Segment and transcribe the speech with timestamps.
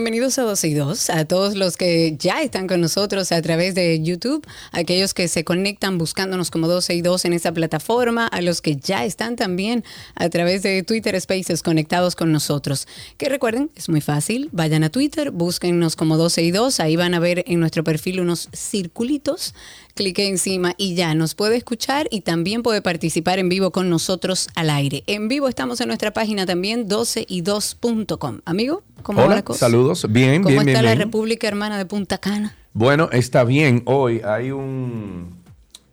[0.00, 3.74] Bienvenidos a 12 y 2, a todos los que ya están con nosotros a través
[3.74, 8.40] de YouTube, aquellos que se conectan buscándonos como 12 y 2 en esta plataforma, a
[8.40, 12.88] los que ya están también a través de Twitter Spaces conectados con nosotros.
[13.18, 17.12] Que recuerden, es muy fácil, vayan a Twitter, búsquennos como 12 y 2, ahí van
[17.12, 19.52] a ver en nuestro perfil unos circulitos
[20.00, 24.48] clique encima y ya nos puede escuchar y también puede participar en vivo con nosotros
[24.54, 25.04] al aire.
[25.06, 28.40] En vivo estamos en nuestra página también 12y2.com.
[28.46, 29.60] Amigo, ¿cómo va Hola, la cosa?
[29.60, 30.06] saludos.
[30.08, 30.98] Bien, ¿Cómo bien, está bien, la bien.
[31.06, 32.56] República Hermana de Punta Cana?
[32.72, 33.82] Bueno, está bien.
[33.84, 35.34] Hoy hay un...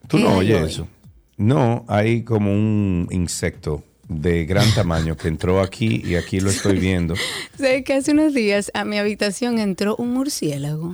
[0.08, 0.70] ¿Tú ¿Qué no oyes hoy?
[0.70, 0.88] eso?
[1.36, 6.80] No, hay como un insecto de gran tamaño que entró aquí y aquí lo estoy
[6.80, 7.16] viendo.
[7.58, 10.94] Sé que hace unos días a mi habitación entró un murciélago.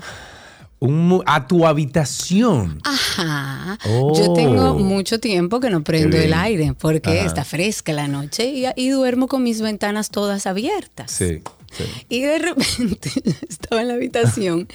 [0.85, 2.81] Un a tu habitación.
[2.83, 3.77] Ajá.
[3.85, 4.13] Oh.
[4.17, 7.25] Yo tengo mucho tiempo que no prendo el aire porque Ajá.
[7.27, 11.09] está fresca la noche y, y duermo con mis ventanas todas abiertas.
[11.09, 11.41] Sí,
[11.77, 11.83] sí.
[12.09, 13.11] Y de repente
[13.49, 14.67] estaba en la habitación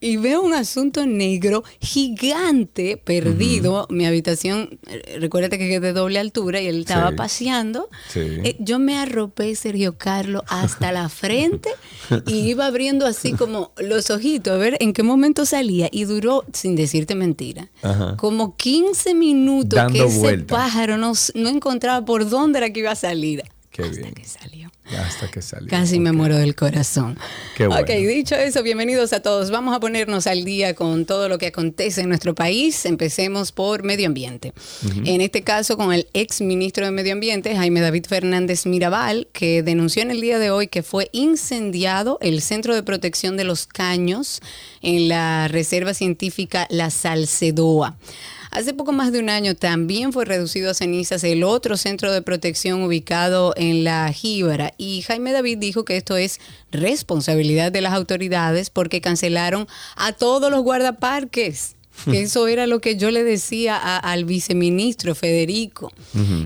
[0.00, 3.86] y veo un asunto negro gigante perdido.
[3.90, 7.16] Mi habitación, eh, recuérdate que es de doble altura y él estaba Sí.
[7.16, 7.88] paseando.
[8.10, 8.20] Sí.
[8.20, 11.70] Eh, yo me arropé, Sergio Carlos, hasta la frente
[12.26, 15.88] y iba abriendo así como los ojitos a ver en qué momento salía.
[15.90, 18.16] Y duró, sin decirte mentira, Ajá.
[18.16, 22.90] como 15 minutos Dando que ese pájaro no, no encontraba por dónde era que iba
[22.90, 23.42] a salir.
[23.70, 24.14] Qué hasta bien.
[24.14, 24.70] que salió.
[24.86, 25.68] Hasta que salió.
[25.68, 27.18] Casi me muero del corazón.
[27.56, 27.82] Qué bueno.
[27.82, 29.50] Ok, dicho eso, bienvenidos a todos.
[29.50, 32.84] Vamos a ponernos al día con todo lo que acontece en nuestro país.
[32.84, 34.52] Empecemos por medio ambiente.
[35.04, 39.62] En este caso, con el ex ministro de Medio Ambiente, Jaime David Fernández Mirabal, que
[39.62, 43.66] denunció en el día de hoy que fue incendiado el Centro de Protección de los
[43.66, 44.40] Caños
[44.82, 47.96] en la Reserva Científica La Salcedoa.
[48.54, 52.22] Hace poco más de un año también fue reducido a cenizas el otro centro de
[52.22, 56.38] protección ubicado en la Jíbara y Jaime David dijo que esto es
[56.70, 59.66] responsabilidad de las autoridades porque cancelaron
[59.96, 61.74] a todos los guardaparques.
[62.10, 65.92] Que eso era lo que yo le decía a- al viceministro Federico,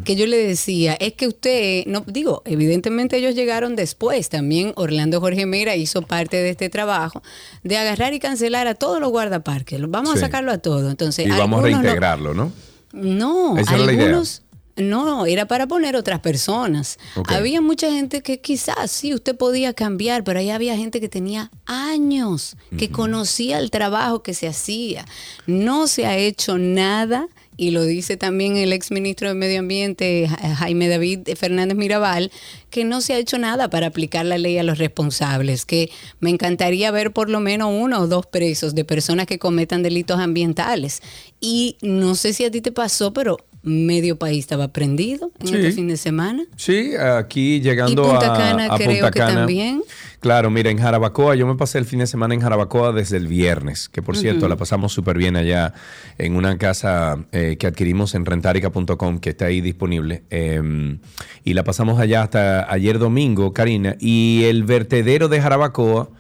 [0.05, 5.21] que yo le decía, es que usted, no digo, evidentemente ellos llegaron después, también Orlando
[5.21, 7.23] Jorge Mera hizo parte de este trabajo,
[7.65, 10.19] de agarrar y cancelar a todos los guardaparques, vamos Sí.
[10.19, 10.89] a sacarlo a todos.
[10.91, 12.53] Entonces, Y vamos a lo- reintegrarlo, ¿no?
[12.93, 14.43] no, Esa algunos.
[14.79, 16.99] No, era para poner otras personas.
[17.27, 21.51] Había mucha gente que quizás sí usted podía cambiar, pero ahí había gente que tenía
[21.67, 25.05] años, que conocía el trabajo que se hacía.
[25.47, 27.29] No se ha hecho nada,
[27.61, 32.31] y lo dice también el ex ministro de Medio Ambiente, Ja- Jaime David Fernández Mirabal,
[32.71, 35.91] que no se ha hecho nada para aplicar la ley a los responsables, que
[36.21, 40.21] me encantaría ver por lo menos uno o dos presos de personas que cometan delitos
[40.21, 41.03] ambientales.
[41.41, 45.55] Y no sé si a ti te pasó, pero medio país estaba prendido en Sí.
[45.57, 46.45] este fin de semana.
[46.57, 49.35] Sí, aquí llegando Y Punta a, Cana a creo Punta que Cana.
[49.35, 49.83] también.
[50.21, 53.29] Claro, mira, en Jarabacoa, yo me pasé el fin de semana en Jarabacoa desde el
[53.29, 55.75] viernes, que por cierto la pasamos súper bien allá
[56.19, 60.25] en una casa eh, que adquirimos en rentarica.com, que está ahí disponible.
[60.31, 60.99] eh,
[61.45, 63.97] y la pasamos allá hasta ayer domingo, Karina.
[64.01, 66.11] Y el vertedero de Jarabacoa,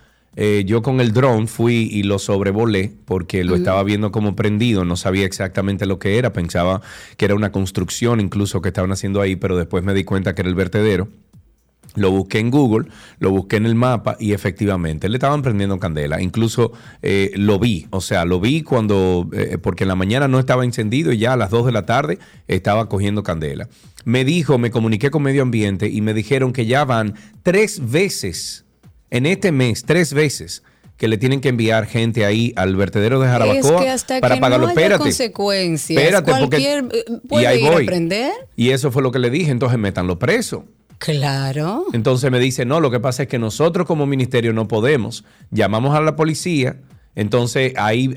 [0.41, 4.85] eh, yo con el dron fui y lo sobrevolé porque lo estaba viendo como prendido,
[4.85, 6.81] no sabía exactamente lo que era, pensaba
[7.17, 10.43] que era una construcción incluso que estaban haciendo ahí, pero después me di cuenta que
[10.43, 11.09] era el vertedero.
[11.97, 12.89] Lo busqué en Google,
[13.19, 16.23] lo busqué en el mapa y efectivamente le estaban prendiendo candela.
[16.23, 16.71] Incluso
[17.03, 20.65] eh, lo vi, o sea, lo vi cuando, eh, porque en la mañana no estaba
[20.65, 23.69] encendido y ya a las 2 de la tarde estaba cogiendo candela.
[24.05, 28.67] Me dijo, me comuniqué con Medio Ambiente y me dijeron que ya van tres veces
[29.11, 30.63] en este mes, tres veces
[30.97, 34.35] que le tienen que enviar gente ahí al vertedero de Jarabacoa es que hasta para
[34.35, 34.67] que pagarlo.
[34.67, 35.05] no haya Espérate.
[35.05, 37.87] consecuencias, Espérate, porque- cualquier eh, y puede ahí ir voy.
[38.13, 38.31] a.
[38.57, 40.65] Y eso fue lo que le dije, entonces métanlo preso.
[40.99, 41.85] Claro.
[41.93, 45.25] Entonces me dice, no, lo que pasa es que nosotros como ministerio no podemos.
[45.53, 46.77] Llamamos a la policía,
[47.15, 48.15] Entonces, ahí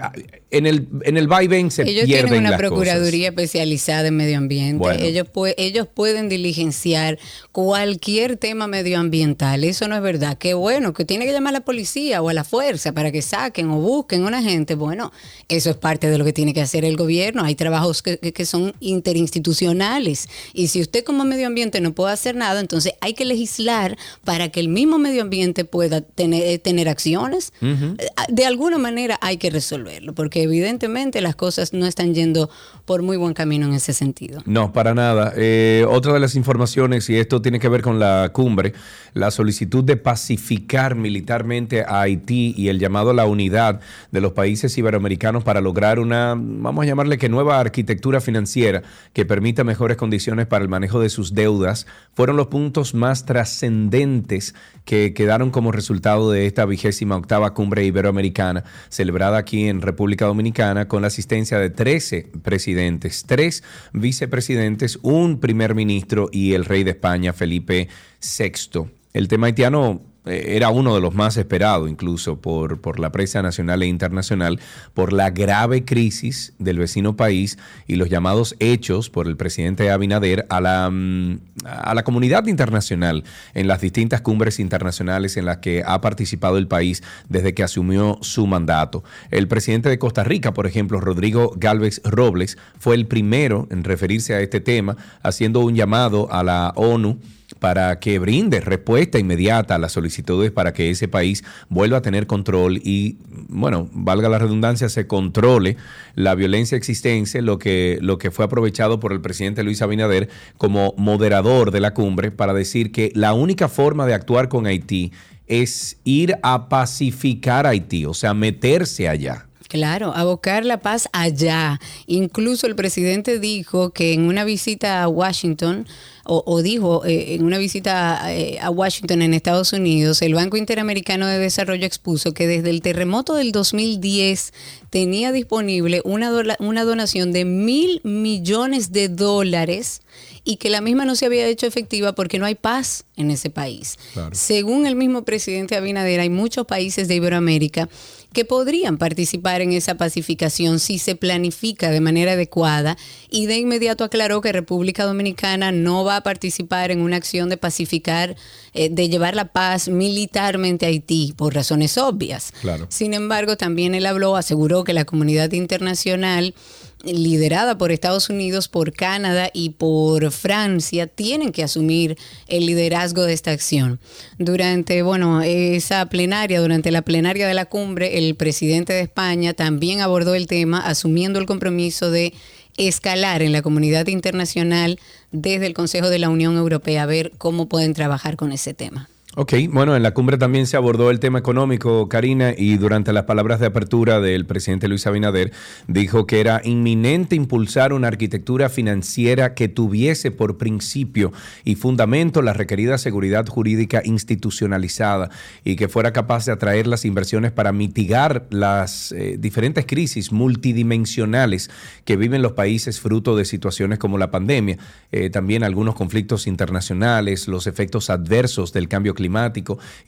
[0.52, 3.44] en el, en el vaivén se ellos pierden tienen una las procuraduría cosas.
[3.46, 4.78] especializada en medio ambiente.
[4.78, 5.04] Bueno.
[5.04, 7.18] Ellos, pue- ellos pueden diligenciar
[7.52, 9.64] cualquier tema medioambiental.
[9.64, 10.38] Eso no es verdad.
[10.38, 13.24] Qué bueno, que tiene que llamar a la policía o a la fuerza para que
[13.24, 14.76] saquen o busquen a una gente.
[14.76, 15.12] Bueno,
[15.48, 17.44] eso es parte de lo que tiene que hacer el gobierno.
[17.44, 20.28] Hay trabajos que, que- son interinstitucionales.
[20.54, 24.50] Y si usted como medio ambiente no puede hacer nada, entonces hay que legislar para
[24.50, 27.54] que el mismo medio ambiente pueda tener, eh, tener acciones.
[27.62, 27.96] Eh,
[28.30, 32.50] De alguna manera hay que resolverlo, porque evidentemente las cosas no están yendo
[32.86, 34.42] por muy buen camino en ese sentido.
[34.46, 35.34] No, para nada.
[35.38, 38.74] Eh, otra de las informaciones, y esto tiene que ver con la cumbre,
[39.14, 43.80] la solicitud de pacificar militarmente a Haití y el llamado a la unidad
[44.12, 48.82] de los países iberoamericanos para lograr una, vamos a llamarle que nueva arquitectura financiera
[49.14, 54.56] que permita mejores condiciones para el manejo de sus deudas, fueron los puntos más trascendentes
[54.86, 60.88] que quedaron como resultado de esta vigésima octava cumbre iberoamericana celebrada aquí en República Dominicana
[60.88, 63.64] con la asistencia de 13 presidentes, tres
[63.94, 67.90] vicepresidentes, un primer ministro y el rey de España, Felipe
[68.22, 68.90] VI.
[69.14, 73.82] El tema haitiano era uno de los más esperados incluso por, por la prensa nacional
[73.82, 74.60] e internacional
[74.94, 77.58] por la grave crisis del vecino país
[77.88, 83.24] y los llamados hechos por el presidente Abinader a la, mm, a la comunidad internacional
[83.56, 88.20] en las distintas cumbres internacionales en las que ha participado el país desde que asumió
[88.22, 89.04] su mandato.
[89.32, 94.36] El presidente de Costa Rica, por ejemplo, Rodrigo Galvez Robles, fue el primero en referirse
[94.36, 97.20] a este tema, haciendo un llamado a la ONU
[97.60, 102.28] para que brinde respuesta inmediata a las solicitudes para que ese país vuelva a tener
[102.28, 103.18] control y,
[103.50, 105.78] bueno, valga la redundancia, se controle
[106.16, 110.94] la violencia existente, lo que, lo que fue aprovechado por el presidente Luis Abinader como
[110.98, 115.12] moderador de la cumbre para decir que la única forma de actuar con Haití
[115.48, 119.48] es ir a pacificar Haití, o sea, meterse allá.
[119.72, 121.80] Claro, abocar la paz allá.
[122.06, 125.88] Incluso el presidente dijo que en una visita a Washington,
[126.26, 130.58] o, o dijo eh, en una visita eh, a Washington en Estados Unidos, el Banco
[130.58, 134.52] Interamericano de Desarrollo expuso que desde el terremoto del 2010
[134.90, 140.02] tenía disponible una, dola- una donación de mil millones de dólares
[140.44, 143.50] y que la misma no se había hecho efectiva porque no hay paz en ese
[143.50, 143.98] país.
[144.14, 144.36] Claro.
[144.36, 147.88] Según el mismo presidente Abinader, hay muchos países de Iberoamérica
[148.34, 152.98] que podrían participar en esa pacificación si se planifica de manera adecuada
[153.30, 157.58] y de inmediato aclaró que República Dominicana no va a participar en una acción de
[157.58, 158.36] pacificar,
[158.74, 162.54] eh, de llevar la paz militarmente a Haití por razones obvias.
[162.62, 162.88] Claro.
[162.90, 166.54] Sin embargo, también él habló, aseguró que la comunidad internacional
[167.04, 172.18] liderada por Estados Unidos, por Canadá y por Francia, tienen que asumir
[172.48, 174.00] el liderazgo de esta acción.
[174.38, 180.02] Durante, bueno, esa plenaria, durante la plenaria de la cumbre, el presidente de España también
[180.02, 182.34] abordó el tema, asumiendo el compromiso de
[182.78, 185.00] escalar en la comunidad internacional
[185.32, 189.11] desde el Consejo de la Unión Europea, a ver cómo pueden trabajar con ese tema.
[189.38, 193.24] Ok, bueno, en la cumbre también se abordó el tema económico, Karina, y durante las
[193.24, 195.54] palabras de apertura del presidente Luis Abinader,
[195.88, 201.32] dijo que era inminente impulsar una arquitectura financiera que tuviese por principio
[201.64, 205.30] y fundamento la requerida seguridad jurídica institucionalizada
[205.64, 211.72] y que fuera capaz de atraer las inversiones para mitigar las eh, diferentes crisis multidimensionales
[212.04, 214.78] que viven los países fruto de situaciones como la pandemia,
[215.14, 219.21] eh, también algunos conflictos internacionales, los efectos adversos del cambio climático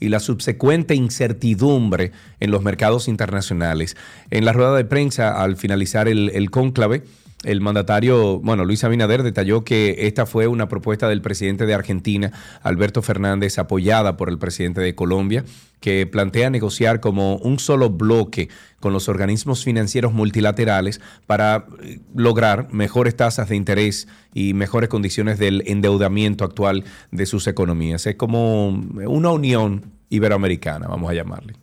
[0.00, 3.96] y la subsecuente incertidumbre en los mercados internacionales.
[4.30, 7.02] En la rueda de prensa, al finalizar el, el cónclave,
[7.44, 12.32] el mandatario, bueno, Luis Abinader detalló que esta fue una propuesta del presidente de Argentina,
[12.62, 15.44] Alberto Fernández, apoyada por el presidente de Colombia,
[15.80, 18.48] que plantea negociar como un solo bloque
[18.80, 25.38] con los organismos financieros multilaterales para eh, lograr mejores tasas de interés y mejores condiciones
[25.38, 28.06] del endeudamiento actual de sus economías.
[28.06, 31.54] Es como una unión iberoamericana, vamos a llamarle.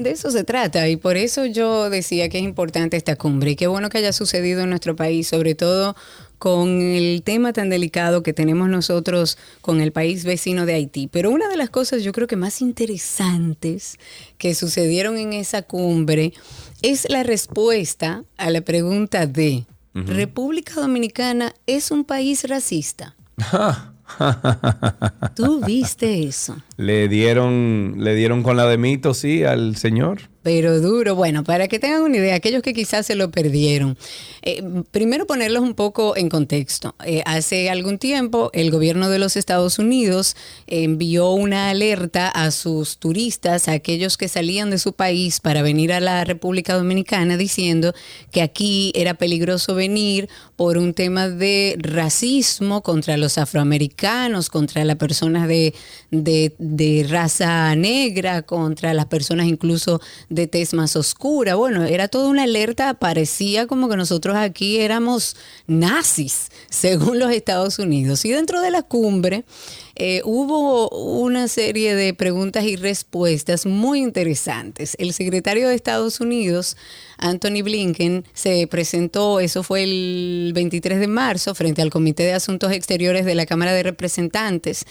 [0.00, 3.56] De eso se trata y por eso yo decía que es importante esta cumbre y
[3.56, 5.94] qué bueno que haya sucedido en nuestro país, sobre todo
[6.38, 11.06] con el tema tan delicado que tenemos nosotros con el país vecino de Haití.
[11.08, 13.98] Pero una de las cosas yo creo que más interesantes
[14.38, 16.32] que sucedieron en esa cumbre
[16.80, 23.14] es la respuesta a la pregunta de ¿República Dominicana es un país racista?
[25.34, 26.56] ¿Tú viste eso?
[26.80, 30.30] Le dieron, le dieron con la de mito, sí, al señor.
[30.42, 31.14] Pero duro.
[31.14, 33.98] Bueno, para que tengan una idea, aquellos que quizás se lo perdieron,
[34.40, 36.94] eh, primero ponerlos un poco en contexto.
[37.04, 42.96] Eh, hace algún tiempo el gobierno de los Estados Unidos envió una alerta a sus
[42.96, 47.92] turistas, a aquellos que salían de su país para venir a la República Dominicana, diciendo
[48.32, 54.96] que aquí era peligroso venir por un tema de racismo contra los afroamericanos, contra las
[54.96, 55.74] personas de,
[56.10, 61.56] de, de raza negra, contra las personas incluso de tez más oscura.
[61.56, 65.36] Bueno, era toda una alerta, parecía como que nosotros aquí éramos
[65.66, 68.24] nazis, según los Estados Unidos.
[68.24, 69.44] Y dentro de la cumbre
[70.02, 74.96] eh, hubo una serie de preguntas y respuestas muy interesantes.
[74.98, 76.78] El secretario de Estados Unidos,
[77.18, 82.72] Anthony Blinken, se presentó, eso fue el 23 de marzo, frente al Comité de Asuntos
[82.72, 84.86] Exteriores de la Cámara de Representantes.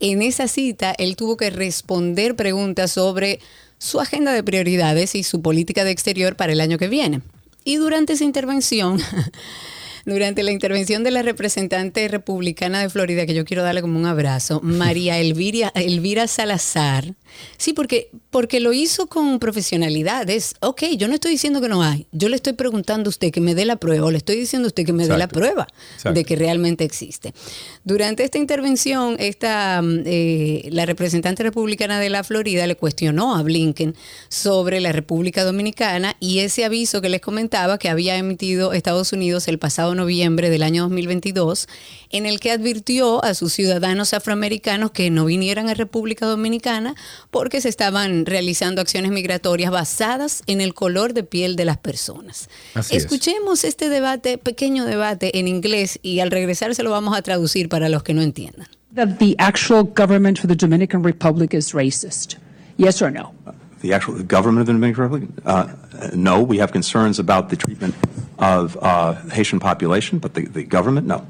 [0.00, 3.40] En esa cita, él tuvo que responder preguntas sobre
[3.76, 7.20] su agenda de prioridades y su política de exterior para el año que viene.
[7.64, 8.98] Y durante esa intervención,
[10.04, 14.06] durante la intervención de la representante republicana de Florida, que yo quiero darle como un
[14.06, 17.14] abrazo, María Elvira, Elvira Salazar,
[17.56, 20.28] Sí, porque, porque lo hizo con profesionalidad.
[20.30, 22.06] Es, ok, yo no estoy diciendo que no hay.
[22.12, 24.66] Yo le estoy preguntando a usted que me dé la prueba o le estoy diciendo
[24.66, 25.66] a usted que me dé la prueba
[26.04, 27.34] de que realmente existe.
[27.86, 33.42] Durante esta intervención, esta, mm, eh, la representante republicana de la Florida le cuestionó a
[33.42, 33.94] Blinken
[34.30, 39.48] sobre la República Dominicana y ese aviso que les comentaba que había emitido Estados Unidos
[39.48, 41.68] el pasado noviembre del año 2022,
[42.08, 46.94] en el que advirtió a sus ciudadanos afroamericanos que no vinieran a República Dominicana
[47.30, 52.48] porque se estaban realizando acciones migratorias basadas en el color de piel de las personas.
[52.88, 57.68] Escuchemos este debate, pequeño debate en inglés y al regresar se lo vamos a traducir
[57.74, 58.68] para los que no entiendan.
[58.92, 62.36] That the actual government for the Dominican Republic is racist.
[62.76, 63.34] Yes or no?
[63.80, 65.28] The actual government of the Dominican Republic?
[65.44, 65.74] Uh,
[66.14, 67.96] no, we have concerns about the treatment
[68.38, 71.26] of uh, Haitian population, but the, the government, no.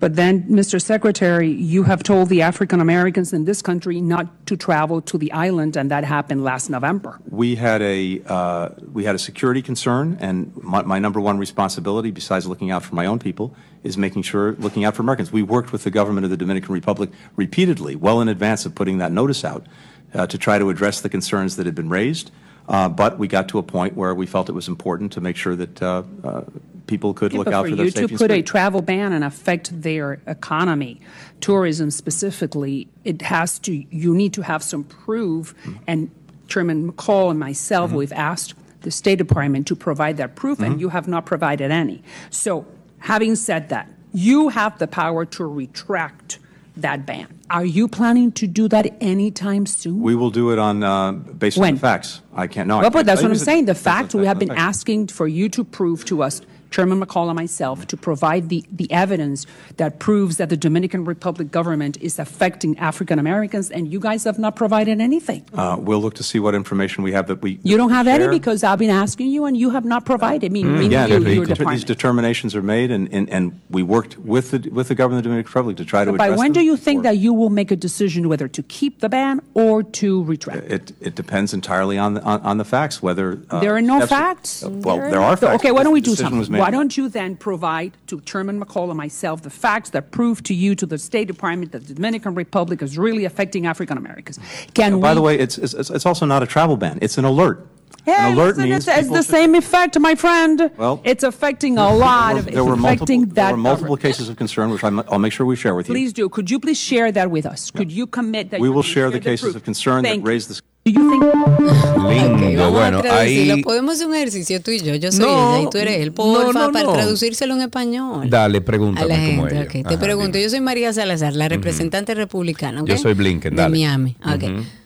[0.00, 0.80] But then, Mr.
[0.80, 5.30] Secretary, you have told the African Americans in this country not to travel to the
[5.32, 7.20] island, and that happened last November.
[7.28, 12.10] We had a uh, we had a security concern, and my, my, number one responsibility,
[12.10, 15.32] besides looking out for my own people, is making sure looking out for Americans.
[15.32, 18.96] We worked with the government of the Dominican Republic repeatedly, well in advance of putting
[18.98, 19.66] that notice out,
[20.14, 22.30] uh, to try to address the concerns that had been raised.
[22.70, 25.36] Uh, but we got to a point where we felt it was important to make
[25.36, 26.42] sure that uh, uh,
[26.90, 28.08] people could look out for, for their safety.
[28.08, 31.00] to put a travel ban and affect their economy,
[31.40, 33.72] tourism specifically, it has to.
[33.90, 35.54] You need to have some proof.
[35.62, 35.84] Mm-hmm.
[35.86, 36.10] And
[36.48, 37.98] Chairman McCall and myself, mm-hmm.
[37.98, 40.72] we've asked the State Department to provide that proof, mm-hmm.
[40.72, 42.02] and you have not provided any.
[42.30, 42.66] So,
[42.98, 46.40] having said that, you have the power to retract
[46.76, 47.28] that ban.
[47.50, 50.00] Are you planning to do that anytime soon?
[50.00, 51.74] We will do it on uh, based when?
[51.74, 52.20] on facts.
[52.34, 52.80] I can't know.
[52.80, 53.66] Well, but that's what I'm saying.
[53.66, 57.36] The facts we have been asking for you to prove to us Chairman McCall and
[57.36, 59.46] myself to provide the, the evidence
[59.76, 64.38] that proves that the Dominican Republic government is affecting African Americans, and you guys have
[64.38, 65.44] not provided anything.
[65.54, 67.58] Uh, we'll look to see what information we have that we.
[67.62, 68.20] You don't have share.
[68.20, 70.50] any because I've been asking you, and you have not provided.
[70.50, 74.18] I mean, mm, yeah, you, your these determinations are made, and, and, and we worked
[74.18, 76.12] with the with the government of the Dominican Republic to try to.
[76.12, 79.08] By when do you think that you will make a decision whether to keep the
[79.08, 80.70] ban or to retract?
[80.70, 83.02] It it depends entirely on the on, on the facts.
[83.02, 84.62] Whether uh, there are no facts.
[84.62, 85.56] Uh, well, there, there are facts.
[85.56, 86.59] Okay, why don't we do something?
[86.60, 90.54] Why don't you then provide to Chairman McCall and myself the facts that prove to
[90.54, 94.38] you, to the State Department, that the Dominican Republic is really affecting African Americans.
[94.74, 97.24] Can By we, the way, it's, it's, it's also not a travel ban, it's an
[97.24, 97.66] alert.
[98.06, 100.70] Alert means it's, it's the should, same effect, my friend.
[100.76, 102.46] Well, it's affecting a lot of.
[102.46, 105.56] There were, multiple, there were multiple cases of concern, which i will make sure we
[105.56, 105.94] share with you.
[105.94, 106.28] Please do.
[106.28, 107.70] Could you please share that with us?
[107.70, 110.62] Could you commit that we will share the cases of concern Thank that raise this.
[110.82, 113.62] Lindo, bueno, ahí...
[113.62, 114.94] Podemos hacer un ejercicio tú y yo.
[114.94, 116.12] Yo soy no, ella y tú eres él.
[116.12, 118.30] Porfa, no, no, para traducírselo en español.
[118.30, 119.48] Dale, pregúntame a la gente.
[119.50, 119.62] Como.
[119.62, 119.82] Okay.
[119.82, 120.44] Te pregunto, dime.
[120.44, 122.18] yo soy María Salazar, la representante uh -huh.
[122.18, 122.82] republicana.
[122.82, 122.96] ¿okay?
[122.96, 123.70] Yo soy Blinken, dale.
[123.70, 124.16] De Miami.
[124.20, 124.48] Okay.
[124.48, 124.79] Uh -huh.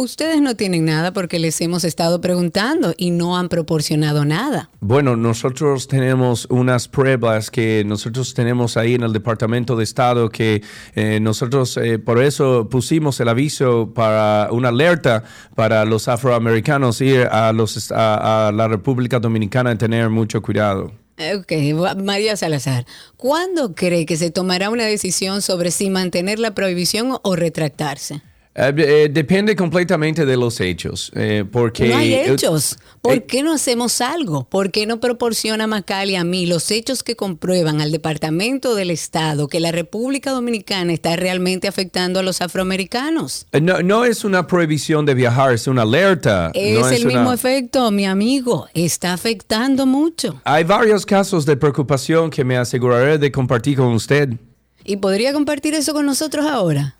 [0.00, 4.70] Ustedes no tienen nada porque les hemos estado preguntando y no han proporcionado nada.
[4.78, 10.62] Bueno, nosotros tenemos unas pruebas que nosotros tenemos ahí en el Departamento de Estado que
[10.94, 15.24] eh, nosotros eh, por eso pusimos el aviso para una alerta
[15.56, 20.92] para los afroamericanos ir a, los, a, a la República Dominicana y tener mucho cuidado.
[21.36, 21.50] Ok,
[22.04, 22.86] María Salazar,
[23.16, 28.22] ¿cuándo cree que se tomará una decisión sobre si mantener la prohibición o retractarse?
[28.60, 31.12] Eh, eh, depende completamente de los hechos.
[31.14, 32.76] eh, porque No hay hechos.
[33.00, 34.48] ¿Por eh, qué no hacemos algo?
[34.48, 39.46] ¿Por qué no proporciona Macaulay a mí los hechos que comprueban al Departamento del Estado
[39.46, 43.46] que la República Dominicana está realmente afectando a los afroamericanos?
[43.52, 46.50] eh, no, no es una prohibición de viajar, es una alerta.
[46.52, 48.66] Es no el mismo una- efecto, mi amigo.
[48.74, 50.40] Está afectando mucho.
[50.42, 54.30] Hay varios casos de preocupación que me aseguraré de compartir con usted.
[54.84, 56.96] ¿Y podría compartir eso con nosotros ahora?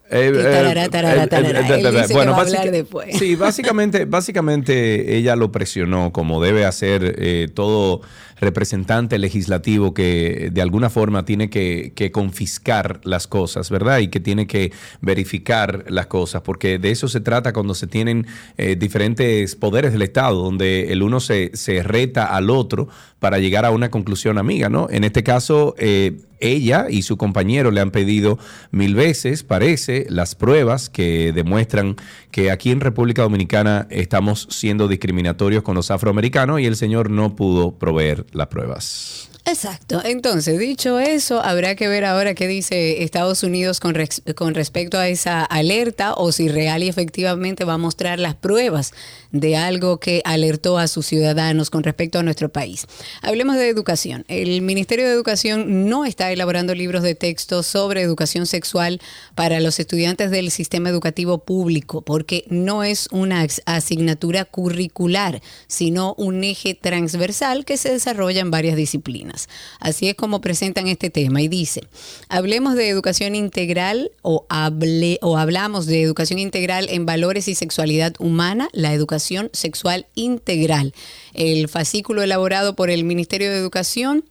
[2.93, 3.19] Bueno.
[3.19, 8.01] Sí, básicamente, básicamente ella lo presionó como debe hacer eh, todo
[8.41, 13.99] representante legislativo que de alguna forma tiene que, confiscar las cosas, ¿verdad?
[13.99, 18.27] Y que tiene que verificar las cosas, porque de eso se trata cuando se tienen
[18.57, 23.65] eh, diferentes poderes del Estado, donde el uno se, se reta al otro para llegar
[23.65, 24.89] a una conclusión amiga, ¿no?
[24.91, 28.39] En este caso, eh, ella y su compañero le han pedido
[28.71, 31.97] mil veces, parece, las pruebas que demuestran
[32.31, 37.35] que aquí en República Dominicana estamos siendo discriminatorios con los afroamericanos y el señor no
[37.35, 39.29] pudo proveer las pruebas.
[39.45, 40.03] Exacto.
[40.05, 44.99] Entonces, dicho eso, habrá que ver ahora qué dice Estados Unidos con, rex- con respecto
[44.99, 48.93] a esa alerta o si real y efectivamente va a mostrar las pruebas
[49.33, 52.87] de algo que alertó a sus ciudadanos con respecto a nuestro país.
[53.23, 54.25] Hablemos de educación.
[54.29, 59.01] El Ministerio de Educación no está elaborando libros de texto sobre educación sexual
[59.35, 66.45] para los estudiantes del sistema educativo público porque no es una asignatura curricular, sino un
[66.45, 69.49] eje transversal que se desarrolla en varias disciplinas.
[69.81, 71.83] Así es como presentan este tema y dice,
[72.29, 78.15] hablemos de educación integral o, hable, o hablamos de educación integral en valores y sexualidad
[78.19, 79.18] humana, la educación
[79.53, 80.95] sexual integral.
[81.35, 84.25] El fascículo elaborado por el Ministerio de Educación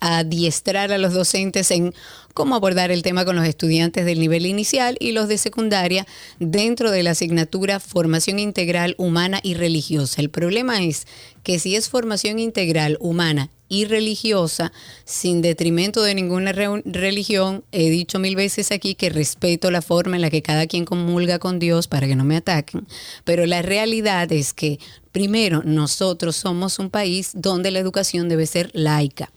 [0.00, 1.94] adiestrar a los docentes en
[2.32, 6.06] cómo abordar el tema con los estudiantes del nivel inicial y los de secundaria
[6.38, 10.20] dentro de la asignatura Formación Integral Humana y Religiosa.
[10.20, 11.06] El problema es
[11.42, 14.70] que si es formación integral humana y religiosa,
[15.06, 20.22] sin detrimento de ninguna religión, he dicho mil veces aquí que respeto la forma en
[20.22, 22.86] la que cada quien comulga con Dios para que no me ataquen,
[23.24, 24.78] pero la realidad es que
[25.12, 29.30] Primero, nosotros somos un país donde la educación debe ser laica.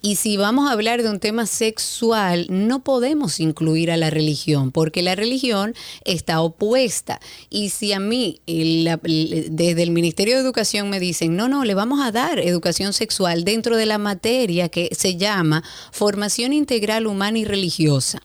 [0.00, 4.70] Y si vamos a hablar de un tema sexual, no podemos incluir a la religión,
[4.70, 5.74] porque la religión
[6.04, 7.20] está opuesta.
[7.50, 11.74] Y si a mí, la- desde el Ministerio de Educación me dicen, no, no, le
[11.74, 17.38] vamos a dar educación sexual dentro de la materia que se llama formación integral humana
[17.38, 18.22] y religiosa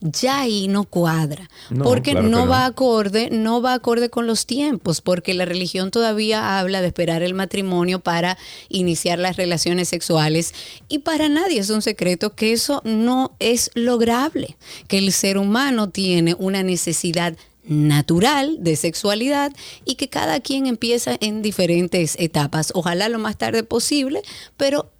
[0.00, 2.50] ya ahí no cuadra, No, porque claro no, no.
[2.50, 7.22] va acorde, no va acorde con los tiempos, porque la religión todavía habla de esperar
[7.22, 10.54] el matrimonio para iniciar las relaciones sexuales
[10.88, 14.56] y para nadie es un secreto que eso no es lograble,
[14.88, 19.52] que el ser humano tiene una necesidad natural de sexualidad
[19.84, 24.22] y que cada quien empieza en diferentes etapas, ojalá lo más tarde posible,
[24.56, 24.90] pero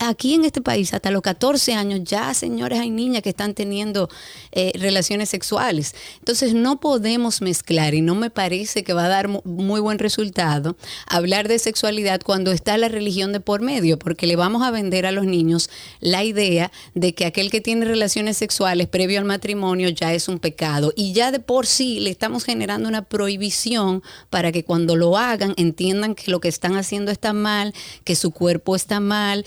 [0.00, 4.08] aquí en este país, hasta los 14 años, ya señores, hay niñas que están teniendo
[4.52, 5.94] eh, relaciones sexuales.
[6.20, 9.98] Entonces, no podemos mezclar y no me parece que va a dar mu- muy buen
[9.98, 14.70] resultado hablar de sexualidad cuando está la religión de por medio, porque le vamos a
[14.70, 19.24] vender a los niños la idea de que aquel que tiene relaciones sexuales previo al
[19.24, 24.02] matrimonio ya es un pecado y ya de por sí le estamos generando una prohibición
[24.30, 27.74] para que cuando lo hagan entiendan que lo que están haciendo está mal,
[28.04, 29.44] que su cuerpo está mal.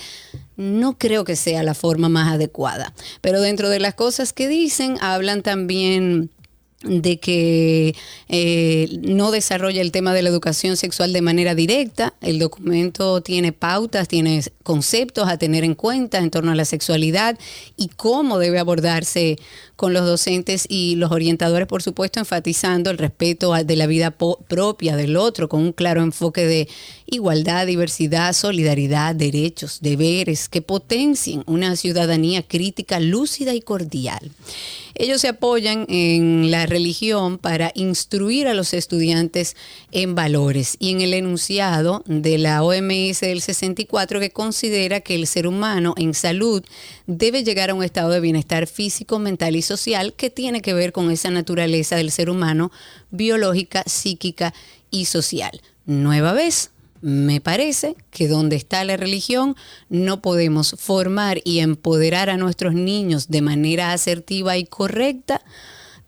[0.56, 2.94] No creo que sea la forma más adecuada.
[3.22, 6.32] Pero dentro de las cosas que dicen, hablan también
[6.84, 7.96] de que
[8.30, 12.14] eh, no desarrolla el tema de la educación sexual de manera directa.
[12.22, 17.38] El documento tiene pautas, tiene conceptos a tener en cuenta en torno a la sexualidad
[17.78, 19.38] y cómo debe abordarse
[19.76, 24.96] con los docentes y los orientadores, por supuesto, enfatizando el respeto de la vida propia
[24.96, 26.68] del otro, con un claro enfoque de
[27.08, 34.32] igualdad, diversidad, solidaridad, derechos, deberes, que potencien una ciudadanía crítica, lúcida y cordial.
[35.00, 39.56] Ellos se apoyan en la religión para instruir a los estudiantes
[39.92, 45.28] en valores y en el enunciado de la OMS del 64 que considera que el
[45.28, 46.64] ser humano en salud
[47.06, 50.92] debe llegar a un estado de bienestar físico, mental y social que tiene que ver
[50.92, 52.72] con esa naturaleza del ser humano
[53.12, 54.54] biológica, psíquica
[54.90, 55.62] y social.
[55.86, 59.56] Nueva vez, me parece que donde está la religión
[59.90, 65.42] no podemos formar y empoderar a nuestros niños de manera asertiva y correcta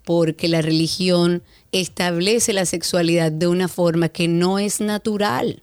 [0.04, 5.62] porque la religión establece la sexualidad de una forma que no es natural.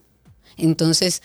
[0.55, 1.21] Entonces,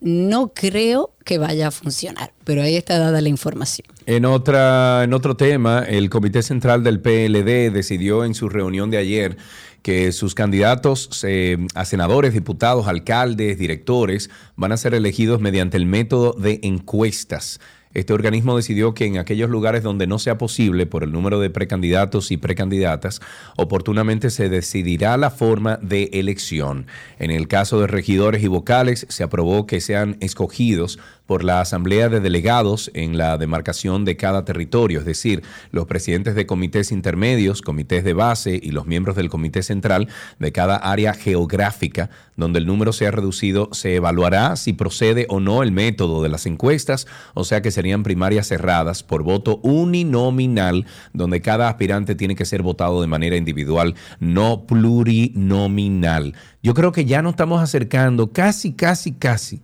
[0.00, 3.86] no creo que vaya a funcionar, pero ahí está dada la información.
[4.06, 8.98] En, otra, en otro tema, el Comité Central del PLD decidió en su reunión de
[8.98, 9.36] ayer
[9.82, 15.86] que sus candidatos eh, a senadores, diputados, alcaldes, directores van a ser elegidos mediante el
[15.86, 17.60] método de encuestas.
[17.94, 21.50] Este organismo decidió que en aquellos lugares donde no sea posible por el número de
[21.50, 23.20] precandidatos y precandidatas,
[23.56, 26.86] oportunamente se decidirá la forma de elección.
[27.18, 32.08] En el caso de regidores y vocales, se aprobó que sean escogidos por la Asamblea
[32.08, 37.62] de Delegados en la demarcación de cada territorio, es decir, los presidentes de comités intermedios,
[37.62, 40.08] comités de base y los miembros del comité central
[40.38, 45.62] de cada área geográfica donde el número sea reducido, se evaluará si procede o no
[45.62, 51.40] el método de las encuestas, o sea que serían primarias cerradas por voto uninominal, donde
[51.40, 56.34] cada aspirante tiene que ser votado de manera individual, no plurinominal.
[56.62, 59.62] Yo creo que ya nos estamos acercando casi, casi, casi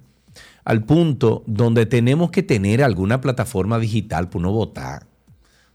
[0.69, 5.07] al punto donde tenemos que tener alguna plataforma digital para uno votar.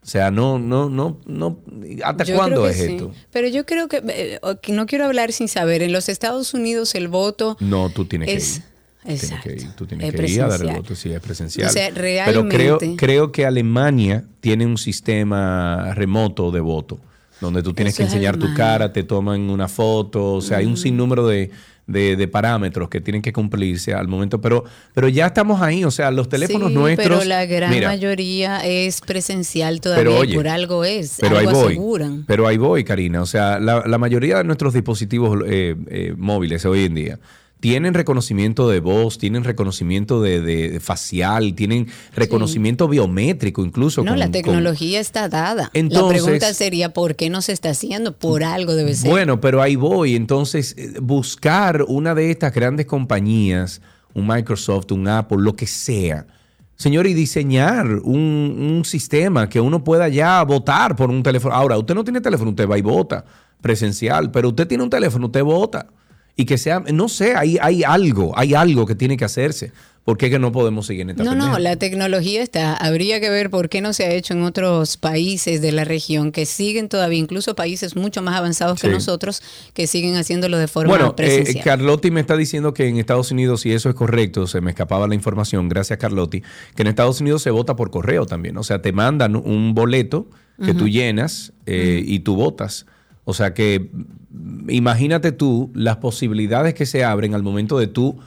[0.03, 1.57] O sea, no, no, no, no.
[2.03, 3.11] ¿Hasta cuándo es esto?
[3.31, 5.81] Pero yo creo eh, que, no quiero hablar sin saber.
[5.81, 7.57] En los Estados Unidos el voto.
[7.59, 9.13] No, tú tienes que ir.
[9.15, 9.43] Exacto.
[9.45, 9.75] Tienes que ir.
[9.75, 11.69] Tú tienes que ir a dar el voto, sí, es presencial.
[11.69, 12.55] O sea, realmente.
[12.55, 16.99] Pero creo, creo que Alemania tiene un sistema remoto de voto,
[17.41, 20.77] donde tú tienes que enseñar tu cara, te toman una foto, o sea, hay un
[20.77, 21.49] sinnúmero de
[21.87, 26.11] de, parámetros que tienen que cumplirse al momento, pero, pero ya estamos ahí, o sea,
[26.11, 27.19] los teléfonos sí, nuestros.
[27.19, 32.23] Pero la gran mayoría es presencial todavía, por algo es, pero algo ahí voy, aseguran.
[32.25, 36.65] Pero ahí voy, Karina, o sea, la, la mayoría de nuestros dispositivos eh, eh, móviles
[36.65, 37.19] hoy en día
[37.63, 44.03] tienen reconocimiento de voz, tienen reconocimiento de, facial, tienen reconocimiento biométrico incluso.
[44.03, 45.71] No, la tecnología está dada.
[45.73, 48.17] la pregunta sería, ¿por qué no se está haciendo?
[48.17, 49.09] Por algo debe ser.
[49.09, 50.17] Bueno, pero ahí voy.
[50.17, 53.81] Entonces, eh, buscar una de estas grandes compañías,
[54.13, 56.27] un Microsoft, un Apple, lo que sea,
[56.75, 61.55] señor, y diseñar un, un sistema que uno pueda ya votar por un teléfono.
[61.55, 63.23] Ahora, usted no tiene teléfono, usted va y vota
[63.61, 65.87] presencial, pero usted tiene un teléfono, usted vota
[66.35, 69.71] y que sea, no sé, hay, hay algo, hay algo que tiene que hacerse.
[70.03, 72.73] ¿Por qué que no podemos seguir en esta No, no, la tecnología está.
[72.73, 76.33] Habría que ver por qué no se ha hecho en otros países de la región
[76.33, 79.41] que siguen todavía, incluso países mucho más avanzados que nosotros,
[79.73, 81.57] que siguen haciéndolo de forma bueno, presencial.
[81.57, 84.71] Eh, Carlotti me está diciendo que en Estados Unidos, y eso es correcto, se me
[84.71, 86.43] escapaba la información, gracias Carlotti,
[86.75, 88.57] que en Estados Unidos se vota por correo también.
[88.57, 90.27] O sea, te mandan un boleto
[90.63, 92.85] que tú llenas eh, y tú votas.
[93.25, 93.89] O sea que
[94.67, 98.19] imagínate tú las posibilidades que se abren al momento de tú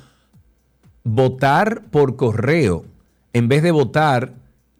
[1.04, 2.84] votar por correo
[3.32, 4.32] en vez de votar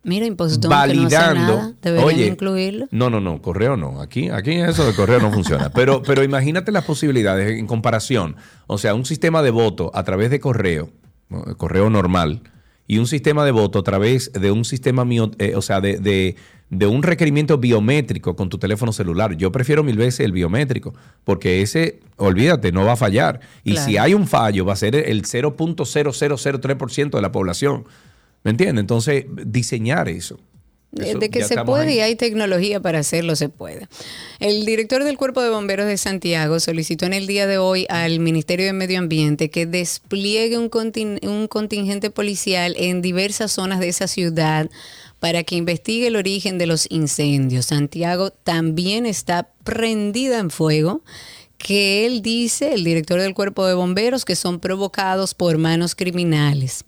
[0.06, 0.26] Mira,
[0.68, 1.74] validando.
[1.82, 2.86] Que no Oye, incluirlo.
[2.92, 4.00] No, no, no, correo no.
[4.00, 5.70] Aquí, aquí eso de correo no funciona.
[5.70, 8.36] Pero, pero imagínate las posibilidades en comparación.
[8.68, 10.90] O sea, un sistema de voto a través de correo,
[11.56, 12.42] correo normal,
[12.86, 15.04] y un sistema de voto a través de un sistema,
[15.38, 16.36] eh, o sea, de, de
[16.70, 19.36] un requerimiento biométrico con tu teléfono celular.
[19.36, 23.40] Yo prefiero mil veces el biométrico, porque ese, olvídate, no va a fallar.
[23.62, 27.84] Y si hay un fallo, va a ser el 0.0003% de la población.
[28.42, 28.80] ¿Me entiendes?
[28.80, 30.38] Entonces, diseñar eso.
[30.92, 33.86] de que se puede y hay tecnología para hacerlo, se puede.
[34.40, 38.18] El director del Cuerpo de Bomberos de Santiago solicitó en el día de hoy al
[38.18, 40.70] Ministerio de Medio Ambiente que despliegue un,
[41.22, 44.70] un contingente policial en diversas zonas de esa ciudad
[45.20, 47.66] para que investigue el origen de los incendios.
[47.66, 51.02] Santiago también está prendida en fuego
[51.58, 56.84] que él dice, el director del cuerpo de bomberos, que son provocados por manos criminales.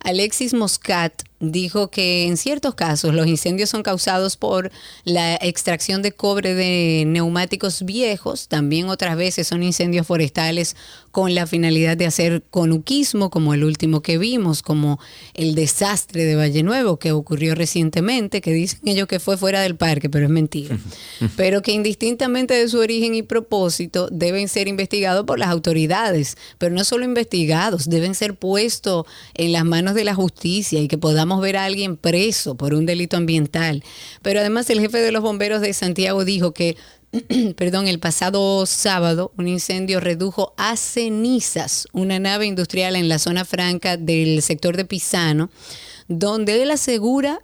[0.00, 4.70] Alexis Moscat dijo que en ciertos casos los incendios son causados por
[5.04, 10.76] la extracción de cobre de neumáticos viejos, también otras veces son incendios forestales
[11.10, 14.98] con la finalidad de hacer conuquismo, como el último que vimos, como
[15.34, 19.76] el desastre de Valle Nuevo que ocurrió recientemente, que dicen ellos que fue fuera del
[19.76, 20.78] parque, pero es mentira.
[21.36, 26.74] pero que indistintamente de su origen y propósito deben ser investigados por las autoridades, pero
[26.74, 31.25] no solo investigados, deben ser puestos en las manos de la justicia y que podamos
[31.40, 33.82] ver a alguien preso por un delito ambiental.
[34.22, 36.76] Pero además el jefe de los bomberos de Santiago dijo que
[37.56, 43.44] perdón, el pasado sábado, un incendio redujo a cenizas una nave industrial en la zona
[43.44, 45.50] franca del sector de Pisano,
[46.08, 47.40] donde él asegura,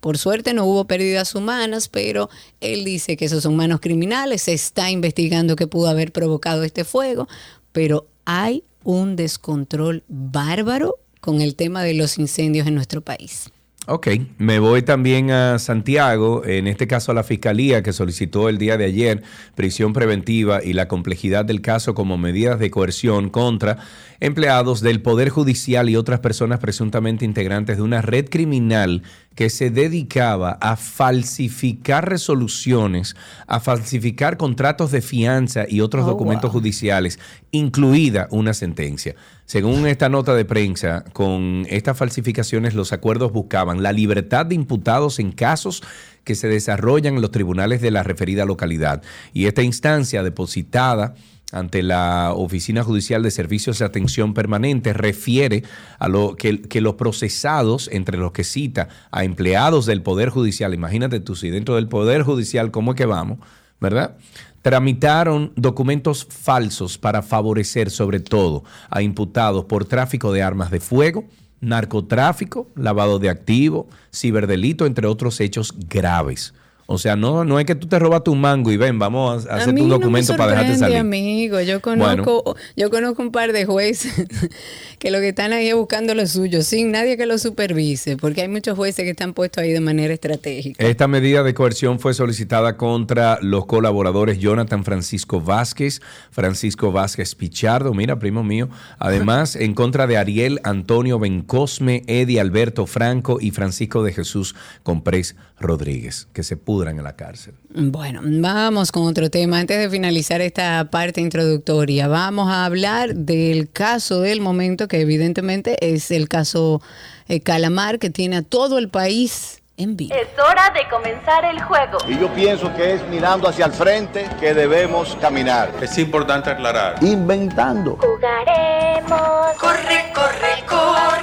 [0.00, 4.54] por suerte no hubo pérdidas humanas, pero él dice que esos son manos criminales, se
[4.54, 7.28] está investigando qué pudo haber provocado este fuego,
[7.72, 13.50] pero hay un descontrol bárbaro con el tema de los incendios en nuestro país.
[13.88, 14.08] Ok,
[14.38, 18.76] me voy también a Santiago, en este caso a la Fiscalía que solicitó el día
[18.76, 19.22] de ayer
[19.56, 23.78] prisión preventiva y la complejidad del caso como medidas de coerción contra
[24.20, 29.02] empleados del Poder Judicial y otras personas presuntamente integrantes de una red criminal
[29.36, 33.14] que se dedicaba a falsificar resoluciones,
[33.46, 36.60] a falsificar contratos de fianza y otros Oh, documentos wow.
[36.60, 37.20] judiciales,
[37.52, 39.14] incluida una sentencia.
[39.44, 45.18] Según esta nota de prensa, con estas falsificaciones los acuerdos buscaban la libertad de imputados
[45.20, 45.82] en casos
[46.24, 49.02] que se desarrollan en los tribunales de la referida localidad.
[49.32, 51.14] Y esta instancia depositada
[51.52, 55.62] ante la Oficina Judicial de Servicios de Atención Permanente refiere
[55.98, 60.74] a lo que, que los procesados, entre los que cita a empleados del Poder Judicial,
[60.74, 63.38] imagínate tú si dentro del Poder Judicial, ¿cómo es que vamos?
[63.80, 64.16] ¿Verdad?
[64.62, 71.24] Tramitaron documentos falsos para favorecer sobre todo a imputados por tráfico de armas de fuego,
[71.60, 76.52] narcotráfico, lavado de activos, ciberdelito, entre otros hechos graves.
[76.88, 79.54] O sea, no, no es que tú te robas un mango y ven, vamos a,
[79.54, 80.98] A hacer mí un no me documento para dejarte salir.
[80.98, 81.60] amigo.
[81.60, 84.12] Yo conozco, yo conozco un par de jueces
[84.98, 88.42] que lo que están ahí es buscando lo suyo, sin nadie que lo supervise, porque
[88.42, 90.84] hay muchos jueces que están puestos ahí de manera estratégica.
[90.84, 97.94] Esta medida de coerción fue solicitada contra los colaboradores Jonathan Francisco Vázquez, Francisco Vázquez Pichardo,
[97.94, 98.68] mira, primo mío.
[98.98, 105.34] Además, en contra de Ariel Antonio Bencosme, Eddie Alberto Franco y Francisco de Jesús Comprés
[105.58, 107.54] Rodríguez, que se pudran en la cárcel.
[107.70, 109.60] Bueno, vamos con otro tema.
[109.60, 115.78] Antes de finalizar esta parte introductoria, vamos a hablar del caso del momento, que evidentemente
[115.80, 116.82] es el caso
[117.28, 120.14] eh, Calamar, que tiene a todo el país en vivo.
[120.14, 121.96] Es hora de comenzar el juego.
[122.08, 125.70] Y yo pienso que es mirando hacia el frente que debemos caminar.
[125.80, 127.02] Es importante aclarar.
[127.02, 127.96] Inventando.
[127.96, 129.56] Jugaremos.
[129.58, 131.15] Corre, corre, corre, corre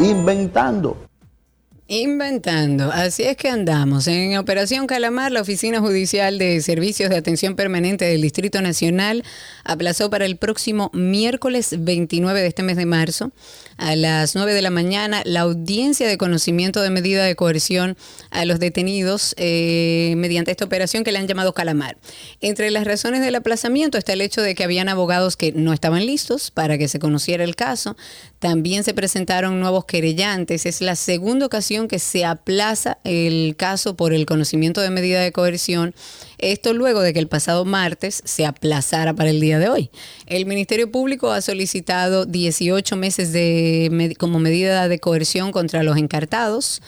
[0.00, 0.96] Inventando.
[1.88, 2.92] Inventando.
[2.92, 4.06] Así es que andamos.
[4.06, 9.24] En Operación Calamar, la Oficina Judicial de Servicios de Atención Permanente del Distrito Nacional
[9.64, 13.32] aplazó para el próximo miércoles 29 de este mes de marzo
[13.78, 17.96] a las 9 de la mañana la audiencia de conocimiento de medida de coerción
[18.30, 21.96] a los detenidos eh, mediante esta operación que le han llamado Calamar.
[22.40, 26.04] Entre las razones del aplazamiento está el hecho de que habían abogados que no estaban
[26.04, 27.96] listos para que se conociera el caso.
[28.38, 30.66] También se presentaron nuevos querellantes.
[30.66, 35.32] Es la segunda ocasión que se aplaza el caso por el conocimiento de medida de
[35.32, 35.94] coerción.
[36.38, 39.90] Esto luego de que el pasado martes se aplazara para el día de hoy.
[40.26, 46.80] El Ministerio Público ha solicitado 18 meses de, como medida de coerción contra los encartados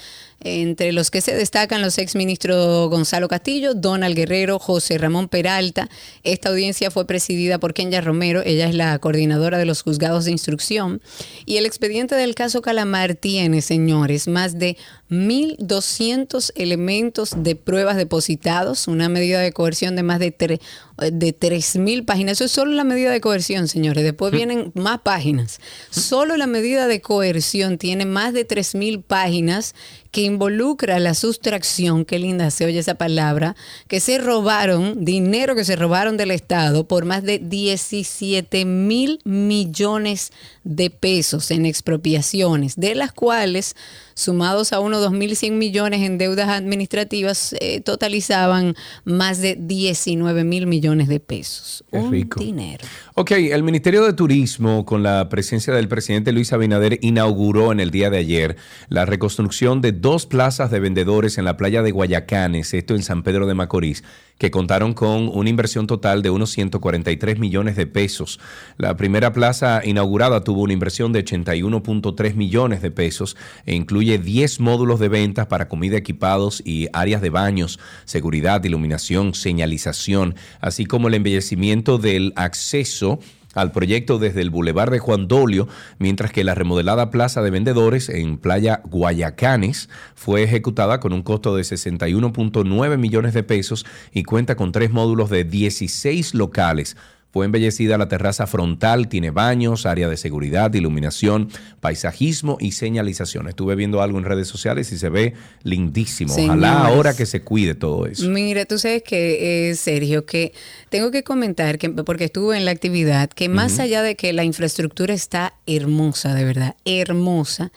[0.42, 5.88] entre los que se destacan los exministros Gonzalo Castillo, Donald Guerrero, José Ramón Peralta.
[6.22, 10.30] Esta audiencia fue presidida por Kenya Romero, ella es la coordinadora de los juzgados de
[10.32, 11.02] instrucción.
[11.46, 14.76] Y el expediente del caso Calamar tiene, señores, más de
[15.10, 20.60] 1.200 elementos de pruebas depositados, una medida de coerción de más de, tre-
[21.00, 22.32] de 3.000 páginas.
[22.32, 24.04] Eso es solo la medida de coerción, señores.
[24.04, 25.60] Después vienen más páginas.
[25.90, 29.74] Solo la medida de coerción tiene más de 3.000 páginas
[30.10, 33.54] que involucra la sustracción, qué linda se oye esa palabra,
[33.86, 40.32] que se robaron, dinero que se robaron del Estado por más de 17 mil millones
[40.64, 43.76] de pesos en expropiaciones, de las cuales,
[44.14, 51.08] sumados a unos 2.100 millones en deudas administrativas, eh, totalizaban más de 19 mil millones
[51.08, 51.84] de pesos.
[51.90, 52.40] Un rico.
[52.40, 52.84] dinero.
[53.20, 57.90] Ok, el Ministerio de Turismo, con la presencia del presidente Luis Abinader, inauguró en el
[57.90, 58.56] día de ayer
[58.88, 63.22] la reconstrucción de dos plazas de vendedores en la playa de Guayacanes, esto en San
[63.22, 64.04] Pedro de Macorís,
[64.38, 68.40] que contaron con una inversión total de unos 143 millones de pesos.
[68.78, 74.60] La primera plaza inaugurada tuvo una inversión de 81.3 millones de pesos e incluye 10
[74.60, 81.08] módulos de ventas para comida, equipados y áreas de baños, seguridad, iluminación, señalización, así como
[81.08, 83.09] el embellecimiento del acceso
[83.54, 85.66] al proyecto desde el Boulevard de Juan Dolio,
[85.98, 91.56] mientras que la remodelada plaza de vendedores en Playa Guayacanes fue ejecutada con un costo
[91.56, 96.96] de 61.9 millones de pesos y cuenta con tres módulos de 16 locales.
[97.32, 101.48] Fue embellecida la terraza frontal, tiene baños, área de seguridad, iluminación,
[101.80, 103.46] paisajismo y señalización.
[103.46, 106.34] Estuve viendo algo en redes sociales y se ve lindísimo.
[106.34, 108.28] Ojalá ahora que se cuide todo eso.
[108.28, 110.52] Mira, tú sabes que, eh, Sergio, que
[110.88, 114.42] tengo que comentar, que porque estuve en la actividad, que más allá de que la
[114.42, 117.70] infraestructura está hermosa, de verdad, hermosa,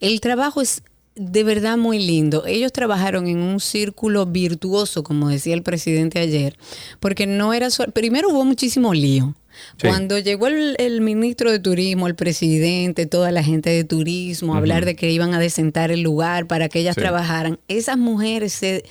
[0.00, 0.82] el trabajo es
[1.18, 2.44] de verdad muy lindo.
[2.46, 6.56] Ellos trabajaron en un círculo virtuoso, como decía el presidente ayer,
[7.00, 9.34] porque no era solo, primero hubo muchísimo lío.
[9.76, 9.88] Sí.
[9.88, 14.58] Cuando llegó el, el ministro de Turismo, el presidente, toda la gente de turismo, a
[14.58, 17.00] hablar de que iban a desentar el lugar para que ellas Sí.
[17.00, 18.84] trabajaran, esas mujeres se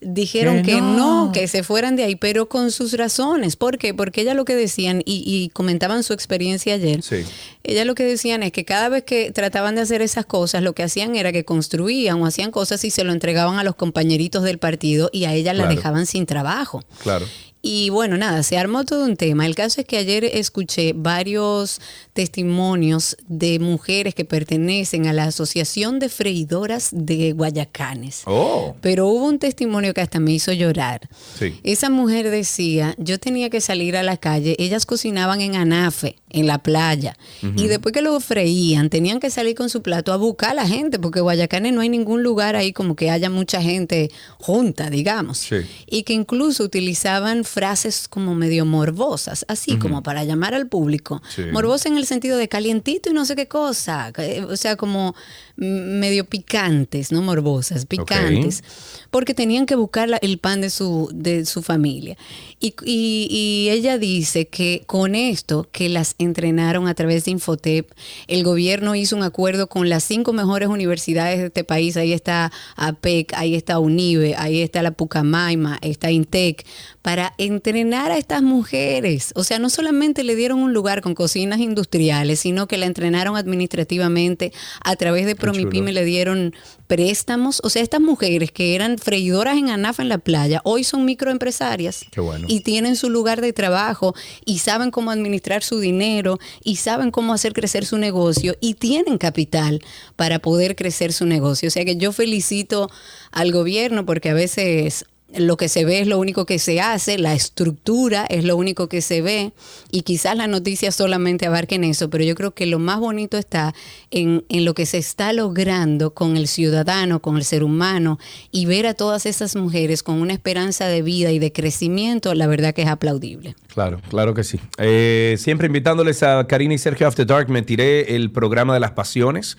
[0.00, 1.26] dijeron Que que no.
[1.26, 1.32] no.
[1.32, 3.56] que se fueran de ahí, pero con sus razones.
[3.56, 3.94] ¿Por qué?
[3.94, 7.24] Porque ella lo que decían, y, y comentaban su experiencia ayer, Sí.
[7.64, 10.72] ella lo que decían es que cada vez que trataban de hacer esas cosas, lo
[10.74, 14.42] que hacían era que construían o hacían cosas y se lo entregaban a los compañeritos
[14.44, 15.74] del partido y a ella la Claro.
[15.76, 16.84] dejaban sin trabajo.
[17.02, 17.26] Claro.
[17.60, 19.44] Y bueno, nada, se armó todo un tema.
[19.44, 21.80] El caso es que ayer escuché varios
[22.12, 28.22] testimonios de mujeres que pertenecen a la Asociación de Freidoras de Guayacanes.
[28.26, 28.76] Oh.
[28.80, 31.08] Pero hubo un testimonio que hasta me hizo llorar.
[31.38, 31.58] Sí.
[31.64, 36.46] Esa mujer decía, yo tenía que salir a la calle, ellas cocinaban en Anafe, en
[36.46, 37.16] la playa,
[37.56, 40.68] y después que lo freían, tenían que salir con su plato a buscar a la
[40.68, 45.38] gente, porque Guayacanes no hay ningún lugar ahí como que haya mucha gente junta, digamos.
[45.38, 45.56] Sí.
[45.86, 51.22] Y que incluso utilizaban frases como medio morbosas, así como para llamar al público.
[51.34, 51.42] Sí.
[51.52, 54.12] Morbosa en el sentido de calientito y no sé qué cosa,
[54.48, 55.14] o sea, como
[55.60, 58.62] medio picantes, no morbosas, picantes
[59.10, 62.16] porque tenían que buscar la- el pan de su, de su familia.
[62.60, 67.90] Y, y- y ella dice que con esto, que las entrenaron a través de Infotep,
[68.28, 71.96] el gobierno hizo un acuerdo con las cinco mejores universidades de este país.
[71.96, 76.64] Ahí está APEC, ahí está UNIBE, ahí está la Pucamaima, está INTEC,
[77.02, 79.32] para entrenar a estas mujeres.
[79.34, 83.36] O sea, no solamente le dieron un lugar con cocinas industriales, sino que la entrenaron
[83.36, 84.52] administrativamente
[84.84, 86.54] a través de Promipyme le dieron
[86.86, 87.60] préstamos.
[87.64, 92.06] O sea, estas mujeres que eran freidoras en ANAF en la playa, hoy son microempresarias.
[92.10, 92.46] Qué bueno.
[92.48, 97.32] Y tienen su lugar de trabajo y saben cómo administrar su dinero y saben cómo
[97.32, 99.80] hacer crecer su negocio y tienen capital
[100.16, 101.68] para poder crecer su negocio.
[101.68, 102.90] O sea que yo felicito
[103.30, 105.04] al gobierno porque a veces
[105.36, 108.88] lo que se ve es lo único que se hace, la estructura es lo único
[108.88, 109.52] que se ve
[109.90, 113.74] y quizás las noticias solamente abarquen eso, pero yo creo que lo más bonito está
[114.10, 118.18] en, en lo que se está logrando con el ciudadano, con el ser humano
[118.50, 122.46] y ver a todas esas mujeres con una esperanza de vida y de crecimiento, la
[122.46, 123.54] verdad que es aplaudible.
[123.72, 124.58] Claro, claro que sí.
[124.78, 127.48] Eh, siempre invitándoles a Karina y Sergio After Dark.
[127.48, 129.56] Me tiré el programa de las pasiones.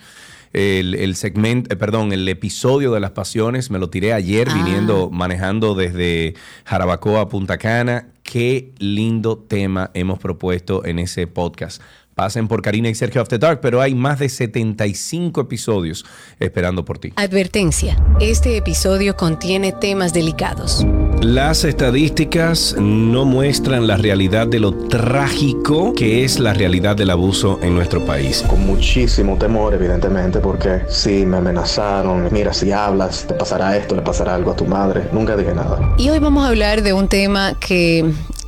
[0.52, 4.54] El, el segmento, eh, perdón, el episodio de las pasiones me lo tiré ayer Ah.
[4.54, 6.34] viniendo, manejando desde
[6.64, 8.08] Jarabacoa a Punta Cana.
[8.24, 11.80] Qué lindo tema hemos propuesto en ese podcast.
[12.16, 16.04] Pasen por Karina y Sergio After Dark, pero hay más de 75 episodios
[16.38, 17.12] esperando por ti.
[17.16, 20.84] Advertencia, este episodio contiene temas delicados.
[21.22, 27.58] Las estadísticas no muestran la realidad de lo trágico que es la realidad del abuso
[27.62, 28.42] en nuestro país.
[28.48, 32.28] con muchísimo temor, evidentemente, porque sí, me amenazaron.
[32.32, 35.08] Mira, si hablas, te pasará esto, le pasará algo a tu madre.
[35.12, 35.94] Nunca dije nada.
[35.98, 38.10] Y hoy vamos a hablar de un tema que,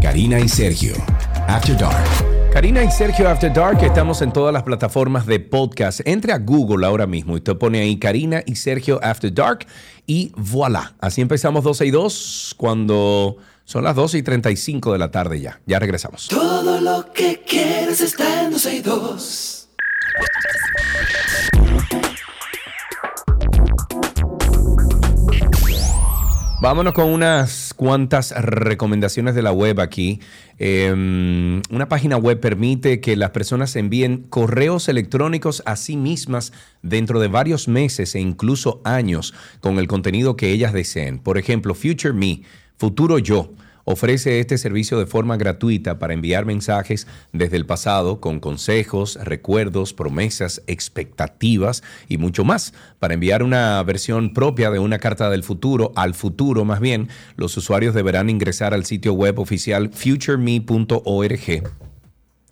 [0.00, 0.94] Karina y Sergio,
[1.48, 2.06] After Dark.
[2.52, 6.00] Karina y Sergio After Dark, estamos en todas las plataformas de podcast.
[6.06, 9.66] Entre a Google ahora mismo y usted pone ahí Karina y Sergio After Dark
[10.06, 10.94] y voilà.
[11.00, 15.60] Así empezamos 12 y 2 cuando son las 12 y 35 de la tarde ya.
[15.66, 16.28] Ya regresamos.
[16.28, 19.68] Todo lo que quieras está en 12 y 2.
[26.66, 30.18] Vámonos con unas cuantas recomendaciones de la web aquí.
[30.58, 36.52] Eh, una página web permite que las personas envíen correos electrónicos a sí mismas
[36.82, 41.20] dentro de varios meses e incluso años con el contenido que ellas deseen.
[41.20, 42.42] Por ejemplo, Future Me,
[42.76, 43.52] Futuro Yo,
[43.86, 49.94] ofrece este servicio de forma gratuita para enviar mensajes desde el pasado con consejos, recuerdos,
[49.94, 52.74] promesas, expectativas y mucho más.
[52.98, 57.56] Para enviar una versión propia de una carta del futuro al futuro más bien, los
[57.56, 61.62] usuarios deberán ingresar al sitio web oficial futureme.org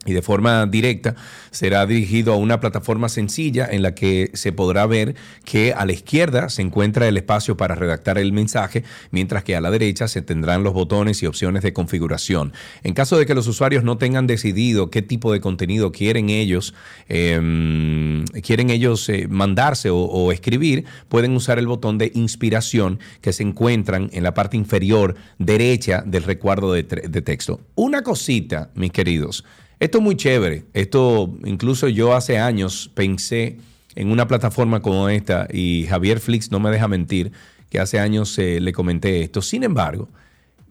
[0.06, 1.14] y de forma directa
[1.50, 5.14] será dirigido a una plataforma sencilla en la que se podrá ver
[5.44, 9.60] que a la izquierda se encuentra el espacio para redactar el mensaje, mientras que a
[9.60, 12.52] la derecha se tendrán los botones y opciones de configuración.
[12.82, 16.74] En caso de que los usuarios no tengan decidido qué tipo de contenido quieren ellos,
[17.08, 23.42] eh, quieren ellos eh, mandarse o, escribir, pueden usar el botón de inspiración que se
[23.42, 27.60] encuentran en la parte inferior derecha del tre- de texto.
[27.74, 29.44] Una cosita, mis queridos.
[29.84, 30.64] Esto es muy chévere.
[30.72, 33.58] Esto, incluso yo hace años pensé
[33.94, 37.32] en una plataforma como esta, y Javier Flix no me deja mentir,
[37.68, 39.42] que hace años eh, le comenté esto.
[39.42, 40.08] Sin embargo,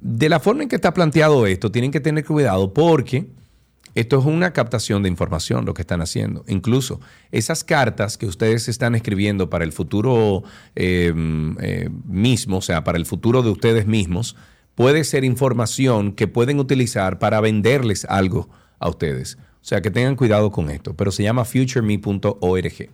[0.01, 3.27] de la forma en que está planteado esto, tienen que tener cuidado porque
[3.93, 6.43] esto es una captación de información lo que están haciendo.
[6.47, 6.99] Incluso
[7.31, 10.41] esas cartas que ustedes están escribiendo para el futuro
[10.75, 11.13] eh,
[11.61, 14.35] eh, mismo, o sea, para el futuro de ustedes mismos,
[14.73, 18.49] puede ser información que pueden utilizar para venderles algo
[18.83, 19.37] a ustedes.
[19.39, 22.89] O sea, que tengan cuidado con esto, pero se llama futureme.org.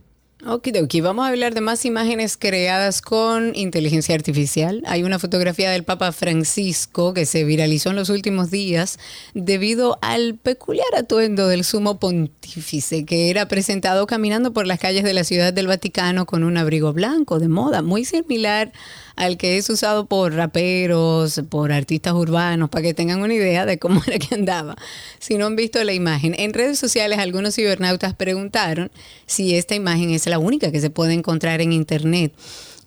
[0.46, 4.82] Okidoki, vamos a hablar de más imágenes creadas con inteligencia artificial.
[4.86, 9.00] Hay una fotografía del Papa Francisco que se viralizó en los últimos días
[9.34, 15.14] debido al peculiar atuendo del sumo pontífice que era presentado caminando por las calles de
[15.14, 18.72] la ciudad del Vaticano con un abrigo blanco de moda, muy similar
[19.20, 23.78] al que es usado por raperos, por artistas urbanos, para que tengan una idea de
[23.78, 24.78] cómo era que andaba.
[25.20, 28.92] Si no han visto la imagen, en redes sociales algunos cibernautas preguntaron
[29.26, 32.34] si esta imagen es la única que se puede encontrar en Internet.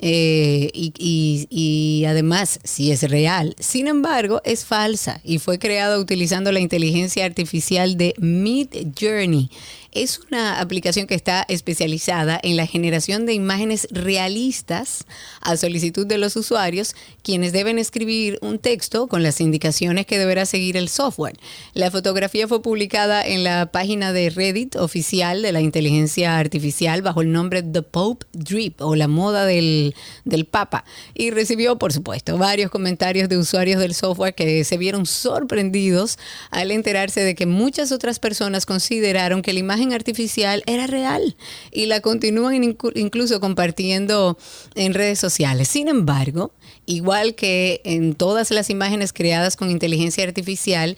[0.04, 3.54] Eh, y, además si es real.
[3.60, 8.68] Sin embargo, es falsa y fue creada utilizando la inteligencia artificial de Mid
[9.00, 9.48] Journey
[9.92, 15.04] es una aplicación que está especializada en la generación de imágenes realistas
[15.42, 20.46] a solicitud de los usuarios, quienes deben escribir un texto con las indicaciones que deberá
[20.46, 21.36] seguir el software.
[21.74, 27.20] La fotografía fue publicada en la página de Reddit oficial de la inteligencia artificial bajo
[27.20, 29.91] el nombre The Pope Drip o la moda del,
[30.24, 30.84] del Papa
[31.14, 36.18] y recibió, por supuesto, varios comentarios de usuarios del software que se vieron sorprendidos
[36.50, 41.36] al enterarse de que muchas otras personas consideraron que la imagen artificial era real
[41.70, 44.38] y la continúan incluso compartiendo
[44.74, 45.68] en redes sociales.
[45.68, 46.52] Sin embargo,
[46.86, 50.96] igual que en todas las imágenes creadas con inteligencia artificial,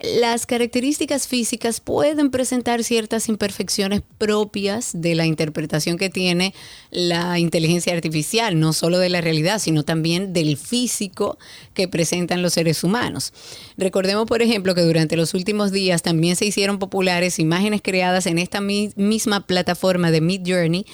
[0.00, 6.54] las características físicas pueden presentar ciertas imperfecciones propias de la interpretación que tiene
[6.90, 11.36] la inteligencia artificial, no solo de la realidad, sino también del físico
[11.74, 13.32] que presentan los seres humanos.
[13.76, 18.38] Recordemos, por ejemplo, que durante los últimos días también se hicieron populares imágenes creadas en
[18.38, 20.86] esta misma plataforma de Mid Journey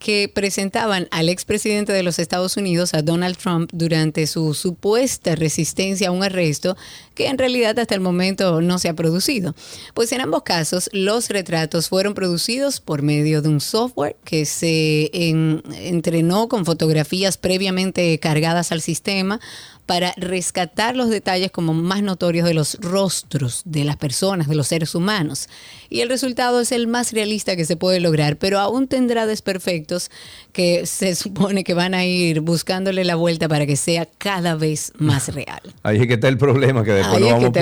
[0.00, 6.08] que presentaban al expresidente de los Estados Unidos, a Donald Trump, durante su supuesta resistencia
[6.08, 6.76] a un arresto
[7.14, 9.54] que en realidad hasta el momento no se ha producido.
[9.92, 15.10] Pues en ambos casos los retratos fueron producidos por medio de un software que se
[15.12, 19.38] entrenó con fotografías previamente cargadas al sistema
[19.84, 24.68] para rescatar los detalles como más notorios de los rostros de las personas, de los
[24.68, 25.48] seres humanos.
[25.90, 30.08] Y el resultado es el más realista que se puede lograr, pero aún tendrá desperfectos
[30.52, 34.92] que se supone que van a ir buscándole la vuelta para que sea cada vez
[34.98, 35.60] más real.
[35.82, 37.52] Ahí es que está el problema, que después no vamos,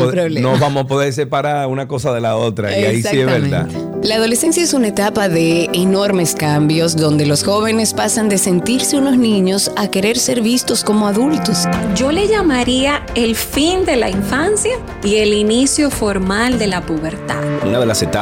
[0.41, 2.79] no vamos, a poder separar una cosa de la otra.
[2.79, 3.67] Y ahí sí es verdad.
[4.03, 9.17] La adolescencia es una etapa de enormes cambios donde los jóvenes pasan de sentirse unos
[9.17, 11.65] niños a querer ser vistos como adultos.
[11.97, 14.73] Yo le llamaría el fin de la infancia
[15.03, 17.43] y el inicio formal de la pubertad.
[17.67, 18.18] Una de las etapas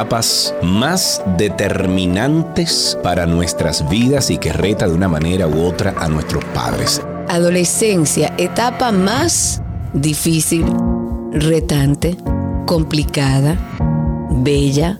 [0.61, 6.43] más determinantes para nuestras vidas y que reta de una manera u otra a nuestros
[6.45, 7.01] padres.
[7.29, 9.61] Adolescencia, etapa más
[9.93, 10.65] difícil,
[11.31, 12.15] retante,
[12.65, 13.57] complicada,
[14.29, 14.99] bella,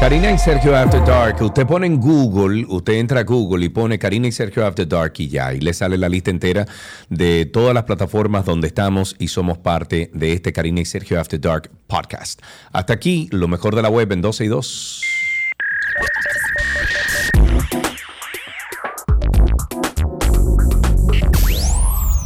[0.00, 3.98] Karina y Sergio After Dark, usted pone en Google, usted entra a Google y pone
[3.98, 6.66] Karina y Sergio After Dark y ya, y le sale la lista entera
[7.10, 11.38] de todas las plataformas donde estamos y somos parte de este Karina y Sergio After
[11.38, 12.40] Dark podcast.
[12.72, 15.02] Hasta aquí, lo mejor de la web en 12 y 2.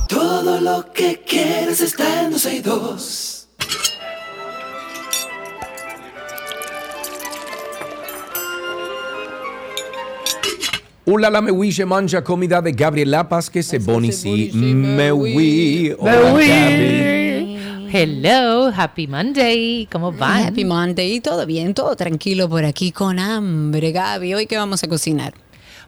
[0.09, 3.24] Todo lo que quieres está en 12 y 2.
[11.07, 15.95] Hola la me se mancha comida de Gabriela Paz que se bonisi me oui.
[17.93, 19.87] Hello, happy Monday.
[19.93, 20.47] ¿Cómo va?
[20.47, 24.33] Happy Monday, todo bien, todo tranquilo por aquí con hambre, Gaby.
[24.33, 25.35] Hoy qué vamos a cocinar.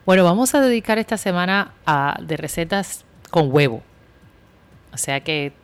[0.04, 3.82] Bueno, vamos a dedicar esta semana a de recetas con huevo.
[4.92, 5.54] O sea que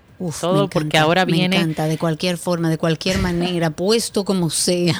[0.40, 1.56] todo porque ahora viene.
[1.58, 4.98] Me encanta de cualquier forma, de cualquier manera, puesto como sea.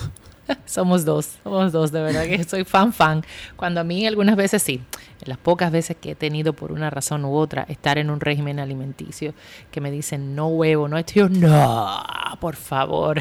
[0.67, 3.25] somos dos, somos dos, de verdad que soy fan, fan.
[3.57, 4.81] Cuando a mí algunas veces sí,
[5.25, 8.59] las pocas veces que he tenido por una razón u otra estar en un régimen
[8.61, 9.35] alimenticio
[9.71, 12.03] que me dicen no huevo, no esto, yo no,
[12.41, 13.21] por favor,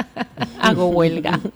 [0.60, 1.40] hago huelga.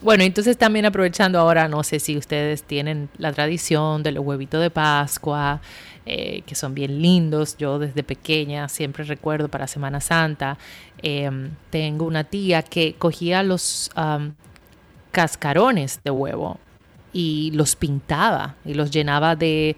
[0.00, 4.60] Bueno, entonces también aprovechando ahora, no sé si ustedes tienen la tradición de los huevitos
[4.60, 5.60] de Pascua,
[6.06, 7.56] eh, que son bien lindos.
[7.58, 10.56] Yo desde pequeña siempre recuerdo para Semana Santa,
[11.02, 13.90] em, tengo una tía que cogía los
[15.10, 16.58] cascarones de huevo
[17.12, 19.76] y los pintaba y los llenaba de,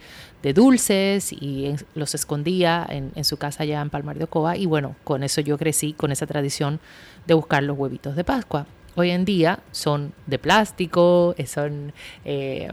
[0.54, 4.56] dulces y los escondía en, en, su casa allá en Palmar de Ocoa.
[4.56, 6.80] Y bueno, con eso yo crecí, con esa tradición
[7.26, 8.66] de buscar los huevitos de Pascua
[9.00, 11.92] hoy en día son de plástico, eh, son,
[12.24, 12.70] eh,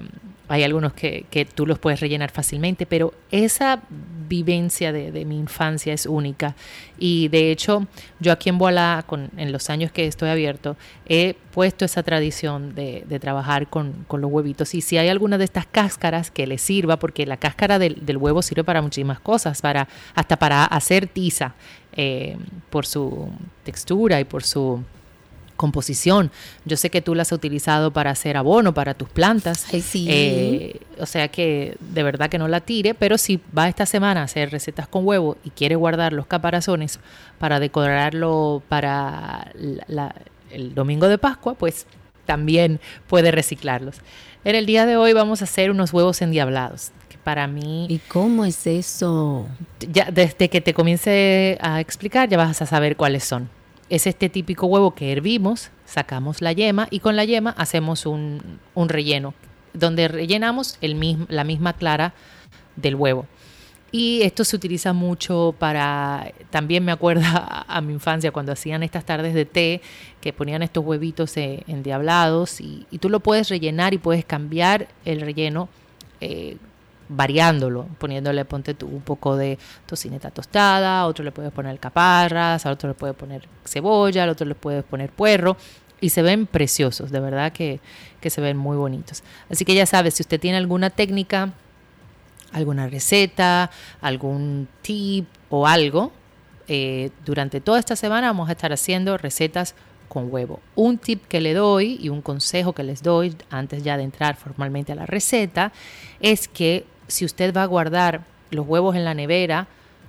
[0.47, 3.82] hay algunos que, tú los puedes rellenar fácilmente, pero esa
[4.30, 6.55] vivencia de, mi infancia es única.
[6.97, 7.88] Y de hecho,
[8.19, 12.75] yo aquí en Boalá, con, en los años que estoy abierto, he puesto esa tradición
[12.75, 14.73] de, trabajar con, con, los huevitos.
[14.75, 18.17] Y si hay alguna de estas cáscaras que les sirva, porque la cáscara del, del
[18.17, 21.55] huevo sirve para muchísimas cosas, para, hasta para hacer tiza,
[21.99, 22.38] eh,
[22.69, 23.28] por su
[23.63, 24.84] textura y por su
[25.58, 26.32] composición.
[26.64, 29.60] Yo sé que tú la has utilizado para hacer abono para tus plantas.
[29.60, 30.08] sí.
[30.10, 34.22] Eh, o sea que de verdad que no la tire, pero si va esta semana
[34.22, 36.99] a hacer recetas con huevo y quiere guardar los caparazones
[37.39, 39.51] para decorarlo para
[40.49, 41.86] el domingo de Pascua, pues
[42.26, 43.97] también puede reciclarlos.
[44.45, 46.91] En el día de hoy vamos a hacer unos huevos endiablados.
[47.24, 47.88] Para mí...
[47.89, 49.47] ¿Y cómo es eso?
[49.91, 53.49] Ya, desde que te comience a explicar ya vas a saber cuáles son
[53.89, 58.59] es este típico huevo que hervimos, sacamos la yema y con la yema hacemos un,
[58.75, 59.33] relleno,
[59.73, 62.13] donde rellenamos el la misma clara
[62.75, 63.25] del huevo.
[63.89, 69.05] Y esto se utiliza mucho para, también me acuerda a, mi infancia cuando hacían estas
[69.05, 69.81] tardes de té,
[70.19, 74.89] que ponían estos huevitos en endiablados y, y, tú lo puedes rellenar y puedes cambiar
[75.05, 75.69] el relleno
[76.19, 76.57] eh,
[77.10, 82.72] variándolo, poniéndole, ponte tú, un poco de tocineta tostada, otro le puedes poner caparras, a
[82.72, 85.58] otro le puedes poner cebolla, al otro le puedes poner puerro.
[85.99, 87.80] Y se ven preciosos, de verdad que,
[88.22, 89.24] que se ven muy bonitos.
[89.49, 91.53] Así que ya sabes, si usted tiene alguna técnica,
[92.51, 96.12] alguna receta, algún tip o algo,
[96.68, 99.74] eh, durante toda esta semana vamos a estar haciendo recetas
[100.08, 100.60] con huevo.
[100.76, 104.36] Un tip que le doy y un consejo que les doy antes ya de entrar
[104.36, 105.72] formalmente a la receta
[106.20, 109.68] es que si usted va a guardar los huevos en la nevera,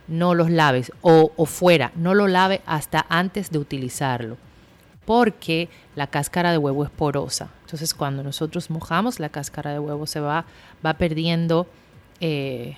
[0.08, 4.36] no los laves o, fuera, no lo lave hasta antes de utilizarlo,
[5.04, 7.50] porque la cáscara de huevo es porosa.
[7.64, 10.46] Entonces cuando nosotros mojamos la cáscara de huevo se va,
[10.84, 11.66] va perdiendo,
[12.20, 12.76] eh,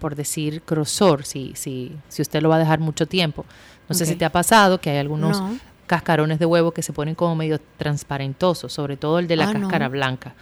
[0.00, 3.44] por decir, grosor, si, si, si usted lo va a dejar mucho tiempo.
[3.88, 5.42] No sé si te ha pasado que hay algunos
[5.86, 9.52] cascarones de huevo que se ponen como medio transparentosos, sobre todo el de la ah,
[9.52, 10.34] cáscara blanca.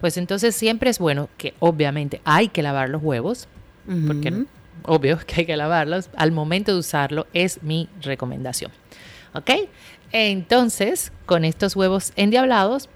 [0.00, 3.48] Pues entonces siempre es bueno que obviamente hay que lavar los huevos,
[4.06, 4.44] porque
[4.84, 6.10] obvio que hay que lavarlos.
[6.16, 8.72] Al momento de usarlo es mi recomendación.
[9.34, 9.50] ¿Ok?
[10.12, 12.88] Entonces, con estos huevos endiablados,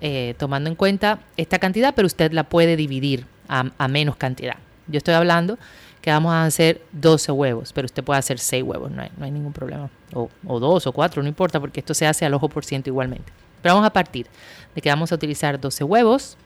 [0.00, 4.56] eh, tomando en cuenta esta cantidad, pero usted la puede dividir a, menos cantidad.
[4.88, 5.58] Yo estoy hablando
[6.00, 9.24] que vamos a hacer 12 huevos, pero usted puede hacer 6 huevos, no hay, no
[9.24, 9.90] hay ningún problema.
[10.12, 12.90] O, o, dos o cuatro, no importa, porque esto se hace al ojo por ciento
[12.90, 13.32] igualmente.
[13.60, 14.26] Pero vamos a partir
[14.74, 16.36] de que vamos a utilizar 12 huevos,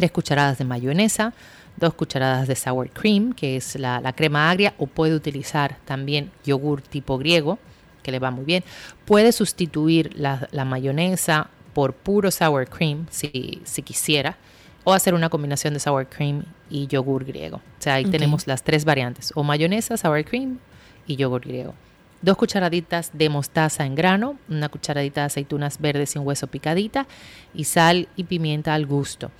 [0.00, 1.34] 3 cucharadas de mayonesa,
[1.76, 6.80] 2 cucharadas de sour cream, que es la, crema agria, o puede utilizar también yogur
[6.80, 7.58] tipo griego,
[8.02, 8.64] que le va muy bien.
[9.04, 14.38] Puede sustituir la, mayonesa por puro sour cream, si, si, quisiera,
[14.84, 17.58] o hacer una combinación de sour cream y yogur griego.
[17.58, 20.60] O sea, ahí tenemos las tres variantes, o mayonesa, sour cream
[21.06, 21.74] y yogur griego
[22.22, 27.06] dos cucharaditas de mostaza en grano, una cucharadita de aceitunas verdes sin hueso picadita
[27.54, 29.30] y sal y pimienta al gusto.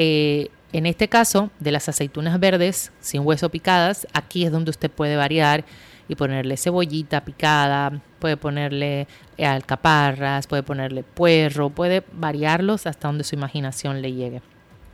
[0.00, 4.92] Eh, en este caso, de las aceitunas verdes sin hueso picadas, aquí es donde usted
[4.92, 5.64] puede variar
[6.06, 13.34] y ponerle cebollita picada, puede ponerle alcaparras, puede ponerle puerro, puede variarlos hasta donde su
[13.34, 14.40] imaginación le llegue.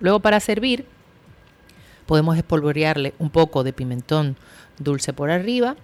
[0.00, 0.86] Luego para servir,
[2.07, 4.36] podemos espolvorearle un poco de pimentón
[4.78, 5.76] dulce por arriba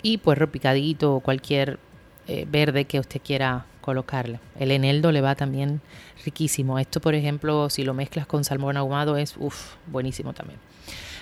[0.00, 1.80] y puerro picadito o cualquier
[2.28, 4.40] eh, verde que usted quiera colocarle.
[4.58, 5.80] El eneldo le va también
[6.24, 6.78] riquísimo.
[6.78, 10.58] Esto, por ejemplo, si lo mezclas con salmón ahumado es uf, buenísimo también.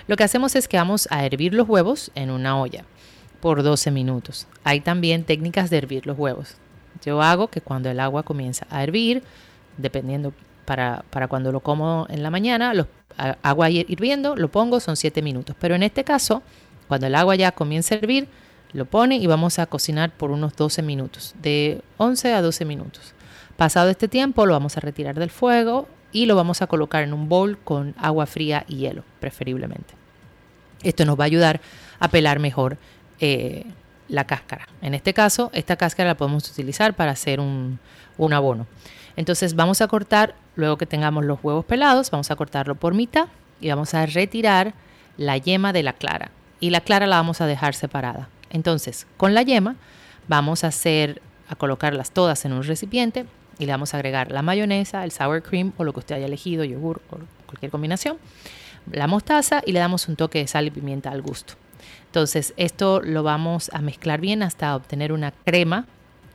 [0.07, 2.83] Lo que hacemos es que vamos a hervir los huevos en una olla
[3.41, 4.47] por 12 minutos.
[4.63, 6.55] Hay también técnicas de hervir los huevos.
[7.05, 9.23] Yo hago que cuando el agua comienza a hervir,
[9.77, 10.33] dependiendo
[10.65, 12.87] para, para cuando lo como en la mañana, los,
[13.41, 15.55] agua hirviendo, lo pongo, son 7 minutos.
[15.59, 16.41] Pero en este caso,
[16.87, 18.27] cuando el agua ya comienza a hervir,
[18.73, 23.13] lo pone y vamos a cocinar por unos 12 minutos, de 11 a 12 minutos.
[23.57, 27.13] Pasado este tiempo lo vamos a retirar del fuego y lo vamos a colocar en
[27.13, 29.95] un bowl con agua fría y hielo, preferiblemente.
[30.83, 31.61] Esto nos va a ayudar
[31.99, 32.77] a pelar mejor
[33.19, 33.65] eh,
[34.07, 34.67] la cáscara.
[34.81, 37.79] En este caso, esta cáscara la podemos utilizar para hacer un,
[38.17, 38.65] un abono.
[39.15, 43.27] Entonces vamos a cortar, luego que tengamos los huevos pelados, vamos a cortarlo por mitad
[43.59, 44.73] y vamos a retirar
[45.17, 46.31] la yema de la clara.
[46.61, 48.29] Y la clara la vamos a dejar separada.
[48.49, 49.75] Entonces, con la yema
[50.27, 53.25] vamos a hacer, a colocarlas todas en un recipiente
[53.57, 56.25] y le vamos a agregar la mayonesa, el sour cream o lo que usted haya
[56.25, 58.17] elegido, yogur o cualquier combinación,
[58.91, 61.55] la mostaza y le damos un toque de sal y pimienta al gusto.
[62.05, 65.85] Entonces, esto lo vamos a mezclar bien hasta obtener una crema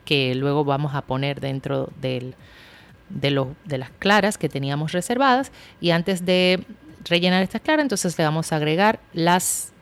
[0.05, 2.33] que luego vamos a poner dentro de,
[3.65, 5.51] las claras que teníamos reservadas.
[5.81, 6.63] Y antes de
[7.03, 9.73] rellenar estas claras, entonces le vamos a agregar las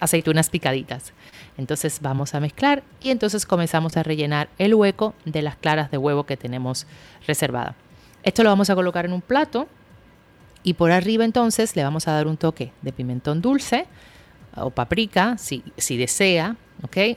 [0.00, 1.12] aceitunas picaditas.
[1.56, 5.98] Entonces vamos a mezclar y entonces comenzamos a rellenar el hueco de las claras de
[5.98, 6.86] huevo que tenemos
[7.26, 7.76] reservada.
[8.22, 9.68] Esto lo vamos a colocar en un plato
[10.62, 13.86] y por arriba entonces le vamos a dar un toque de pimentón dulce
[14.56, 15.62] o paprika si,
[15.96, 16.56] desea.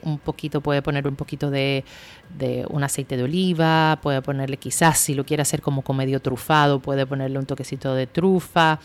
[0.03, 1.85] Un poquito, puede poner un poquito de,
[2.69, 6.79] un aceite de oliva, puede ponerle quizás, si lo quiere hacer como con medio trufado,
[6.79, 8.79] puede ponerle un toquecito de trufa.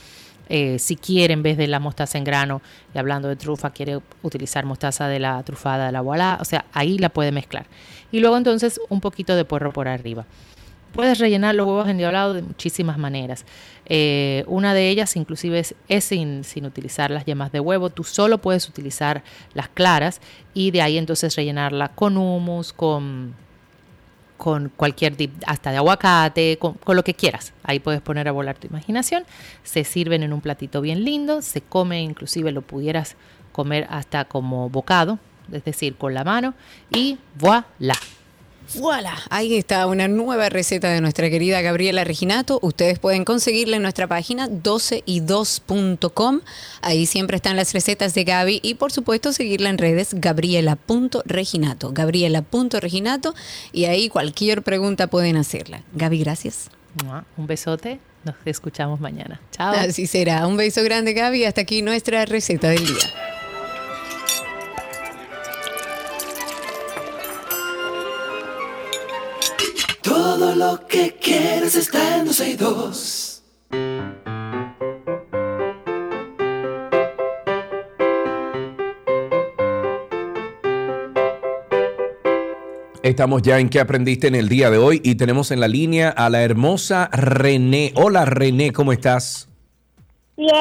[0.49, 2.62] Eh, si quiere, en vez de la mostaza en grano,
[2.94, 6.64] y hablando de trufa, quiere utilizar mostaza de la trufada de la voilà, o sea,
[6.72, 7.66] ahí la puede mezclar.
[8.11, 10.24] Y luego entonces un poquito de puerro por arriba.
[10.92, 13.44] Puedes rellenar los huevos endiablados de muchísimas maneras.
[13.84, 17.90] Eh, una de ellas inclusive es, es sin, sin utilizar las yemas de huevo.
[17.90, 19.22] Tú solo puedes utilizar
[19.53, 20.22] las claras
[20.55, 23.34] y de ahí entonces rellenarla con hummus, con,
[24.39, 27.53] con cualquier dip, hasta de aguacate, con, con lo que quieras.
[27.64, 29.24] Ahí puedes poner a volar tu imaginación.
[29.64, 31.43] Se sirven en un platito bien lindo.
[31.43, 33.16] Se come, inclusive lo pudieras
[33.53, 35.18] comer hasta como bocado,
[35.53, 36.55] es decir, con la mano.
[36.95, 37.97] Y voilà.
[38.75, 42.59] Voilà, ahí está una nueva receta de nuestra querida Gabriela Reginato.
[42.62, 46.41] Ustedes pueden conseguirla en nuestra página 12y2.com.
[46.83, 51.93] Ahí siempre están las recetas de Gaby y por supuesto seguirla en redes gabriela.reginato.
[51.93, 53.35] Gabriela.reginato
[53.73, 55.83] y ahí cualquier pregunta pueden hacerla.
[55.95, 56.71] Gaby, gracias.
[57.37, 58.01] Un besote.
[58.25, 59.41] Nos escuchamos mañana.
[59.53, 59.75] Chao.
[59.75, 60.47] Así será.
[60.47, 61.45] Un beso grande Gaby.
[61.45, 63.38] Hasta aquí nuestra receta del día.
[70.39, 73.43] Todo lo que quieres está en 12 y 2.
[83.03, 86.11] Estamos ya en qué aprendiste en el día de hoy y tenemos en la línea
[86.11, 87.93] a la hermosa René.
[87.97, 89.49] Hola René, ¿cómo estás?
[90.36, 90.53] Bien.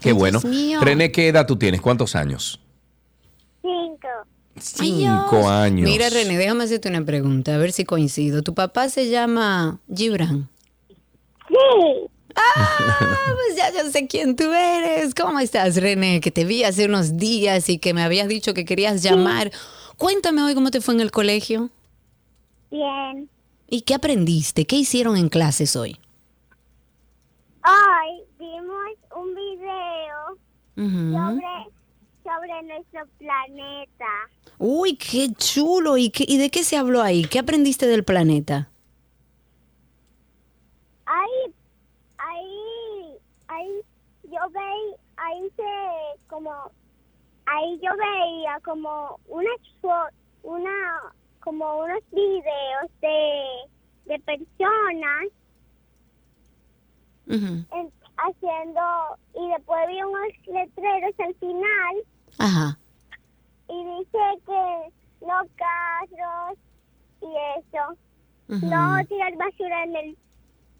[0.00, 0.40] Qué bueno.
[0.40, 0.80] mío.
[0.80, 1.82] René, ¿qué edad tú tienes?
[1.82, 2.58] ¿Cuántos años?
[3.60, 4.08] Cinco.
[4.62, 5.88] Cinco años.
[5.88, 8.42] Mira, René, déjame hacerte una pregunta, a ver si coincido.
[8.42, 10.48] ¿Tu papá se llama Gibran?
[11.48, 11.54] Sí.
[12.34, 15.14] Ah, pues ya yo sé quién tú eres.
[15.14, 16.20] ¿Cómo estás, René?
[16.20, 19.50] Que te vi hace unos días y que me habías dicho que querías llamar.
[19.96, 21.70] Cuéntame hoy cómo te fue en el colegio.
[22.70, 23.28] Bien.
[23.68, 24.64] ¿Y qué aprendiste?
[24.64, 25.98] ¿Qué hicieron en clases hoy?
[27.64, 30.38] Hoy vimos un video
[30.76, 31.70] sobre,
[32.24, 34.06] sobre nuestro planeta.
[34.64, 35.96] Uy, qué chulo.
[35.96, 37.24] ¿Y, qué, ¿Y de qué se habló ahí?
[37.24, 38.70] ¿Qué aprendiste del planeta?
[41.04, 41.52] Ahí,
[42.18, 43.68] ahí, ahí,
[44.22, 46.52] yo veía, ahí se, como,
[47.46, 50.10] ahí yo veía como unas fo-
[50.44, 53.42] una, como unos videos de,
[54.14, 55.24] de personas
[57.72, 58.80] en- haciendo,
[59.34, 61.96] y después vi unos letreros al final
[62.38, 62.78] Ajá.
[63.72, 66.58] Y dice que no carros
[67.22, 67.26] y
[67.58, 67.96] eso,
[68.48, 70.16] no tirar basura en el,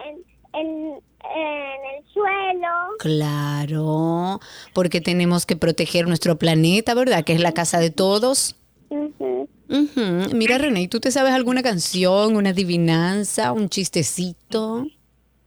[0.01, 2.69] en, en, en el suelo.
[2.99, 4.41] Claro,
[4.75, 7.25] porque tenemos que proteger nuestro planeta, ¿verdad?
[7.25, 8.57] Que es la casa de todos.
[8.91, 9.49] Ujú.
[9.69, 10.37] Ujú.
[10.37, 14.85] Mira, René, ¿tú te sabes alguna canción, una adivinanza, un chistecito?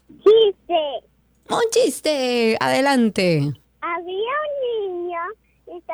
[0.07, 0.79] Chiste.
[1.49, 3.53] Un chiste, adelante.
[3.81, 4.33] Había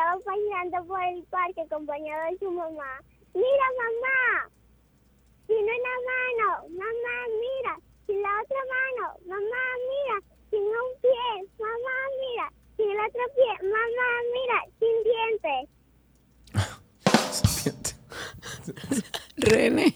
[0.01, 3.01] estaba paseando por el parque acompañado de su mamá.
[3.33, 4.49] Mira, mamá,
[5.47, 7.73] sin una mano, mamá, mira,
[8.07, 10.17] sin la otra mano, mamá, mira,
[10.49, 11.29] sin un pie,
[11.59, 15.61] mamá, mira, sin el otro pie, mamá, mira, sin dientes.
[19.37, 19.93] René.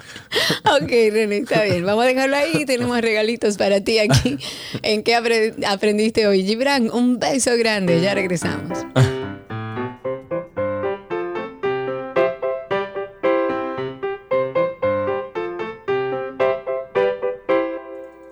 [0.82, 1.86] Ok, René, está bien.
[1.86, 2.66] Vamos a dejarlo ahí.
[2.66, 4.38] Tenemos regalitos para ti aquí.
[4.82, 6.44] ¿En qué apre- aprendiste hoy?
[6.44, 8.02] Gibran, un beso grande.
[8.02, 8.86] Ya regresamos.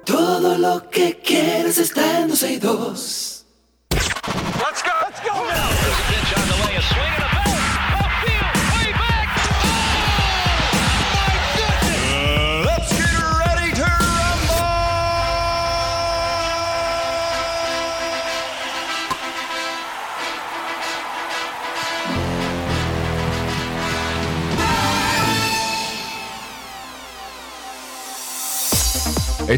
[0.06, 3.33] Todo lo que quieres está en 12 y 2.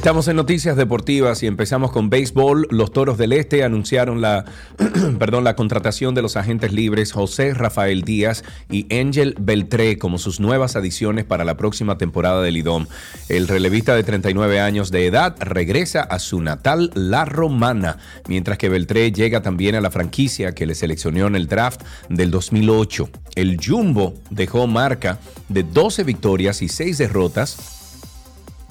[0.06, 2.68] Estamos en noticias deportivas y empezamos con béisbol.
[2.70, 4.46] Los Toros del Este anunciaron la,
[5.18, 10.40] perdón, la contratación de los agentes libres José Rafael Díaz y Ángel Beltré como sus
[10.40, 12.86] nuevas adiciones para la próxima temporada del IDOM.
[13.30, 17.98] El relevista de 39 años de edad regresa a su natal La Romana,
[18.28, 22.30] mientras que Beltré llega también a la franquicia que le seleccionó en el draft del
[22.30, 23.10] 2008.
[23.34, 25.18] El Jumbo dejó marca
[25.50, 27.75] de 12 victorias y 6 derrotas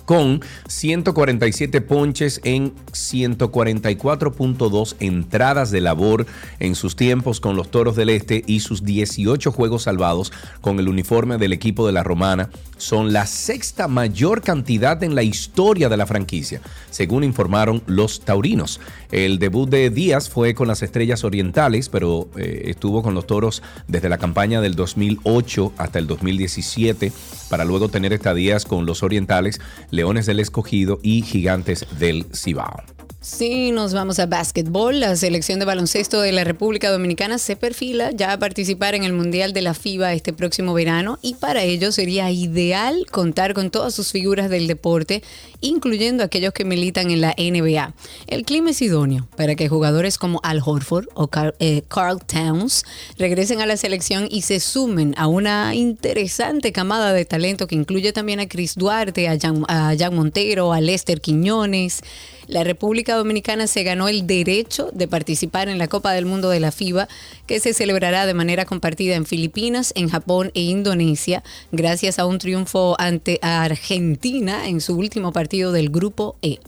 [0.04, 6.26] con 147 ponches en 144.2 entradas de labor
[6.60, 10.88] en sus tiempos con los Toros del Este y sus 18 juegos salvados con el
[10.88, 15.96] uniforme del equipo de la Romana son la sexta mayor cantidad en la historia de
[15.96, 18.80] la franquicia, según informaron los taurinos.
[19.10, 23.62] El debut de Díaz fue con las Estrellas Orientales, pero eh, estuvo con los Toros
[23.88, 27.12] desde la campaña del 2008 hasta el 2017
[27.48, 29.60] para luego tener estadías con los Orientales,
[29.94, 32.93] Leones del Escogido y Gigantes del Cibao.
[33.24, 35.00] Sí, nos vamos a básquetbol.
[35.00, 39.14] La selección de baloncesto de la República Dominicana se perfila ya a participar en el
[39.14, 43.94] Mundial de la FIBA este próximo verano y para ello sería ideal contar con todas
[43.94, 45.22] sus figuras del deporte,
[45.62, 47.94] incluyendo aquellos que militan en la NBA.
[48.26, 52.84] El clima es idóneo para que jugadores como Al Horford o Carl, eh, Carl Towns
[53.16, 58.12] regresen a la selección y se sumen a una interesante camada de talento que incluye
[58.12, 62.02] también a Chris Duarte, a Jan Montero, a Lester Quiñones.
[62.46, 66.60] La República Dominicana se ganó el derecho de participar en la Copa del Mundo de
[66.60, 67.08] la FIBA,
[67.46, 71.42] que se celebrará de manera compartida en Filipinas, en Japón e Indonesia,
[71.72, 76.58] gracias a un triunfo ante Argentina en su último partido del Grupo E.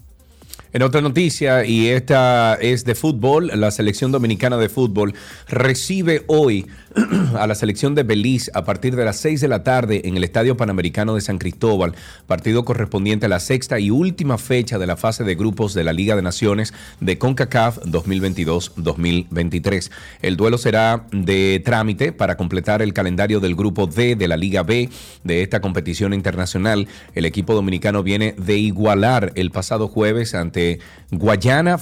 [0.73, 5.15] En otra noticia, y esta es de fútbol, la selección dominicana de fútbol
[5.49, 6.67] recibe hoy
[7.39, 10.25] a la selección de Belice a partir de las 6 de la tarde en el
[10.25, 11.95] Estadio Panamericano de San Cristóbal,
[12.27, 15.93] partido correspondiente a la sexta y última fecha de la fase de grupos de la
[15.93, 19.91] Liga de Naciones de CONCACAF 2022-2023.
[20.23, 24.63] El duelo será de trámite para completar el calendario del grupo D de la Liga
[24.63, 24.89] B
[25.23, 26.89] de esta competición internacional.
[27.15, 30.79] El equipo dominicano viene de igualar el pasado jueves ante
[31.11, 31.79] Guayana,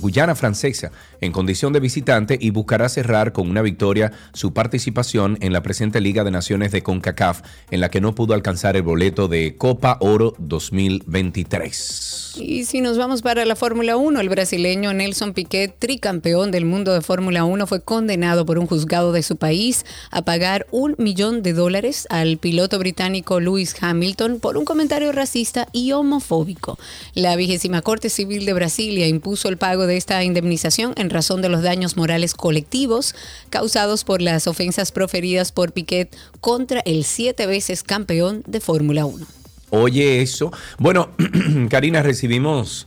[0.00, 0.90] Guyana Francesa
[1.24, 6.00] en condición de visitante y buscará cerrar con una victoria su participación en la presente
[6.00, 9.98] Liga de Naciones de CONCACAF, en la que no pudo alcanzar el boleto de Copa
[10.00, 12.13] Oro 2023.
[12.36, 16.92] Y si nos vamos para la Fórmula 1, el brasileño Nelson Piquet, tricampeón del mundo
[16.92, 21.42] de Fórmula 1, fue condenado por un juzgado de su país a pagar un millón
[21.42, 26.78] de dólares al piloto británico Lewis Hamilton por un comentario racista y homofóbico.
[27.14, 31.50] La vigésima Corte Civil de Brasilia impuso el pago de esta indemnización en razón de
[31.50, 33.14] los daños morales colectivos
[33.50, 39.43] causados por las ofensas proferidas por Piquet contra el siete veces campeón de Fórmula 1.
[39.74, 40.52] Oye, eso.
[40.78, 41.10] Bueno,
[41.68, 42.86] Karina, recibimos.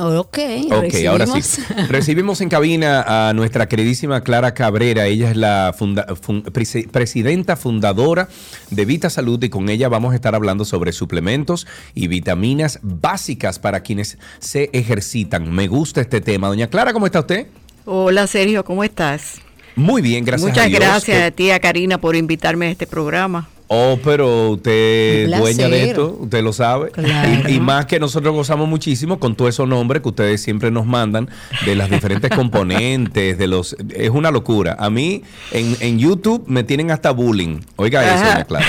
[0.00, 0.38] Ok,
[0.70, 1.60] Ok, ahora sí.
[1.88, 5.06] Recibimos en cabina a nuestra queridísima Clara Cabrera.
[5.06, 8.28] Ella es la funda- fun- presi- presidenta fundadora
[8.70, 11.66] de Vita Salud y con ella vamos a estar hablando sobre suplementos
[11.96, 15.50] y vitaminas básicas para quienes se ejercitan.
[15.52, 16.46] Me gusta este tema.
[16.46, 17.48] Doña Clara, ¿cómo está usted?
[17.84, 19.40] Hola Sergio, ¿cómo estás?
[19.74, 20.78] Muy bien, gracias Muchas a Dios.
[20.80, 23.48] gracias Que- a ti, a Karina, por invitarme a este programa.
[23.68, 26.90] Oh, pero usted es dueña de esto, usted lo sabe.
[26.90, 27.48] Claro.
[27.48, 30.86] Y, y más que nosotros gozamos muchísimo con todos esos nombres que ustedes siempre nos
[30.86, 31.28] mandan
[31.66, 33.76] de las diferentes componentes, de los...
[33.94, 34.74] Es una locura.
[34.78, 37.60] A mí en, en YouTube me tienen hasta bullying.
[37.76, 38.32] Oiga eso, Ajá.
[38.32, 38.66] doña Clara.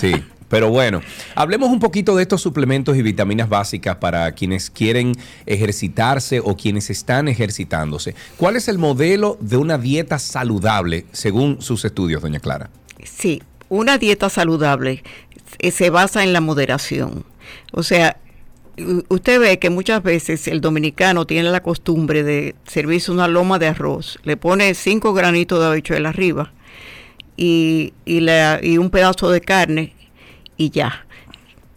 [0.00, 0.12] Sí.
[0.48, 1.00] Pero bueno,
[1.34, 5.14] hablemos un poquito de estos suplementos y vitaminas básicas para quienes quieren
[5.46, 8.14] ejercitarse o quienes están ejercitándose.
[8.36, 12.68] ¿Cuál es el modelo de una dieta saludable según sus estudios, doña Clara?
[13.02, 13.42] Sí,
[13.72, 15.02] una dieta saludable
[15.58, 17.24] eh, se basa en la moderación.
[17.72, 18.18] O sea,
[19.08, 23.68] usted ve que muchas veces el dominicano tiene la costumbre de servirse una loma de
[23.68, 26.52] arroz, le pone cinco granitos de habichuela arriba
[27.36, 29.94] y, y, la- y un pedazo de carne
[30.58, 31.06] y ya.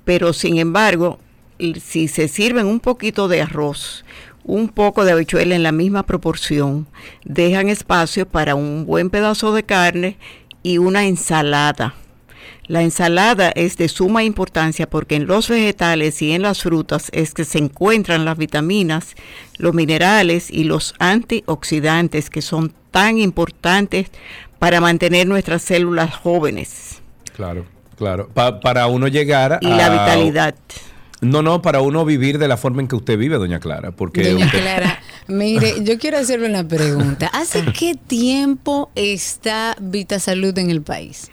[0.03, 1.19] Pero sin embargo,
[1.81, 4.03] si se sirven un poquito de arroz,
[4.43, 6.87] un poco de habichuela en la misma proporción,
[7.23, 10.17] dejan espacio para un buen pedazo de carne
[10.65, 11.93] y una ensalada.
[12.65, 17.35] La ensalada es de suma importancia porque en los vegetales y en las frutas es
[17.35, 19.13] que se encuentran las vitaminas,
[19.59, 24.07] los minerales y los antioxidantes que son tan importantes
[24.57, 27.01] para mantener nuestras células jóvenes
[27.35, 27.65] Claro,
[27.97, 28.29] claro.
[28.33, 29.59] Pa- para uno llegar a...
[29.61, 30.55] y la vitalidad.
[31.21, 33.91] No, no, para uno vivir de la forma en que usted vive, doña Clara.
[33.91, 37.27] Porque Doña usted- Clara, mire, yo quiero hacerle una pregunta.
[37.27, 41.31] ¿Hace qué tiempo está Vita Salud en el país?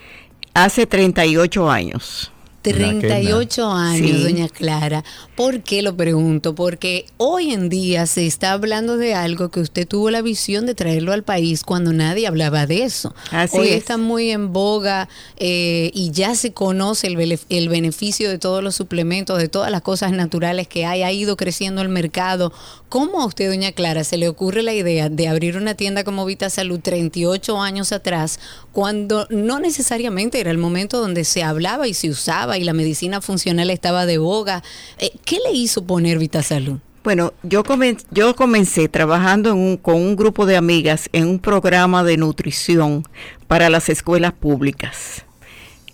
[0.55, 2.31] Hace 38 años.
[2.63, 4.23] 38 años, Sí.
[4.23, 5.03] doña Clara.
[5.43, 6.55] ¿Por qué lo pregunto?
[6.55, 10.77] Porque hoy en día se está hablando de algo que usted tuvo la visión de
[10.77, 13.13] traerlo al país cuando nadie hablaba de eso.
[13.33, 13.75] Así hoy es.
[13.75, 19.37] está muy en boga eh, y ya se conoce el beneficio de todos los suplementos,
[19.37, 21.03] de todas las cosas naturales que hay.
[21.03, 22.53] Ha ido creciendo el mercado.
[22.89, 26.27] ¿Cómo a usted, doña Clara, se le ocurre la idea de abrir una tienda como
[26.27, 28.39] Vita Salud 38 años atrás,
[28.71, 33.23] cuando no necesariamente era el momento donde se hablaba y se usaba y la medicina
[33.23, 34.63] funcional estaba de boga?
[34.99, 36.77] Eh, ¿Qué le hizo poner Vita Salud?
[37.03, 41.39] Bueno, yo, comen- yo comencé trabajando en un- con un grupo de amigas en un
[41.39, 43.03] programa de nutrición
[43.49, 45.25] para las escuelas públicas.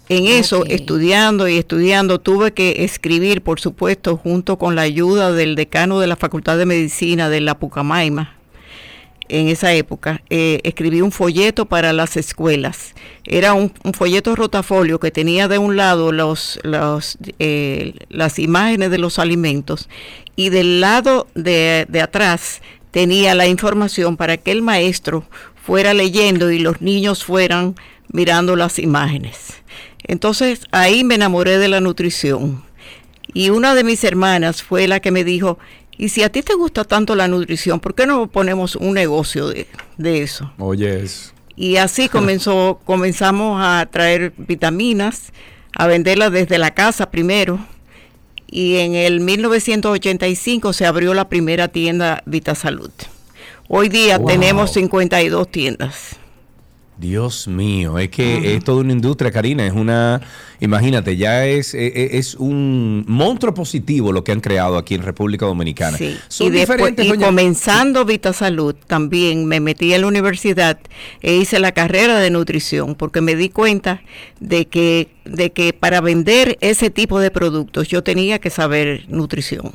[0.08, 5.54] En eso, estudiando y estudiando, tuve que escribir, por supuesto, junto con la ayuda del
[5.54, 8.36] decano de la Facultad de Medicina de la Pucamaima,
[9.28, 12.94] en esa época, eh, escribí un folleto para las escuelas.
[13.24, 18.98] Era un, folleto rotafolio que tenía de un lado los, los, eh, las imágenes de
[18.98, 19.88] los alimentos
[20.36, 25.24] y del lado de, de atrás tenía la información para que el maestro
[25.62, 27.74] fuera leyendo y los niños fueran
[28.10, 29.62] mirando las imágenes.
[30.04, 32.64] Entonces ahí me enamoré de la nutrición.
[33.34, 35.58] Y una de mis hermanas fue la que me dijo,
[35.98, 39.48] y si a ti te gusta tanto la nutrición, ¿por qué no ponemos un negocio
[39.48, 40.52] de, de eso?
[40.58, 41.04] Oye.
[41.56, 45.32] Y así comenzó, comenzamos a traer vitaminas,
[45.76, 47.58] a venderlas desde la casa primero.
[48.50, 52.90] Y en el 1985 se abrió la primera tienda Vitasalud.
[53.68, 54.26] Hoy día Wow.
[54.26, 56.16] tenemos 52 tiendas.
[56.98, 59.64] Dios mío, es que es toda una industria, Karina.
[59.64, 60.20] Es una,
[60.60, 65.46] imagínate, ya es, es, es un monstruo positivo lo que han creado aquí en República
[65.46, 65.96] Dominicana.
[65.96, 66.16] Sí.
[66.26, 70.78] Son y, después, diferentes, y doña- comenzando Vitasalud, también me metí en la universidad
[71.22, 74.02] e hice la carrera de nutrición porque me di cuenta
[74.40, 79.70] de que, de que para vender ese tipo de productos yo tenía que saber nutrición.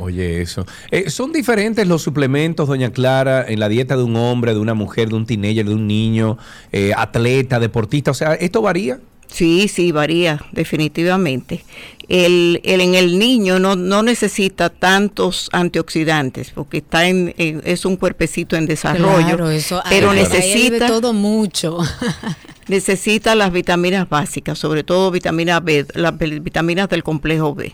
[0.00, 0.66] Oye, eso.
[0.90, 4.74] Eh, ¿Son diferentes los suplementos, doña Clara, en la dieta de un hombre, de una
[4.74, 6.38] mujer, de un teenager, de un niño,
[6.72, 8.10] eh, atleta, deportista?
[8.10, 8.98] O sea, ¿esto varía?
[9.28, 11.62] Sí, sí, varía, definitivamente.
[12.08, 17.84] El, el- en el niño no, no necesita tantos antioxidantes porque está en, en- es
[17.84, 21.78] un cuerpecito en desarrollo, Claro, eso, pero necesita todo mucho.
[22.68, 27.72] necesita las vitaminas básicas, sobre todo vitamina B, las vitaminas del complejo B.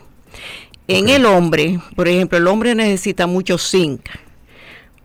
[0.88, 4.02] En el hombre, por ejemplo, el hombre necesita mucho zinc.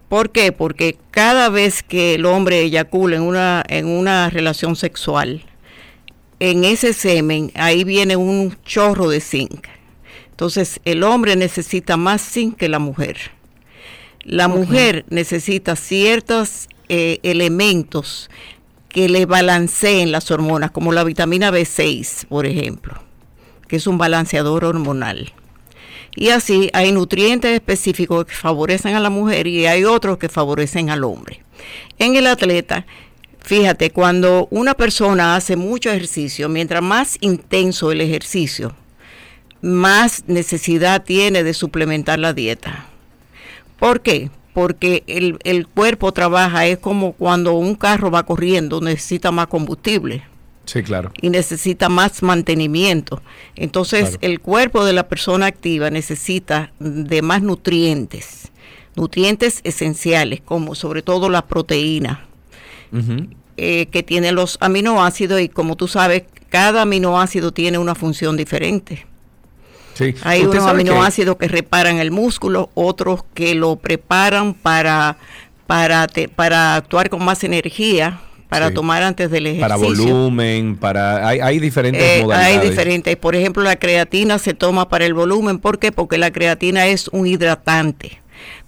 [0.10, 0.52] ¿Por qué?
[0.52, 5.44] Porque cada vez que el hombre eyacula en una, en una relación sexual,
[6.40, 9.68] en ese semen, ahí viene un chorro de zinc.
[10.30, 13.18] Entonces, el hombre necesita más zinc que la mujer.
[14.24, 18.30] La mujer necesita ciertos eh, elementos
[18.90, 23.02] que le balanceen las hormonas, como la vitamina B6, por ejemplo,
[23.68, 25.34] que es un balanceador hormonal.
[26.16, 30.89] Y así hay nutrientes específicos que favorecen a la mujer y hay otros que favorecen
[30.89, 31.43] al hombre.
[31.99, 32.86] En el atleta,
[33.39, 38.76] fíjate, cuando una persona hace mucho ejercicio, mientras más intenso el ejercicio,
[39.62, 42.88] más necesidad tiene de suplementar la dieta.
[43.80, 44.30] ¿Por qué?
[44.53, 50.24] Porque el, el cuerpo trabaja, es como cuando un carro va corriendo, necesita más combustible
[50.72, 51.12] Sí, claro.
[51.22, 53.22] y necesita más mantenimiento.
[53.56, 54.18] Entonces, Claro.
[54.22, 58.52] el cuerpo de la persona activa necesita de más nutrientes,
[58.96, 62.26] nutrientes esenciales, como sobre todo la proteína,
[63.58, 69.06] eh, que tiene los aminoácidos y como tú sabes, cada aminoácido tiene una función diferente.
[69.94, 70.16] Sí.
[70.24, 75.18] Hay unos sabe que- aminoácidos que reparan el músculo, otros que lo preparan para,
[75.68, 78.74] para, te- para actuar con más energía, para Sí.
[78.74, 79.66] tomar antes del ejercicio.
[79.66, 81.26] Para volumen, para...
[81.26, 82.70] Hay, hay diferentes Eh, hay modalidades.
[82.70, 83.16] diferentes.
[83.16, 85.58] Por ejemplo, la creatina se toma para el volumen.
[85.58, 85.93] ¿Por qué?
[85.93, 88.20] Porque la creatina es un hidratante.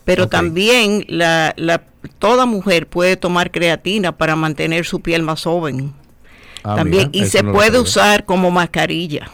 [0.06, 1.84] Pero también la, la-
[2.18, 5.92] toda mujer puede tomar creatina para mantener su piel más joven.
[6.64, 7.10] Ah, también.
[7.14, 9.30] mira, y se no puede usar como mascarilla.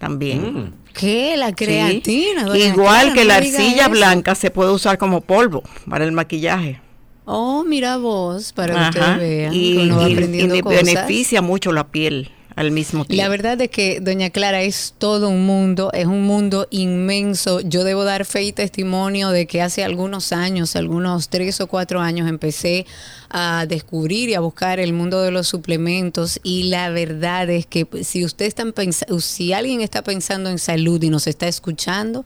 [0.00, 0.74] También.
[0.94, 1.36] ¿Qué?
[1.36, 2.56] La creatina.
[2.58, 3.90] Igual que no la arcilla eso.
[3.90, 6.80] blanca se puede usar como polvo para el maquillaje.
[7.24, 9.54] Oh, mira vos, para que ustedes vean.
[9.54, 10.82] Y, que uno va y- aprendiendo y cosas.
[10.84, 13.22] beneficia mucho la piel al mismo tiempo.
[13.22, 17.60] La verdad es que, doña Clara, es todo un mundo, es un mundo inmenso.
[17.60, 22.00] Yo debo dar fe y testimonio de que hace algunos años, algunos tres o cuatro
[22.00, 22.86] años, empecé
[23.30, 27.86] a descubrir y a buscar el mundo de los suplementos y la verdad es que
[27.86, 28.64] pues, si usted está
[29.20, 32.24] si alguien está pensando en salud y nos está escuchando,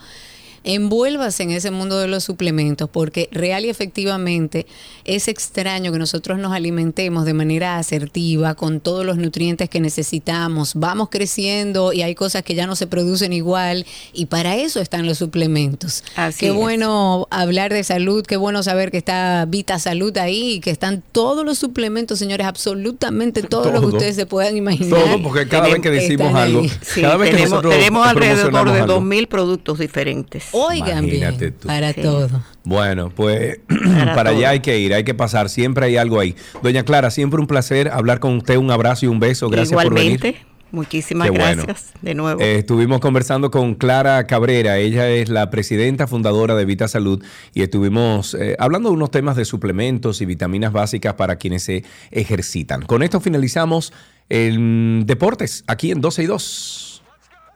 [0.67, 4.67] envuélvase en ese mundo de los suplementos, porque real y efectivamente
[5.05, 10.73] es extraño que nosotros nos alimentemos de manera asertiva con todos los nutrientes que necesitamos.
[10.75, 15.07] Vamos creciendo y hay cosas que ya no se producen igual y para eso están
[15.07, 16.03] los suplementos.
[16.17, 16.55] Así qué es.
[16.55, 21.45] bueno hablar de salud, qué bueno saber que está Vita Salud ahí que están todos
[21.45, 23.97] los suplementos, señores, absolutamente todo, lo que Todo.
[23.97, 25.01] ustedes se puedan imaginar.
[25.01, 28.73] Todo, porque cada vez que decimos algo, Sí, cada vez que tenemos, nosotros tenemos alrededor
[28.73, 29.01] de algo.
[29.01, 30.45] 2.000 productos diferentes.
[30.57, 31.67] Oigan Imagínate bien, tú.
[31.69, 32.03] para Sí.
[32.03, 32.43] todo.
[32.65, 33.61] Bueno, pues
[34.15, 36.35] para, allá hay que ir, hay que pasar, siempre hay algo ahí.
[36.63, 39.93] Doña Clara, siempre un placer hablar con usted, un abrazo y un beso, gracias por
[39.93, 40.47] Igualmente, venir.
[40.73, 41.63] muchísimas Qué bueno.
[41.65, 42.41] gracias de nuevo.
[42.41, 47.23] Eh, estuvimos conversando con Clara Cabrera, ella es la presidenta fundadora de Vita Salud
[47.55, 51.85] y estuvimos eh, hablando de unos temas de suplementos y vitaminas básicas para quienes se
[52.11, 52.83] ejercitan.
[52.83, 53.93] Con esto finalizamos
[54.29, 57.03] el Deportes aquí en 12 y 2.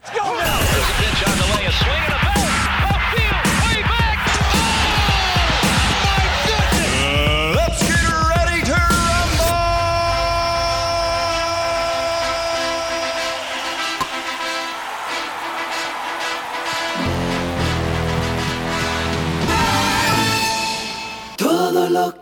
[0.02, 0.89] Let's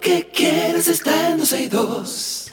[0.09, 2.52] que quieres está en 12 y 2.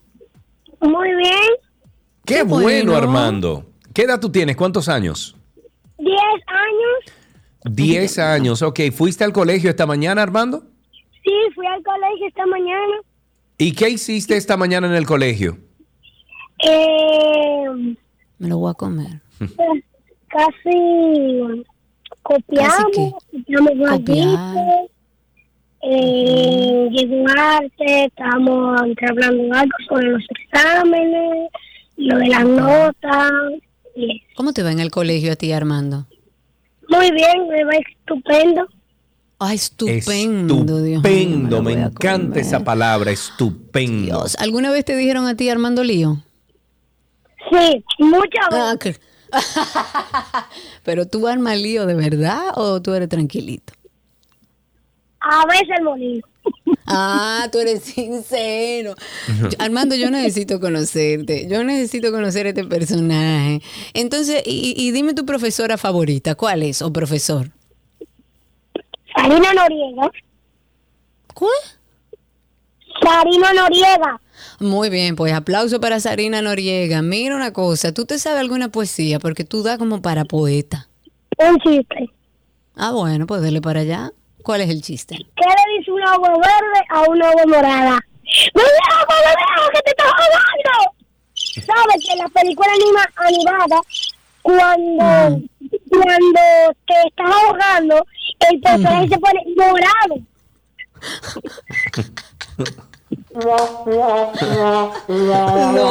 [0.82, 1.36] Muy bien.
[2.26, 2.96] Qué, Qué bueno, bueno.
[2.96, 3.66] Armando.
[3.94, 4.56] ¿Qué edad tú tienes?
[4.56, 5.36] ¿Cuántos años?
[5.98, 6.18] 10
[6.48, 7.16] años.
[7.64, 8.62] Diez años.
[8.62, 10.64] Ok, ¿fuiste al colegio esta mañana, Armando?
[11.24, 12.96] Sí, fui al colegio esta mañana.
[13.58, 15.60] ¿Y qué hiciste esta mañana en el colegio?
[16.64, 17.96] Eh,
[18.40, 19.22] Me lo voy a comer.
[20.30, 21.64] casi
[22.36, 24.28] copiamos, copiamos Copiar.
[24.28, 24.92] gallitos.
[25.84, 28.80] Eh, llegó arte, estábamos
[29.10, 31.50] hablando algo sobre los exámenes,
[31.98, 33.32] lo de las notas.
[34.36, 36.06] ¿Cómo te va en el colegio a ti, Armando?
[36.88, 38.68] Muy bien, me va estupendo.
[39.40, 42.38] Ay, estupendo, Dios mío, Estupendo, me, encanta comer.
[42.38, 44.04] esa palabra, estupendo.
[44.06, 46.18] Dios, ¿alguna vez te dijeron a ti, Armando Lío?
[47.50, 48.66] Sí, muchas veces.
[48.68, 48.96] Ah, que-
[50.84, 53.74] Pero tú armas lío de verdad o tú eres tranquilito?
[55.20, 56.28] A veces molino.
[56.94, 58.96] Ah, tú eres sincero.
[59.40, 61.48] Yo- Armando, yo necesito conocerte.
[61.48, 63.62] Yo necesito conocer este personaje.
[63.94, 66.36] Entonces, y, y dime tu profesora favorita.
[66.36, 66.82] ¿Cuál es?
[66.82, 67.52] ¿O profesor?
[69.16, 70.12] Sarina Noriega.
[71.34, 71.52] ¿Cuál?
[73.02, 74.21] Sarina Noriega.
[74.62, 77.02] Muy bien, pues aplauso para Sarina Noriega.
[77.02, 79.18] Mira una cosa, ¿tú te sabes alguna poesía?
[79.18, 80.88] Porque tú das como para poeta.
[81.40, 82.12] Un chiste.
[82.76, 84.12] Ah, bueno, pues dele para allá.
[84.44, 85.16] ¿Cuál es el chiste?
[85.16, 88.00] ¿Qué le dice un agua verde a una agua morada?
[88.54, 90.94] ¡No agua verde que te estás ahogando!
[91.34, 93.82] ¿Sabes que en la película anima, animada,
[94.44, 95.42] cuando,
[95.90, 96.42] cuando
[96.86, 98.06] te estás ahogando,
[98.52, 100.20] el personaje se pone morado?
[103.34, 103.54] Lo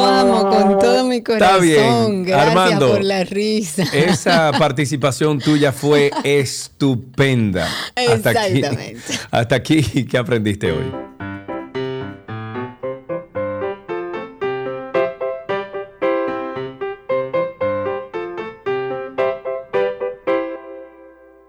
[0.05, 1.61] amo con todo mi Está corazón.
[1.61, 2.89] bien, Gracias Armando.
[2.91, 3.83] por la risa.
[3.93, 7.67] Esa participación tuya fue estupenda.
[7.95, 9.01] Hasta aquí, Exactamente.
[9.31, 10.91] hasta aquí, ¿qué aprendiste hoy?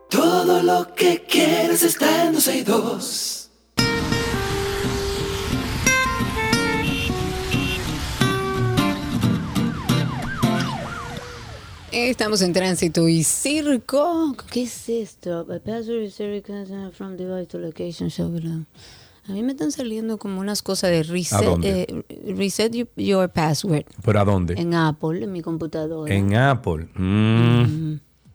[0.08, 3.21] Todo lo que quieres está en 12 y 2.
[12.12, 14.36] Estamos en tránsito y circo.
[14.50, 15.46] ¿Qué es esto?
[15.50, 16.16] A password is
[16.94, 18.66] from device to location show below.
[19.30, 21.86] A mí me están saliendo como unas cosas de reset, dónde?
[21.88, 24.54] eh, reset you- your password ¿Pero a dónde?
[24.60, 26.14] en Apple, en mi computadora.
[26.14, 26.86] En Apple.
[26.96, 27.94] Mm.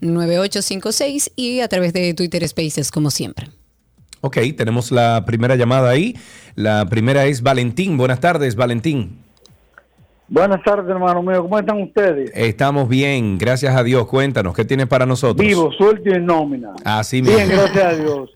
[0.01, 3.51] 829-236-9856 y a través de Twitter Spaces, como siempre.
[4.21, 6.17] Ok, tenemos la primera llamada ahí.
[6.57, 7.97] La primera es Valentín.
[7.97, 9.23] Buenas tardes, Valentín.
[10.27, 11.43] Buenas tardes, hermano mío.
[11.43, 12.31] ¿Cómo están ustedes?
[12.35, 14.07] Estamos bien, gracias a Dios.
[14.09, 15.47] Cuéntanos, ¿qué tienes para nosotros?
[15.47, 16.73] Vivo, suelto y en nómina.
[16.85, 17.37] Así mismo.
[17.37, 18.31] Bien, gracias a Dios.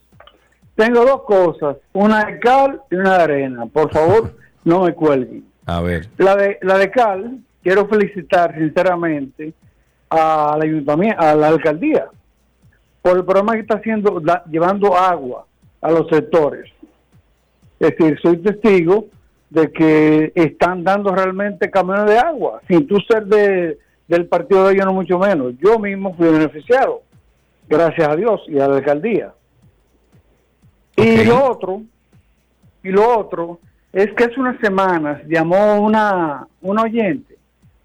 [0.77, 3.67] Tengo dos cosas, una de cal y una de arena.
[3.67, 5.45] Por favor, no me cuelguen.
[5.67, 6.09] A ver.
[6.17, 9.53] La de, la de cal, quiero felicitar sinceramente
[10.09, 12.07] al ayuntamiento, a la alcaldía,
[13.03, 15.47] por el programa que está haciendo, llevando agua
[15.83, 16.71] a los sectores.
[17.79, 19.07] Es decir, soy testigo
[19.51, 23.79] de que están dando realmente camiones de agua, sin tú ser de,
[24.09, 25.53] del partido de ellos, no mucho menos.
[25.59, 27.03] Yo mismo fui beneficiado,
[27.69, 29.35] gracias a Dios y a la alcaldía.
[30.97, 31.83] Y lo otro,
[32.83, 33.59] y lo otro,
[33.93, 37.37] es que hace unas semanas llamó una, una oyente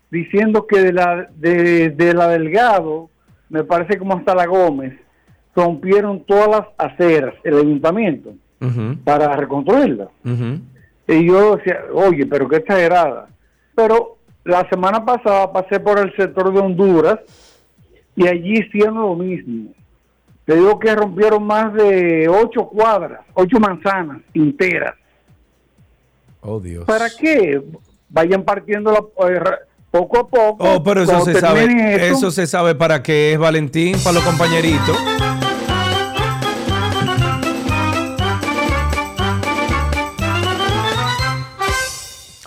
[0.10, 3.10] diciendo que de la, de, de la Delgado,
[3.50, 4.94] me parece como hasta la Gómez,
[5.58, 8.34] rompieron todas las aceras, el ayuntamiento,
[9.04, 10.10] para reconstruirlas.
[11.08, 13.28] Y yo decía, oye, pero qué exagerada.
[13.76, 17.20] Pero la semana pasada pasé por el sector de Honduras
[18.16, 19.72] y allí hicieron lo mismo.
[20.46, 24.94] Te digo que rompieron más de ocho cuadras, ocho manzanas enteras.
[26.42, 26.86] Oh, Dios.
[26.86, 27.62] ¿Para qué?
[28.10, 29.42] Vayan partiendo la, eh,
[29.90, 30.58] poco a poco.
[30.60, 32.10] Oh, pero eso se sabe.
[32.10, 34.98] Eso se sabe para qué es Valentín, para los compañeritos.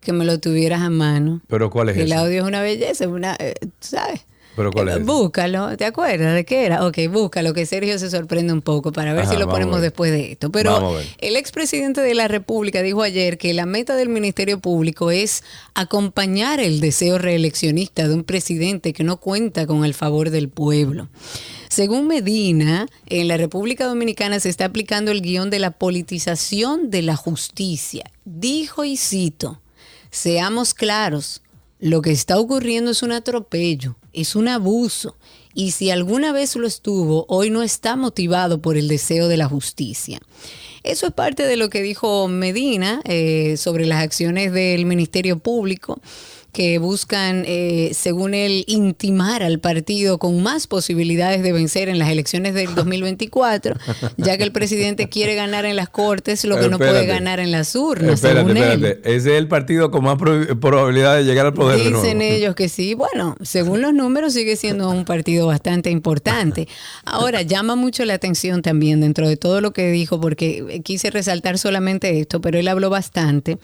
[0.00, 1.40] que me lo tuvieras a mano.
[1.48, 2.14] ¿Pero cuál es El ese?
[2.14, 4.26] audio es una belleza, es una, eh, ¿sabes?
[4.56, 5.04] ¿Pero cuál es?
[5.04, 6.86] Búscalo, ¿te acuerdas de qué era?
[6.86, 10.12] Ok, búscalo, que Sergio se sorprende un poco para ver Ajá, si lo ponemos después
[10.12, 10.50] de esto.
[10.50, 15.42] Pero el expresidente de la República dijo ayer que la meta del Ministerio Público es
[15.74, 21.08] acompañar el deseo reeleccionista de un presidente que no cuenta con el favor del pueblo.
[21.68, 27.02] Según Medina, en la República Dominicana se está aplicando el guion de la politización de
[27.02, 28.04] la justicia.
[28.24, 29.60] Dijo y cito,
[30.10, 31.42] seamos claros,
[31.84, 35.18] lo que está ocurriendo es un atropello, es un abuso,
[35.52, 39.50] y si alguna vez lo estuvo, hoy no está motivado por el deseo de la
[39.50, 40.18] justicia.
[40.82, 46.00] Eso es parte de lo que dijo Medina eh, sobre las acciones del Ministerio Público
[46.54, 52.08] que buscan, eh, según él, intimar al partido con más posibilidades de vencer en las
[52.08, 53.76] elecciones del 2024,
[54.16, 57.50] ya que el presidente quiere ganar en las cortes lo que no puede ganar en
[57.50, 58.84] las urnas, Espérate, según él.
[58.84, 59.00] espérate.
[59.16, 62.34] Ese es el partido con más prob- probabilidad de llegar al poder de Dicen nuevo.
[62.34, 62.94] ellos que sí.
[62.94, 66.68] Bueno, según los números sigue siendo un partido bastante importante.
[67.04, 71.58] Ahora, llama mucho la atención también dentro de todo lo que dijo, porque quise resaltar
[71.58, 73.58] solamente esto, pero él habló bastante.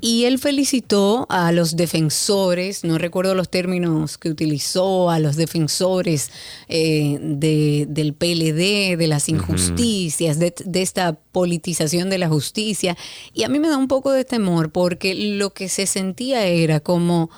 [0.00, 2.23] Y él felicitó a los defensores,
[2.84, 6.30] no recuerdo los términos que utilizó, a los defensores
[6.68, 12.96] eh, de- del PLD, de las injusticias, de, de esta politización de la justicia.
[13.32, 16.80] Y a mí me da un poco de temor porque lo que se sentía era
[16.80, 17.30] como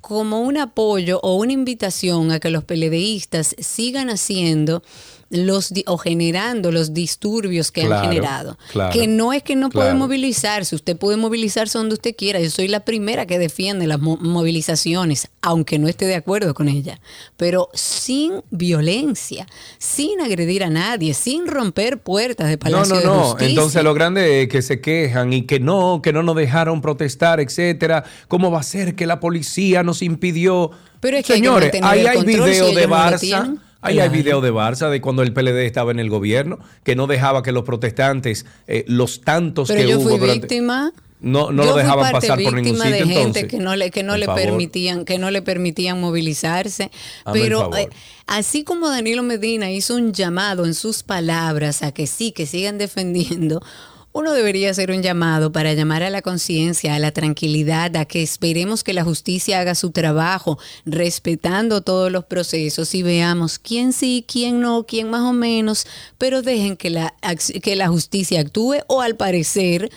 [0.00, 4.82] como un apoyo o una invitación a que los PLDistas sigan haciendo
[5.30, 8.58] los o generando los disturbios que Claro, han generado.
[8.72, 9.98] claro, que no es que no puede claro.
[9.98, 12.40] movilizarse, usted puede movilizarse donde usted quiera.
[12.40, 16.68] Yo soy la primera que defiende las mo- movilizaciones, aunque no esté de acuerdo con
[16.68, 16.98] ella,
[17.36, 19.46] pero sin violencia,
[19.78, 23.36] sin agredir a nadie, sin romper puertas de Palacio no, de no.
[23.38, 27.40] Entonces lo grande es que se quejan y que no, que no nos dejaron protestar,
[27.40, 28.04] etcétera.
[28.28, 30.70] ¿Cómo va a ser que la policía nos impidió?
[31.00, 34.40] Pero es que hay que Señores, mantener ahí hay video de no Ahí hay video
[34.40, 37.64] de Barça de cuando el PLD estaba en el gobierno, que no dejaba que los
[37.64, 40.92] protestantes, eh, los tantos Pero que yo hubo fui durante- víctima.
[41.20, 42.90] No, no Yo lo dejaban parte pasar por ningún sitio.
[42.92, 44.40] de gente entonces, que no le que no por le favor.
[44.40, 46.92] permitían que no le permitían movilizarse
[47.26, 47.88] el pero eh,
[48.28, 52.78] así como Danilo Medina hizo un llamado en sus palabras a que sí que sigan
[52.78, 53.60] defendiendo
[54.18, 58.20] uno debería hacer un llamado para llamar a la conciencia, a la tranquilidad, a que
[58.20, 64.24] esperemos que la justicia haga su trabajo, respetando todos los procesos y veamos quién sí,
[64.26, 65.86] quién no, quién más o menos,
[66.18, 67.14] pero dejen que la,
[67.62, 69.88] que la justicia actúe o al parecer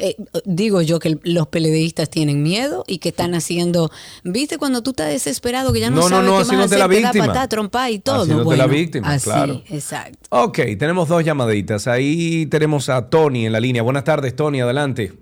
[0.00, 3.90] eh, digo yo que los peledeístas tienen miedo y que están haciendo,
[4.24, 6.78] viste cuando tú estás desesperado que ya no, No, no, sabes no, qué más hacer,
[6.78, 8.22] la te da patá, trompa y todo.
[8.22, 9.62] Haciéndote la Bueno, víctima, así, claro.
[9.70, 10.18] exacto.
[10.30, 11.86] Ok, tenemos dos llamaditas.
[11.86, 13.82] Ahí tenemos a Tony en la línea.
[13.82, 15.12] Buenas tardes, Tony, adelante.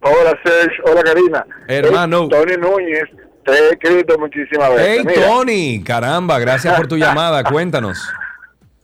[0.00, 1.46] Hola Sergio, hola Karina.
[1.66, 2.28] Hermano.
[2.30, 3.04] Hey, Tony Núñez,
[3.44, 4.86] te he escrito muchísimas veces.
[4.98, 7.42] Hey, Mira, Tony, caramba, gracias por tu llamada.
[7.44, 7.98] Cuéntanos.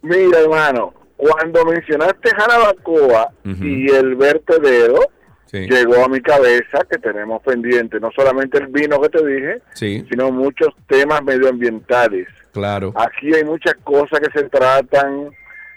[0.02, 4.98] Mira, hermano, cuando mencionaste Jarabacoa y el vertedero,
[5.46, 5.66] Sí.
[5.68, 10.06] llegó a mi cabeza que tenemos pendiente no solamente el vino que te dije, Sí,
[10.08, 12.28] sino muchos temas medioambientales.
[12.52, 12.92] claro.
[12.96, 15.30] Aquí hay muchas cosas que se tratan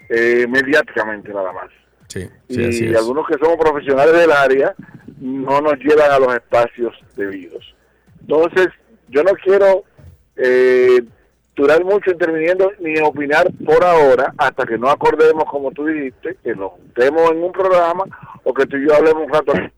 [0.09, 1.69] eh, mediáticamente nada más.
[2.07, 2.97] Sí, sí, así y es.
[2.97, 4.75] algunos que somos profesionales del área
[5.19, 7.73] no nos llevan a los espacios debidos.
[8.21, 8.67] Entonces,
[9.09, 9.83] yo no quiero
[10.35, 11.01] eh,
[11.55, 16.55] durar mucho interviniendo ni opinar por ahora hasta que no acordemos, como tú dijiste, que
[16.55, 18.03] nos juntemos en un programa
[18.43, 19.53] o que tú y yo hablemos un rato.
[19.53, 19.71] de.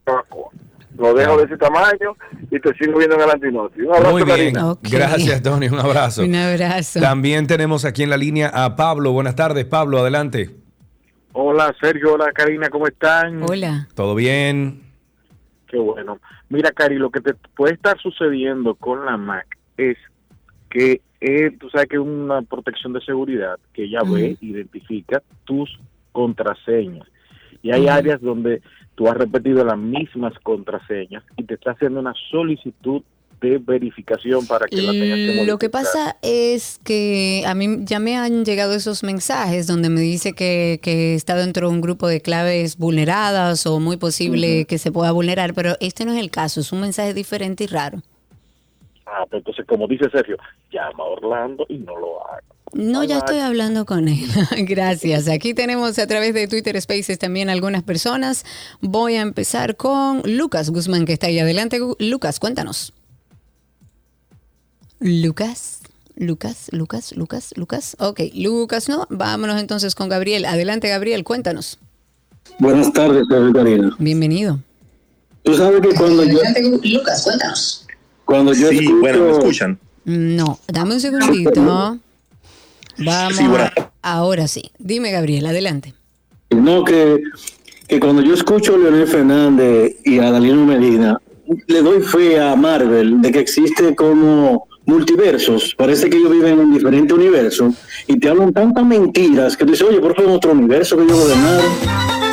[0.98, 2.16] Lo dejo de ese tamaño
[2.50, 3.56] y te sigo viendo en el.
[3.56, 4.54] Un abrazo, Muy bien.
[4.82, 5.68] Gracias, Tony.
[5.68, 6.24] Un abrazo.
[6.24, 7.00] Un abrazo.
[7.00, 9.12] También tenemos aquí en la línea a Pablo.
[9.12, 10.50] Buenas tardes, Pablo, adelante.
[11.38, 13.42] Hola Sergio, hola Karina, ¿cómo están?
[13.42, 13.88] Hola.
[13.94, 14.80] ¿Todo bien?
[15.68, 16.18] Qué bueno.
[16.48, 19.46] Mira, Cari, lo que te puede estar sucediendo con la Mac
[19.76, 19.98] es
[20.70, 25.76] que eh, tú sabes que es una protección de seguridad que ella ve, identifica tus
[26.12, 27.08] contraseñas.
[27.62, 28.62] Y hay áreas donde
[28.94, 33.02] tú has repetido las mismas contraseñas y te está haciendo una solicitud
[33.40, 37.98] de verificación para que la tengas que Lo que pasa es que a mí ya
[37.98, 42.06] me han llegado esos mensajes donde me dice que, que está dentro de un grupo
[42.06, 46.30] de claves vulneradas o muy posible que se pueda vulnerar, pero este no es el
[46.30, 48.00] caso, es un mensaje diferente y raro.
[49.06, 50.36] Ah, pues entonces, como dice Sergio,
[50.70, 52.42] llama a Orlando y no lo haga.
[52.72, 54.26] No, ya estoy hablando con él.
[54.66, 55.28] Gracias.
[55.28, 58.44] Aquí tenemos a través de Twitter Spaces también algunas personas.
[58.80, 61.78] Voy a empezar con Lucas Guzmán, que está ahí adelante.
[62.00, 62.92] Lucas, cuéntanos.
[64.98, 65.82] Lucas,
[66.16, 67.96] Lucas, Lucas, Lucas, Lucas.
[68.00, 69.06] Ok, Lucas no.
[69.08, 70.44] Vámonos entonces con Gabriel.
[70.46, 71.78] Adelante, Gabriel, cuéntanos.
[72.58, 73.94] Buenas tardes, Karina.
[73.98, 74.58] Bienvenido.
[75.44, 76.40] Tú sabes que cuando yo,
[76.82, 77.85] Lucas, cuéntanos.
[78.26, 79.78] Cuando yo Sí, escucho, bueno, ¿me escuchan?
[80.04, 81.98] No, dame un segundito.
[82.98, 83.36] Vamos.
[83.36, 83.44] Sí,
[84.02, 84.70] ahora sí.
[84.78, 85.94] Dime, Gabriel, adelante.
[86.50, 87.22] no que,
[87.88, 91.18] que cuando yo escucho a Leonel Fernández y a Dalino Medina,
[91.66, 95.74] le doy fe a Marvel de que existe como multiversos.
[95.76, 97.72] Parece que ellos viven en un diferente universo
[98.06, 101.16] y te hablan tantas mentiras que tú dices, oye, por favor, otro universo que yo
[101.16, 102.25] ordenaron.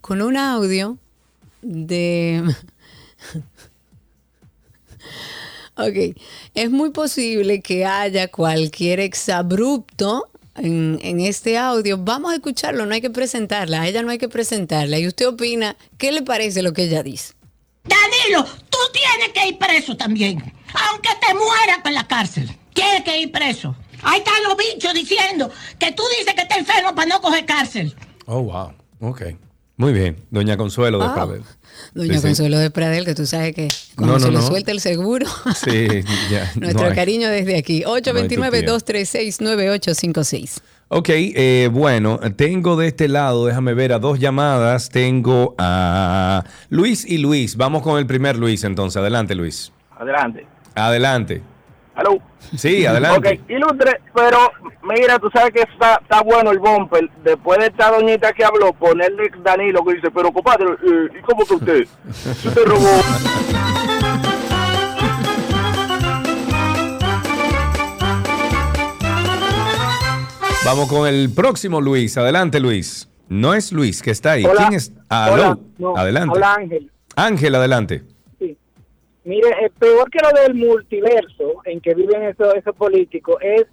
[0.00, 0.96] con un audio
[1.60, 2.44] de...
[5.80, 6.16] Ok,
[6.54, 11.96] es muy posible que haya cualquier exabrupto en, en este audio.
[11.98, 14.98] Vamos a escucharlo, no hay que presentarla, a ella no hay que presentarla.
[14.98, 17.34] ¿Y usted opina qué le parece lo que ella dice?
[17.84, 20.38] Danilo, tú tienes que ir preso también.
[20.88, 22.50] Aunque te mueras en la cárcel.
[22.74, 23.74] Tienes que ir preso.
[24.02, 27.94] Ahí están los bichos diciendo que tú dices que estás enfermo para no coger cárcel.
[28.26, 28.72] Oh, wow.
[29.00, 29.22] Ok.
[29.76, 30.24] Muy bien.
[30.30, 31.44] Doña Consuelo de Wow.
[31.94, 32.26] Doña Sí, sí.
[32.26, 34.46] Consuelo de Pradel, que tú sabes que cuando No, no, se le no.
[34.46, 35.26] suelta el seguro,
[35.64, 35.88] Sí,
[36.30, 36.50] ya.
[36.56, 37.80] nuestro cariño desde aquí.
[37.80, 40.60] No hay tu 829-236-9856.
[40.92, 44.88] Ok, eh, bueno, tengo de este lado, déjame ver, a dos llamadas.
[44.88, 47.56] Tengo a Luis y Luis.
[47.56, 48.96] Vamos con el primer Luis entonces.
[48.96, 49.70] Adelante, Luis.
[49.96, 50.46] Adelante.
[50.74, 51.42] Adelante.
[51.94, 52.18] ¿Aló?
[52.56, 53.40] Sí, adelante.
[53.42, 54.38] Ok, ilustre, pero
[54.82, 57.10] mira, tú sabes que está, está bueno el bumper.
[57.22, 61.44] Después de esta doñita que habló, ponerle Danilo que dice, pero compadre, eh, ¿y cómo
[61.44, 61.86] que usted?
[62.08, 63.00] Usted robó.
[70.64, 72.16] Vamos con el próximo Luis.
[72.18, 73.08] Adelante, Luis.
[73.28, 74.44] No es Luis que está ahí.
[74.44, 74.60] Hola.
[74.60, 74.92] ¿Quién es?
[75.08, 75.32] Aló.
[75.34, 75.58] Hola.
[75.78, 76.36] No, adelante.
[76.36, 76.92] Hola Ángel.
[77.16, 78.02] Ángel, adelante.
[79.24, 83.66] Mire, eh, peor que lo del multiverso en que viven esos, esos políticos es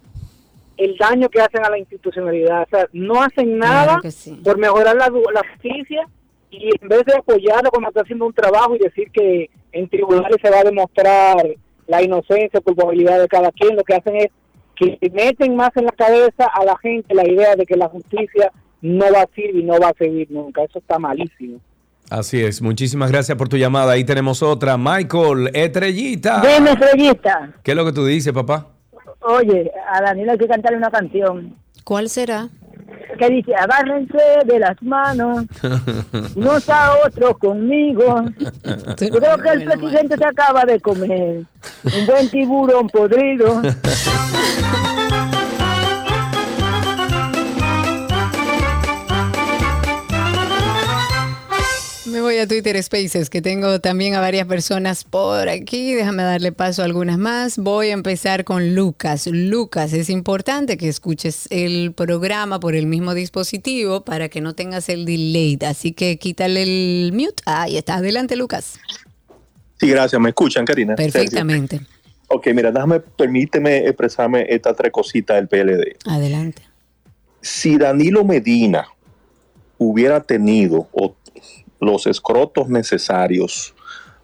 [0.76, 2.62] el daño que hacen a la institucionalidad.
[2.62, 4.00] O sea, no hacen nada
[4.44, 5.10] por mejorar la,
[5.52, 6.06] justicia
[6.50, 10.38] y en vez de apoyarlo cuando está haciendo un trabajo y decir que en tribunales
[10.40, 11.36] se va a demostrar
[11.86, 14.28] la inocencia culpabilidad de cada quien, lo que hacen es
[14.76, 18.52] que meten más en la cabeza a la gente la idea de que la justicia
[18.80, 20.62] no va a servir y no va a servir nunca.
[20.62, 21.60] Eso está malísimo.
[22.10, 22.62] Así es.
[22.62, 23.92] Muchísimas gracias por tu llamada.
[23.92, 24.76] Ahí tenemos otra.
[24.78, 26.40] Michael, estrellita.
[26.40, 27.52] Dime, estrellita.
[27.62, 28.68] ¿Qué es lo que tú dices, papá?
[29.20, 31.54] Oye, a Daniel hay que cantarle una canción
[31.84, 32.48] ¿Cuál será?
[33.18, 34.16] que dice, agárrense
[34.46, 35.44] de las manos,
[36.36, 38.24] unos a otros conmigo.
[38.36, 41.42] Yo creo que el presidente se acaba de comer
[41.84, 43.60] un buen tiburón podrido.
[52.10, 55.92] Me voy a Twitter Spaces, que tengo también a varias personas por aquí.
[55.94, 57.58] Déjame darle paso a algunas más.
[57.58, 59.26] Voy a empezar con Lucas.
[59.26, 64.88] Lucas, es importante que escuches el programa por el mismo dispositivo para que no tengas
[64.88, 65.58] el delay.
[65.66, 67.42] Así que quítale el mute.
[67.44, 67.96] Ahí está.
[67.96, 68.78] Adelante, Lucas.
[69.78, 70.20] Sí, gracias.
[70.20, 70.94] ¿Me escuchan, Karina?
[70.94, 71.78] Perfectamente.
[71.78, 71.94] Sergio.
[72.28, 75.96] Ok, mira, déjame, permíteme expresarme estas tres cositas del PLD.
[76.06, 76.62] Adelante.
[77.42, 78.86] Si Danilo Medina
[79.78, 81.14] hubiera tenido o-
[81.80, 83.74] los escrotos necesarios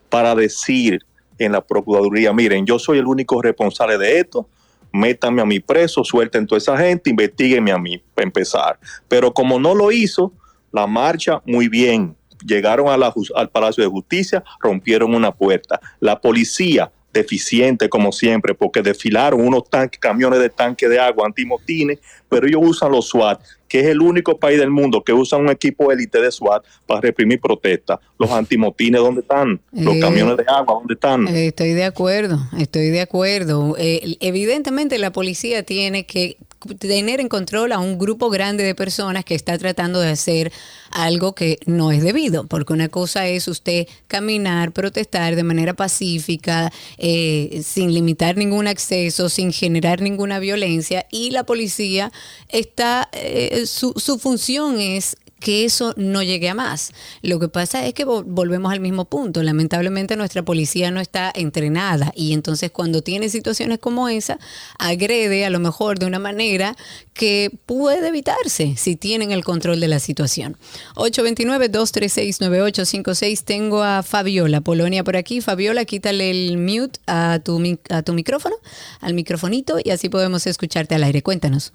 [0.08, 1.00] para decir
[1.38, 4.48] en la Procuraduría, miren, yo soy el único responsable de esto,
[4.92, 8.78] métanme a mi preso, suelten toda esa gente, investiguenme a mí, para empezar.
[9.08, 10.32] Pero como no lo hizo,
[10.70, 12.16] la marcha, muy bien.
[12.46, 15.80] Llegaron a la al Palacio de Justicia, rompieron una puerta.
[15.98, 21.98] La policía, deficiente como siempre, porque desfilaron unos tanques, camiones de tanque de agua antimotines,
[22.28, 25.48] pero ellos usan los SWAT, que es el único país del mundo que usa un
[25.48, 27.98] equipo élite de SWAT para reprimir protestas.
[28.18, 29.60] Los antimotines, ¿dónde están?
[29.72, 31.26] Los Eh, camiones de agua, ¿dónde están?
[31.28, 33.76] Eh, Estoy de acuerdo, estoy de acuerdo.
[33.78, 36.36] Eh, evidentemente la policía tiene que
[36.78, 40.52] tener en control a un grupo grande de personas que está tratando de hacer
[40.90, 46.72] algo que no es debido, porque una cosa es usted caminar, protestar de manera pacífica,
[46.98, 52.12] eh, sin limitar ningún acceso, sin generar ninguna violencia, y la policía
[52.48, 56.92] está, eh, su, su función es que eso no llegue a más.
[57.20, 59.42] Lo que pasa es que vo- volvemos al mismo punto.
[59.42, 64.38] Lamentablemente nuestra policía no está entrenada y entonces cuando tiene situaciones como esa,
[64.78, 66.76] agrede a lo mejor de una manera
[67.12, 70.56] que puede evitarse si tienen el control de la situación.
[70.96, 73.44] 829-236-9856.
[73.44, 75.42] Tengo a Fabiola, Polonia por aquí.
[75.42, 77.60] Fabiola, quítale el mute a tu,
[77.90, 78.56] a tu micrófono,
[79.00, 81.22] al microfonito y así podemos escucharte al aire.
[81.22, 81.72] Cuéntanos.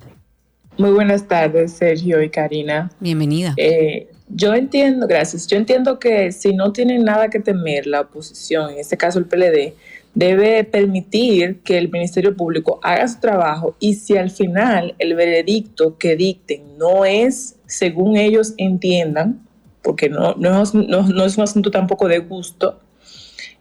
[0.80, 2.90] Muy buenas tardes, Sergio y Karina.
[3.02, 3.54] Bienvenida.
[3.58, 5.46] Eh, yo entiendo, gracias.
[5.46, 9.26] Yo entiendo que si no tienen nada que temer la oposición, en este caso el
[9.26, 9.74] PLD,
[10.14, 15.98] debe permitir que el Ministerio Público haga su trabajo y si al final el veredicto
[15.98, 19.46] que dicten no es según ellos entiendan,
[19.84, 22.80] porque no, no, no- no es un asunto tampoco de gusto,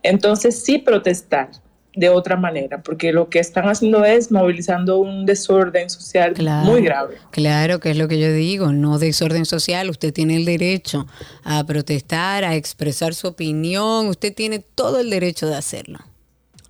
[0.05, 1.51] entonces sí protestar
[1.99, 6.35] de otra manera, porque lo que están haciendo es movilizando un desorden social
[6.65, 7.17] muy grave.
[7.33, 11.07] Claro, que es lo que yo digo, no desorden social, usted tiene el derecho
[11.43, 15.99] a protestar, a expresar su opinión, usted tiene todo el derecho de hacerlo.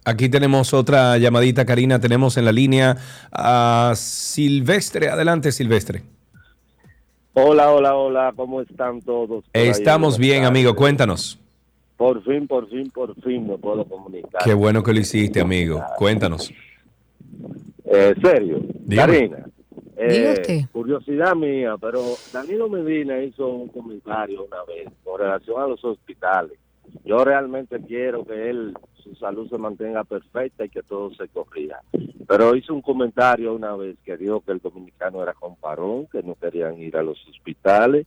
[0.05, 2.01] Aquí tenemos otra llamadita, Karina.
[2.01, 2.97] Tenemos en la línea
[3.31, 5.11] a Silvestre.
[5.11, 6.03] Adelante, Silvestre.
[7.35, 9.45] Hola, hola, hola, ¿cómo están todos?
[9.53, 10.75] Estamos bien, amigo.
[10.75, 11.39] Cuéntanos.
[11.99, 14.41] Por fin, por fin, por fin me puedo comunicar.
[14.45, 15.83] Qué bueno que lo hiciste, amigo.
[15.97, 16.51] Cuéntanos.
[17.85, 19.13] Eh, serio, Dígame.
[19.31, 19.47] Karina.
[19.97, 22.01] eh, curiosidad mía, pero
[22.33, 26.57] Danilo Medina hizo un comentario una vez con relación a los hospitales.
[27.05, 31.81] Yo realmente quiero que él, su salud se mantenga perfecta y que todo se corrija.
[32.29, 36.37] Pero hizo un comentario una vez que dijo que el dominicano era comparón, que no
[36.37, 38.07] querían ir a los hospitales,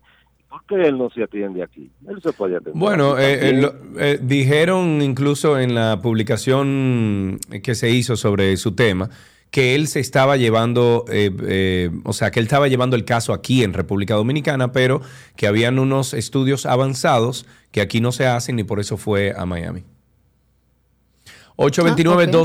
[0.52, 1.90] ¿Por qué él no se atiende aquí?
[2.07, 2.73] Él se puede atender.
[2.78, 8.73] Bueno, eh, eh, lo- eh, dijeron incluso en la publicación que se hizo sobre su
[8.73, 9.10] tema
[9.49, 13.34] que él se estaba llevando, eh, eh, o sea, que él estaba llevando el caso
[13.34, 15.02] aquí en República Dominicana, pero
[15.36, 19.45] que habían unos estudios avanzados que aquí no se hacen y por eso fue a
[19.45, 19.84] Miami.
[21.57, 21.91] Ah, ok, pensé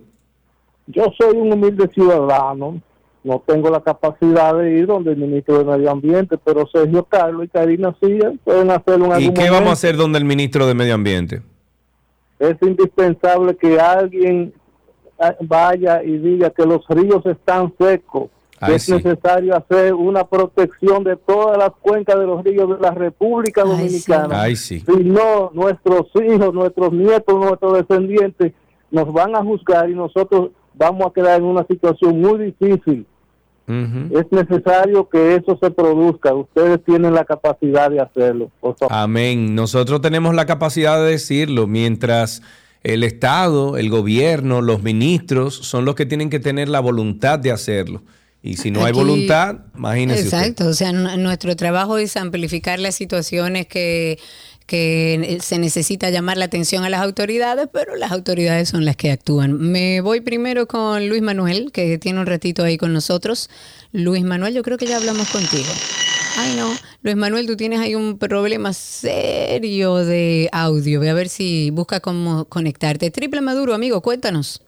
[0.87, 2.81] Yo soy un humilde ciudadano,
[3.23, 7.45] no tengo la capacidad de ir donde el ministro de Medio Ambiente, pero Sergio Carlos
[7.45, 10.75] y Karina Silla pueden hacerlo en ¿Y qué vamos a hacer donde el ministro de
[10.75, 11.41] Medio Ambiente?
[12.37, 14.53] Es indispensable que alguien
[15.41, 18.29] vaya y diga que los ríos están secos.
[18.59, 18.93] Ay, es sí.
[18.93, 24.41] necesario hacer una protección de todas las cuencas de los ríos de la República Dominicana.
[24.41, 24.79] Ay, sí.
[24.79, 28.53] Si no, nuestros hijos, nuestros nietos, nuestros descendientes
[28.91, 33.05] nos van a juzgar y nosotros vamos a quedar en una situación muy difícil.
[33.67, 36.35] Es necesario que eso se produzca.
[36.35, 38.51] Ustedes tienen la capacidad de hacerlo.
[38.59, 38.95] Por favor.
[38.95, 39.55] Amén.
[39.55, 42.43] Nosotros tenemos la capacidad de decirlo, mientras
[42.83, 47.51] el Estado, el gobierno, los ministros son los que tienen que tener la voluntad de
[47.51, 48.03] hacerlo.
[48.45, 50.37] Y si no hay voluntad, imagínese usted.
[50.37, 54.19] Exacto, o sea, nuestro trabajo es amplificar las situaciones que,
[54.67, 59.11] que se necesita llamar la atención a las autoridades, pero las autoridades son las que
[59.11, 59.57] actúan.
[59.57, 63.49] Me voy primero con Luis Manuel, que tiene un ratito ahí con nosotros.
[63.91, 65.73] Luis Manuel, yo creo que ya hablamos contigo.
[66.37, 66.71] Ay, no.
[67.01, 70.99] Luis Manuel, tú tienes ahí un problema serio de audio.
[70.99, 73.09] Ve a ver si busca cómo conectarte.
[73.09, 74.61] Triple Maduro, amigo, cuéntanos.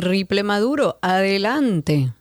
[0.00, 2.12] Triple Maduro, adelante.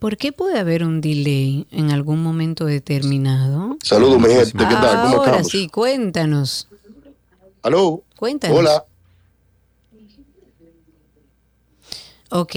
[0.00, 3.76] ¿Por qué puede haber un delay en algún momento determinado?
[3.84, 4.50] Saludos, mi gente.
[4.50, 5.02] ¿Qué tal?
[5.02, 5.48] ¿Cómo Ahora estamos?
[5.52, 6.66] sí, cuéntanos.
[7.62, 8.02] ¿Aló?
[8.16, 8.58] Cuéntanos.
[8.58, 8.84] Hola.
[12.30, 12.56] Ok.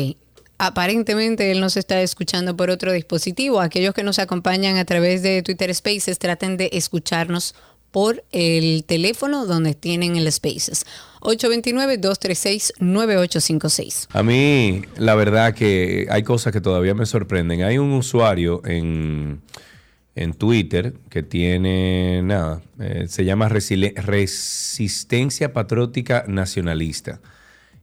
[0.58, 3.62] Aparentemente él nos está escuchando por otro dispositivo.
[3.62, 7.54] Aquellos que nos acompañan a través de Twitter Spaces traten de escucharnos
[7.92, 10.86] por el teléfono donde tienen el Spaces.
[11.22, 14.08] 829-236-9856.
[14.12, 17.64] A mí, la verdad que hay cosas que todavía me sorprenden.
[17.64, 19.42] Hay un usuario en,
[20.16, 27.20] en Twitter que tiene, nada, eh, se llama Resistencia Patriótica Nacionalista.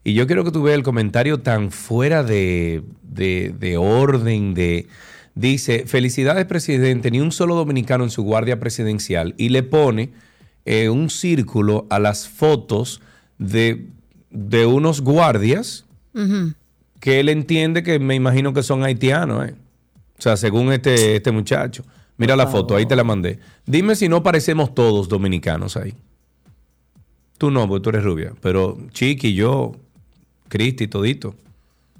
[0.04, 4.86] Y yo quiero que tú veas el comentario tan fuera de, de- de orden, de...
[5.38, 9.36] Dice, felicidades presidente, ni un solo dominicano en su guardia presidencial.
[9.38, 10.10] Y le pone
[10.64, 13.00] eh, un círculo a las fotos
[13.38, 13.86] de,
[14.30, 15.84] de unos guardias
[16.98, 19.54] que él entiende que me imagino que son haitianos, ¿eh?
[20.18, 21.84] O sea, según este, este muchacho.
[22.16, 23.38] Mira la foto, ahí te la mandé.
[23.64, 25.94] Dime si no parecemos todos dominicanos ahí.
[27.38, 28.32] Tú no, porque tú eres rubia.
[28.42, 29.76] Pero Chiqui, yo,
[30.48, 31.36] Cristi, todito.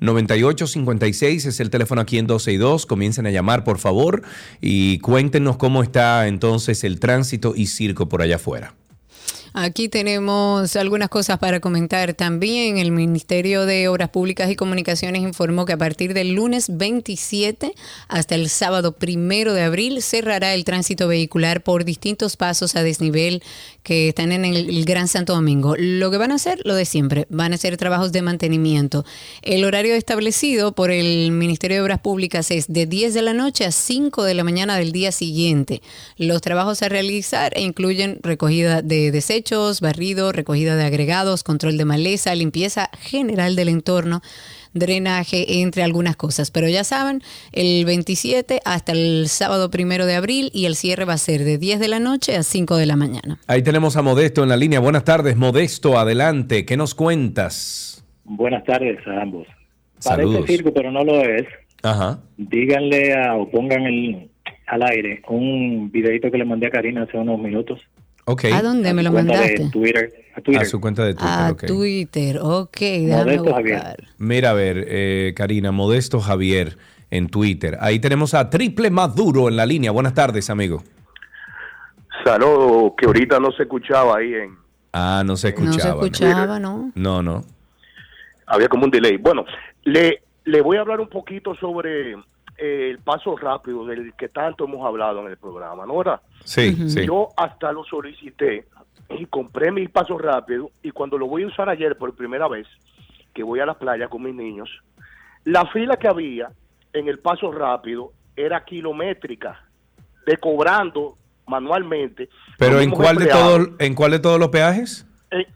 [0.00, 2.86] 829-236-9856 es el teléfono aquí en 12 y 2.
[2.86, 4.22] Comiencen a llamar, por favor,
[4.60, 8.74] y cuéntenos cómo está entonces el tránsito y circo por allá afuera.
[9.54, 12.78] Aquí tenemos algunas cosas para comentar también.
[12.78, 17.74] El Ministerio de Obras Públicas y Comunicaciones informó que a partir del lunes 27
[18.08, 23.42] hasta el sábado primero de abril cerrará el tránsito vehicular por distintos pasos a desnivel
[23.82, 25.74] que están en el, Gran Santo Domingo.
[25.76, 29.04] Lo que van a hacer, lo de siempre, van a hacer trabajos de mantenimiento.
[29.42, 33.66] El horario establecido por el Ministerio de Obras Públicas es de 10 de la noche
[33.66, 35.82] a 5 de la mañana del día siguiente.
[36.16, 39.41] Los trabajos a realizar incluyen recogida de desechos,
[39.80, 44.20] barrido, recogida de agregados, control de maleza, limpieza general del entorno,
[44.72, 46.50] drenaje, entre algunas cosas.
[46.50, 51.14] Pero ya saben, el 27 hasta el sábado primero de abril y el cierre va
[51.14, 53.38] a ser de 10 de la noche a 5 de la mañana.
[53.46, 54.80] Ahí tenemos a Modesto en la línea.
[54.80, 56.64] Buenas tardes, Modesto, adelante.
[56.64, 58.04] ¿Qué nos cuentas?
[58.24, 59.46] Buenas tardes a ambos.
[59.98, 60.40] Saludos.
[60.40, 61.46] Parece circo, pero no lo es.
[61.82, 62.20] Ajá.
[62.36, 64.30] Díganle a, o pongan el,
[64.66, 67.80] al aire un videito que le mandé a Karina hace unos minutos.
[68.24, 68.44] Ok.
[68.52, 69.68] ¿A dónde me lo mandaste?
[69.70, 70.62] Twitter, a Twitter.
[70.62, 71.54] A su cuenta de Twitter, A.
[71.54, 74.04] Twitter, ok, déjame Modesto Javier.
[74.18, 76.76] Mira, a ver, eh, Karina, Modesto Javier
[77.10, 77.76] en Twitter.
[77.80, 79.90] Ahí tenemos a Triple Maduro en la línea.
[79.90, 80.82] Buenas tardes, amigo.
[82.24, 84.56] Saludos, que ahorita no se escuchaba ahí en...
[84.92, 86.00] Ah, no se No escuchaba.
[86.00, 86.92] se escuchaba, ¿no?
[86.94, 87.44] No, no.
[88.46, 89.16] Había como un delay.
[89.16, 89.44] Bueno,
[89.84, 94.64] le, le voy a hablar un poquito sobre eh, el paso rápido del que tanto
[94.64, 96.20] hemos hablado en el programa, ¿no verdad?
[96.44, 97.06] Sí, sí.
[97.06, 98.66] Yo hasta lo solicité
[99.10, 102.66] y compré mi paso rápido y cuando lo voy a usar ayer por primera vez,
[103.34, 104.70] que voy a la playa con mis niños,
[105.44, 106.50] la fila que había
[106.92, 109.64] en el paso rápido era kilométrica,
[110.26, 111.16] de cobrando
[111.46, 112.28] manualmente.
[112.58, 115.06] Pero ¿en cuál, de todos, ¿en cuál de todos los peajes?
[115.30, 115.46] En, eh,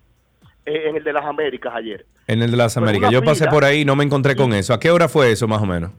[0.64, 2.06] en el de las Américas ayer.
[2.26, 3.10] En el de las Américas.
[3.10, 3.50] Yo pasé fila.
[3.50, 4.74] por ahí y no me encontré con eso.
[4.74, 5.92] ¿A qué hora fue eso más o menos?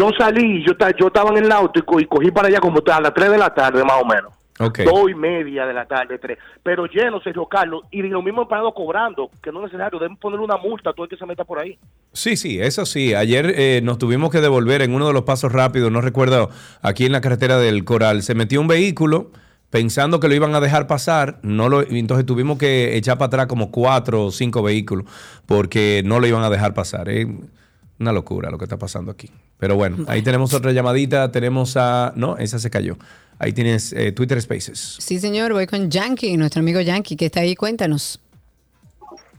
[0.00, 2.80] Yo salí, yo, yo estaba en el auto y, co- y cogí para allá como
[2.90, 4.32] a las 3 de la tarde más o menos.
[4.58, 4.80] Ok.
[4.84, 6.36] Dos y media de la tarde, tres.
[6.62, 10.38] Pero lleno, Sergio Carlos, y los mismos empleados cobrando, que no es necesario, deben poner
[10.38, 11.78] una multa a todo el que se meta por ahí.
[12.12, 13.14] Sí, sí, eso sí.
[13.14, 16.50] Ayer eh, nos tuvimos que devolver en uno de los pasos rápidos, no recuerdo,
[16.82, 18.22] aquí en la carretera del Coral.
[18.22, 19.30] Se metió un vehículo
[19.70, 23.46] pensando que lo iban a dejar pasar, no lo, entonces tuvimos que echar para atrás
[23.46, 25.06] como cuatro o cinco vehículos
[25.46, 27.08] porque no lo iban a dejar pasar.
[27.08, 27.26] Es
[28.00, 29.30] una locura lo que está pasando aquí.
[29.58, 32.12] Pero bueno, ahí tenemos otra llamadita, tenemos a...
[32.16, 32.96] No, esa se cayó.
[33.38, 34.96] Ahí tienes eh, Twitter Spaces.
[34.98, 37.54] Sí, señor, voy con Yankee, nuestro amigo Yankee, que está ahí.
[37.54, 38.20] Cuéntanos.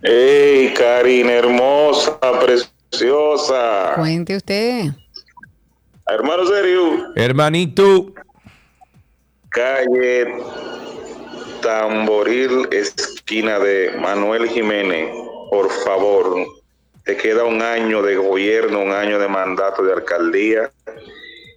[0.04, 3.94] Hey, Karina hermosa, preciosa.
[3.96, 4.86] Cuente usted.
[6.08, 8.12] Hermano serio, Hermanito.
[9.50, 10.28] calle
[11.62, 15.10] Tamboril, esquina de Manuel Jiménez.
[15.52, 16.36] Por favor,
[17.04, 20.72] te queda un año de gobierno, un año de mandato de alcaldía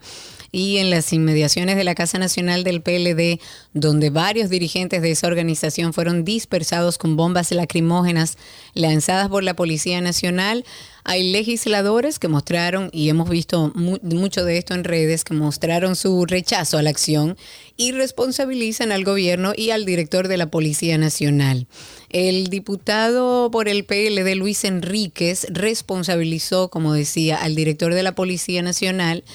[0.55, 3.41] y en las inmediaciones de la Casa Nacional del PLD,
[3.73, 8.37] donde varios dirigentes de esa organización fueron dispersados con bombas lacrimógenas
[8.73, 10.63] lanzadas por la Policía Nacional,
[11.03, 15.97] hay legisladores que mostraron, y hemos visto mu- mucho de esto en redes, que mostraron
[15.97, 17.37] su rechazo a la acción
[17.75, 21.67] y responsabilizan al gobierno y al director de la Policía Nacional.
[22.09, 28.61] El diputado por el PLD, Luis Enríquez, responsabilizó, como decía, al director de la Policía
[28.61, 29.25] Nacional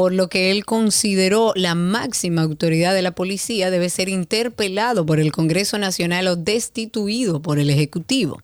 [0.00, 5.20] por lo que él consideró la máxima autoridad de la policía debe ser interpelado por
[5.20, 8.40] el Congreso Nacional o destituido por el Ejecutivo.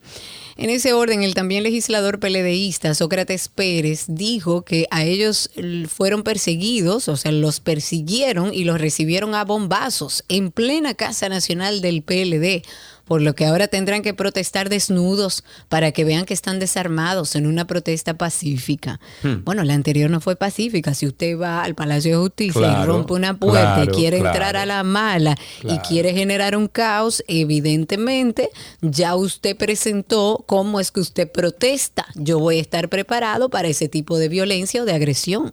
[0.59, 5.51] En ese orden, el también legislador peledeísta Sócrates Pérez dijo que a ellos
[5.89, 11.81] fueron perseguidos, o sea, los persiguieron y los recibieron a bombazos en plena Casa Nacional
[11.81, 12.65] del PLD,
[13.07, 17.47] por lo que ahora tendrán que protestar desnudos para que vean que están desarmados en
[17.47, 19.01] una protesta pacífica.
[19.23, 19.45] Hmm.
[19.45, 20.93] Bueno, la anterior no fue pacífica.
[20.95, 24.35] Si usted va al Palacio de Justicia y rompe una puerta claro, y quiere claro.
[24.35, 28.51] entrar a la mala y quiere generar un caos, evidentemente
[28.83, 32.07] ya usted presentó cómo es que usted protesta.
[32.15, 35.53] Yo voy a estar preparado para ese tipo de violencia o de agresión.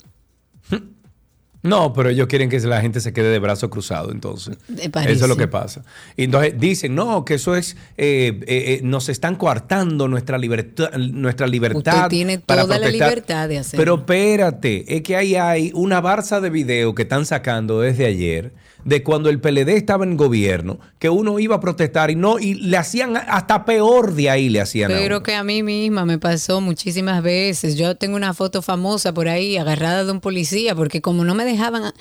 [1.64, 4.58] No, pero ellos quieren que la gente se quede de brazo cruzado, entonces.
[4.92, 5.14] Parece.
[5.14, 5.84] Eso es lo que pasa.
[6.18, 10.92] Y entonces dicen, no, que eso es, eh, eh, eh, nos están coartando nuestra libertad,
[10.98, 11.96] nuestra libertad.
[11.96, 13.10] Usted tiene para toda la protestar".
[13.10, 13.82] libertad de hacerlo.
[13.82, 18.52] Pero espérate, es que ahí hay una barza de video que están sacando desde ayer
[18.86, 22.56] de cuando el PLD estaba en gobierno, que uno iba a protestar y no, y
[22.56, 24.96] le hacían hasta peor de ahí le hacían a.
[24.96, 27.78] Pero que a mí misma me pasó muchísimas veces.
[27.78, 31.46] Yo tengo una foto famosa por ahí agarrada de un policía porque como no me
[31.46, 31.94] dejaban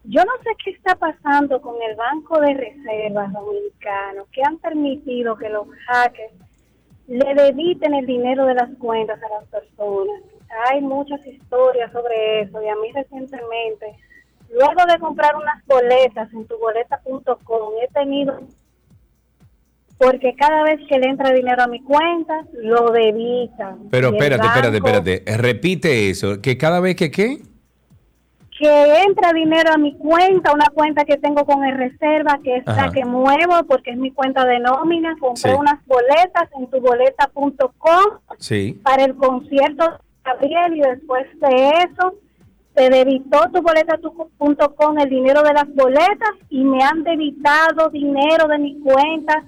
[0.04, 5.36] Yo no sé qué está pasando con el Banco de Reservas Dominicano, que han permitido
[5.38, 6.34] que los hackers
[7.08, 10.22] le debiten el dinero de las cuentas a las personas.
[10.70, 13.96] Hay muchas historias sobre eso y a mí recientemente,
[14.50, 18.40] luego de comprar unas boletas en tuboleta.com, he tenido
[19.98, 23.88] porque cada vez que le entra dinero a mi cuenta, lo debitan.
[23.92, 25.38] Pero espérate, espérate, banco- espérate.
[25.38, 27.38] Repite eso, que cada vez que qué?
[28.60, 32.68] que entra dinero a mi cuenta, una cuenta que tengo con el reserva, que es
[32.68, 32.86] Ajá.
[32.88, 35.58] la que muevo porque es mi cuenta de nómina, compré Sí.
[35.58, 38.80] unas boletas en tuboleta.com Sí.
[38.84, 42.14] para el concierto Gabriel y después de eso
[42.76, 48.80] se debitó tuboleta.com el dinero de las boletas y me han debitado dinero de mi
[48.80, 49.44] cuenta.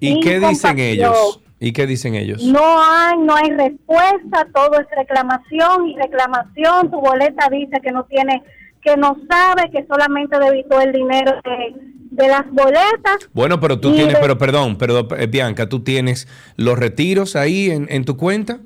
[0.00, 1.40] ¿Y qué dicen ellos?
[1.58, 2.42] ¿Y qué dicen ellos?
[2.44, 6.90] No hay, no hay respuesta, todo es reclamación y reclamación.
[6.90, 8.42] Tu boleta dice que no tiene,
[8.82, 11.74] que no sabe, que solamente debitó el dinero de,
[12.10, 13.30] de las boletas.
[13.32, 17.70] Bueno, pero tú tienes, de- pero perdón, pero eh, Bianca, tú tienes los retiros ahí
[17.70, 18.58] en, en tu cuenta.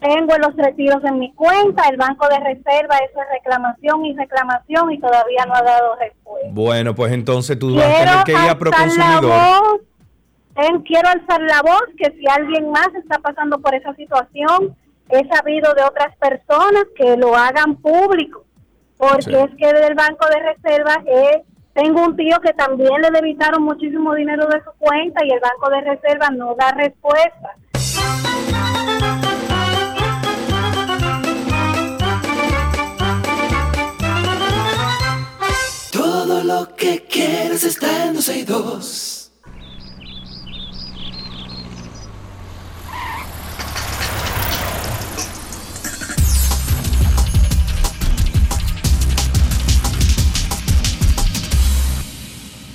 [0.00, 4.92] Tengo los retiros en mi cuenta, el banco de reserva, eso es reclamación y reclamación
[4.92, 6.48] y todavía no ha dado respuesta.
[6.52, 9.22] Bueno, pues entonces tú vas a Quiero tener que ir a la Proconsumidor.
[9.24, 9.80] voz,
[10.86, 14.74] quiero alzar la voz que si alguien más está pasando por esa situación,
[15.10, 18.44] he sabido de otras personas que lo hagan público,
[18.96, 19.34] porque Sí.
[19.34, 21.42] es que del banco de reserva eh,
[21.74, 25.68] tengo un tío que también le debitaron muchísimo dinero de su cuenta y el banco
[25.70, 27.50] de reserva no da respuesta.
[35.90, 39.20] Todo lo que quieres está en 262.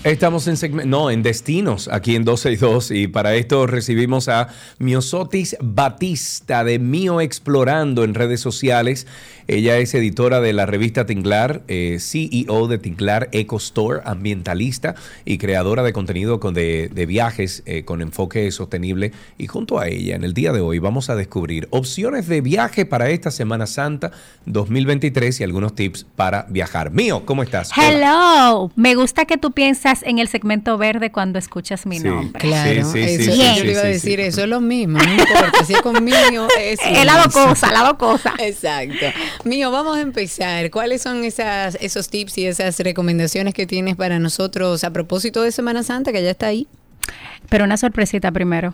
[0.05, 5.57] Estamos en segmento, no, en destinos, aquí en 262 y para esto recibimos a Miosotis
[5.59, 9.07] Batista de Mío Explorando en redes sociales.
[9.47, 15.37] Ella es editora de la revista Tinglar, eh, CEO de Tinglar Eco Store, ambientalista y
[15.37, 19.11] creadora de contenido con- de, de viajes eh, con enfoque sostenible.
[19.37, 22.85] Y junto a ella, en el día de hoy, vamos a descubrir opciones de viaje
[22.87, 24.11] para esta Semana Santa
[24.47, 26.89] 2023 y algunos tips para viajar.
[26.89, 27.69] Mío, ¿cómo estás?
[27.77, 27.87] Hola.
[27.91, 32.07] Hello, me gusta que tú piensas en el segmento verde cuando escuchas mi Sí.
[32.07, 32.39] nombre.
[32.39, 34.25] Claro, Sí, sí, eso, sí, yo sí, le iba a decir sí.
[34.25, 37.93] eso, es lo mismo, no importa, si es conmigo, es Es la cosas, la dos
[37.97, 38.33] cosas.
[38.39, 39.05] Exacto.
[39.43, 40.69] Mío, vamos a empezar.
[40.71, 45.51] ¿Cuáles son esas, esos tips y esas recomendaciones que tienes para nosotros a propósito de
[45.51, 46.67] Semana Santa, que ya está ahí?
[47.49, 48.73] Pero una sorpresita primero.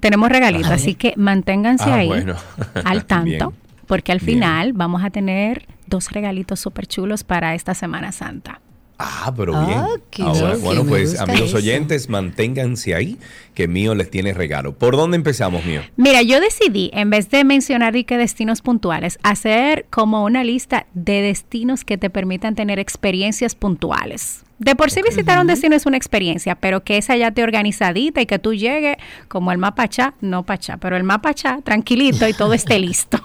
[0.00, 0.74] Tenemos regalitos, Ajá.
[0.76, 2.36] así que manténganse Ah, ahí bueno.
[2.84, 3.50] al tanto, Bien.
[3.86, 4.34] porque al Bien.
[4.38, 8.60] final vamos a tener dos regalitos súper chulos para esta Semana Santa.
[8.98, 9.82] Ah, pero Ah, bien.
[10.10, 11.58] qué Ah, bueno, bueno, pues amigos eso.
[11.58, 13.18] oyentes, manténganse ahí,
[13.54, 14.72] que Mío les tiene regalo.
[14.74, 15.82] ¿Por dónde empezamos, Mío?
[15.96, 20.86] Mira, yo decidí, en vez de mencionar y que destinos puntuales, hacer como una lista
[20.94, 24.42] de destinos que te permitan tener experiencias puntuales.
[24.58, 28.22] De por sí visitar un destino es una experiencia, pero que esa ya te organizadita
[28.22, 28.96] y que tú llegues
[29.28, 33.18] como el mapachá, no pachá, pero el mapachá tranquilito y todo esté listo.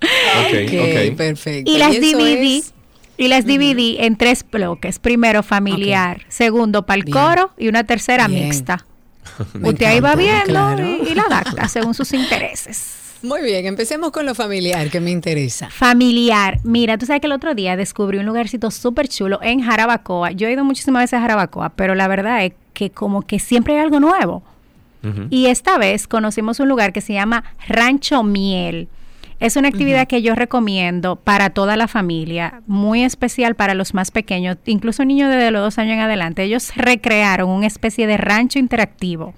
[0.00, 1.16] Ok, ok.
[1.16, 1.70] perfecto.
[1.70, 2.74] Y las eso dividí, es-
[3.22, 4.98] y las dividí en tres bloques.
[4.98, 8.48] Primero familiar, segundo para el coro y una tercera Bien.
[8.48, 8.84] mixta.
[9.54, 10.84] Me Usted ahí va viendo claro.
[10.84, 12.96] y, y la adapta según sus intereses.
[13.22, 15.70] Muy bien, empecemos con lo familiar, que me interesa.
[15.70, 16.58] Familiar.
[16.64, 20.32] Mira, tú sabes que el otro día descubrí un lugarcito súper chulo en Jarabacoa.
[20.32, 23.74] Yo he ido muchísimas veces a Jarabacoa, pero la verdad es que como que siempre
[23.74, 24.42] hay algo nuevo.
[25.30, 28.88] Y esta vez conocimos un lugar que se llama Rancho Miel.
[29.42, 34.10] Es una actividad que yo recomiendo para toda la familia, muy especial para los más
[34.10, 36.44] pequeños, incluso niños desde los dos años en adelante.
[36.44, 39.34] Ellos recrearon una especie de rancho interactivo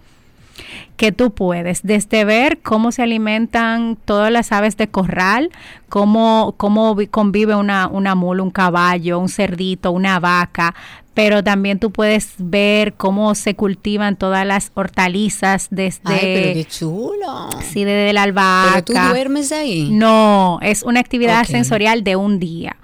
[0.96, 5.50] que tú puedes, desde ver cómo se alimentan todas las aves de corral,
[5.88, 10.74] cómo, cómo vi- convive una, una mula, un caballo, un cerdito, una vaca,
[11.14, 16.00] pero también tú puedes ver cómo se cultivan todas las hortalizas desde...
[16.04, 17.48] Ay, pero qué chulo.
[17.62, 18.82] Sí, desde la albahaca.
[18.84, 19.90] ¿Pero tú duermes ahí?
[19.90, 22.76] No, es una actividad sensorial de un día.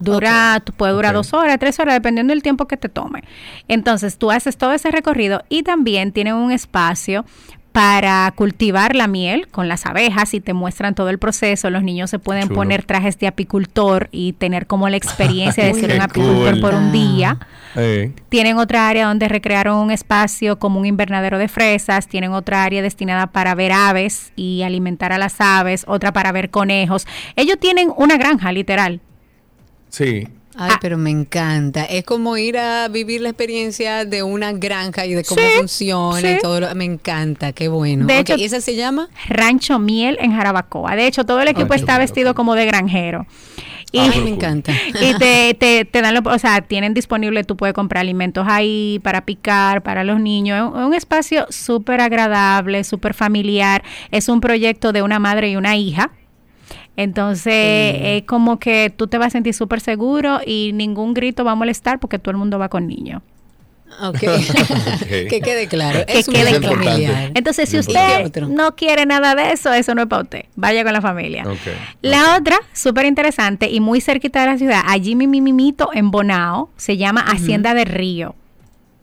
[0.00, 3.24] Dura, tú puede durar dos horas, tres horas, dependiendo del tiempo que te tome.
[3.66, 7.24] Entonces, tú haces todo ese recorrido y también tienen un espacio
[7.72, 11.70] para cultivar la miel con las abejas y te muestran todo el proceso.
[11.70, 12.54] Los niños se pueden Chulo.
[12.56, 16.60] poner trajes de apicultor y tener como la experiencia de ser un apicultor cool.
[16.60, 17.38] por un día.
[17.76, 22.64] Eh, Tienen otra área donde recrearon un espacio como un invernadero de fresas, tienen otra
[22.64, 27.06] área destinada para ver aves y alimentar a las aves, otra para ver conejos.
[27.36, 29.00] Ellos tienen una granja, literal.
[29.90, 30.26] sí.
[30.60, 31.84] Ay, pero me encanta.
[31.84, 36.20] Es como ir a vivir la experiencia de una granja y de cómo Sí, funciona
[36.20, 36.26] sí.
[36.36, 36.60] y todo.
[36.60, 38.06] lo- me encanta, qué bueno.
[38.06, 39.08] De Ok, hecho- ¿y esa se llama?
[39.28, 40.96] Rancho Miel en Jarabacoa.
[40.96, 43.26] De hecho, todo el equipo está bueno, vestido como de granjero.
[43.90, 44.72] Y, Ay, me encanta.
[45.00, 49.00] y te, te, te dan, lo, o sea, tienen disponible, tú puedes comprar alimentos ahí
[49.02, 50.58] para picar, para los niños.
[50.58, 53.82] Es un, un espacio súper agradable, súper familiar.
[54.10, 56.10] Es un proyecto de una madre y una hija.
[56.98, 61.52] Entonces, es como que tú te vas a sentir súper seguro y ningún grito va
[61.52, 63.22] a molestar porque todo el mundo va con niños.
[64.02, 64.18] Ok.
[65.08, 66.04] que quede claro.
[66.04, 67.30] Que es un quede familiar.
[67.36, 70.46] Entonces, si ¿Y usted no quiere nada de eso, eso no es para usted.
[70.56, 71.44] Vaya con la familia.
[71.46, 71.72] Ok.
[72.02, 76.70] La otra, súper interesante y muy cerquita de la ciudad, allí mi mimimito en Bonao,
[76.76, 78.34] se llama Hacienda de Río.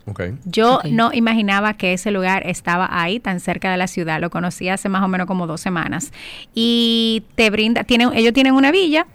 [0.08, 0.22] Ok.
[0.46, 4.22] Yo no imaginaba que ese lugar estaba ahí, tan cerca de la ciudad.
[4.22, 6.12] Lo conocí hace más o menos como dos semanas.
[6.54, 9.08] Y te brinda, tienen, ellos tienen una villa,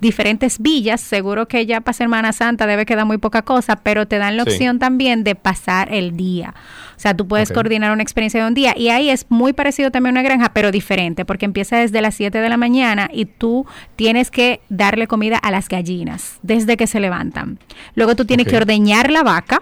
[0.00, 1.00] diferentes villas.
[1.00, 4.44] Seguro que ya para Semana Santa debe quedar muy poca cosa, pero te dan la
[4.44, 4.50] Sí.
[4.50, 6.54] opción también de pasar el día.
[6.96, 8.72] O sea, tú puedes coordinar una experiencia de un día.
[8.76, 12.14] Y ahí es muy parecido también a una granja, pero diferente, porque empieza desde las
[12.14, 13.66] 7 de la mañana y tú
[13.96, 17.58] tienes que darle comida a las gallinas desde que se levantan.
[17.96, 19.60] Luego tú tienes que ordeñar la vaca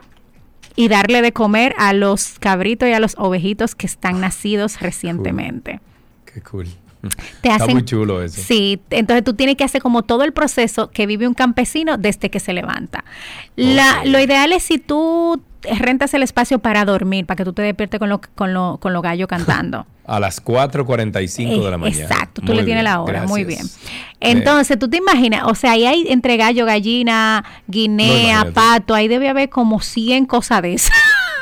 [0.76, 5.80] y darle de comer a los cabritos y a los ovejitos que están nacidos recientemente.
[6.24, 6.66] Qué cool.
[7.42, 8.40] Te Está hacen- muy chulo eso.
[8.40, 12.30] Sí, entonces tú tienes que hacer como todo el proceso que vive un campesino desde
[12.30, 13.04] que se levanta.
[13.56, 17.60] La, Lo ideal es si tú rentas el espacio para dormir, para que tú te
[17.62, 19.86] despiertes con los con lo, con los gallos cantando.
[20.06, 22.02] A las 4.45 de la mañana.
[22.02, 23.66] Exacto, tú Muy le tienes la hora, muy bien.
[24.20, 29.28] Entonces, tú te imaginas, o sea, ahí hay entre gallo, gallina, guinea, pato, ahí debe
[29.28, 30.96] haber como 100 cosas de esas,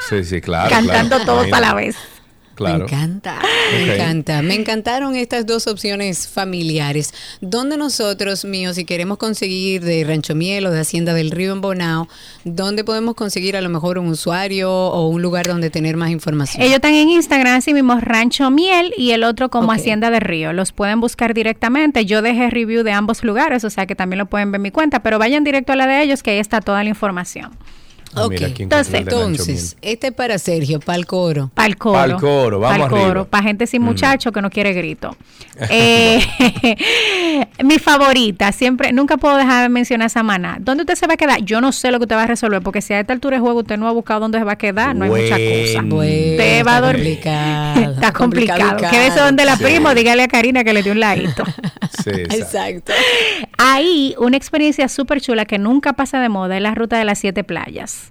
[0.09, 0.71] Sí, sí, claro.
[0.71, 1.25] cantando claro.
[1.25, 1.97] todos a la vez.
[2.55, 2.79] Claro.
[2.79, 3.41] Me encanta,
[3.73, 4.43] me encanta.
[4.43, 7.15] Me encantaron estas dos opciones familiares.
[7.41, 11.61] ¿Dónde nosotros, míos, si queremos conseguir de Rancho Miel o de Hacienda del Río en
[11.61, 12.09] Bonao,
[12.45, 16.63] dónde podemos conseguir a lo mejor un usuario o un lugar donde tener más información?
[16.63, 19.73] Ellos están en Instagram, así mismo Rancho Miel y el otro como.
[19.73, 20.53] Hacienda de Río.
[20.53, 22.05] Los pueden buscar directamente.
[22.05, 24.71] Yo dejé review de ambos lugares, o sea que también lo pueden ver en mi
[24.71, 27.57] cuenta, pero vayan directo a la de ellos que ahí está toda la información.
[28.15, 31.51] Ah, Ok, mira, aquí encontré entonces, el este es para Sergio, para el coro.
[31.55, 31.95] Para el coro.
[31.99, 33.25] Pa'l coro, vamos Pa'l coro, arriba.
[33.25, 33.85] para gente sin Mm.
[33.87, 35.17] muchacho que no quiere grito.
[35.71, 36.21] Eh,
[37.65, 40.57] mi favorita, siempre, nunca puedo dejar de mencionar Samaná.
[40.61, 41.43] ¿Dónde usted se va a quedar?
[41.43, 43.41] Yo no sé lo que usted va a resolver, porque si a esta altura de
[43.41, 45.83] juego usted no ha buscado dónde se va a quedar, no hay mucha cosa.
[45.87, 47.05] Bueno, Usted va a está dormir.
[47.21, 48.61] complicado, Está complicado.
[48.61, 49.65] complicado, Quédese donde la Sí.
[49.65, 51.45] primo, dígale a Karina que le dio un ladito.
[52.03, 52.35] Sí, exacto.
[52.37, 52.93] Exacto.
[53.59, 57.19] Ahí, una experiencia súper chula que nunca pasa de moda es la ruta de las
[57.19, 58.02] siete playas.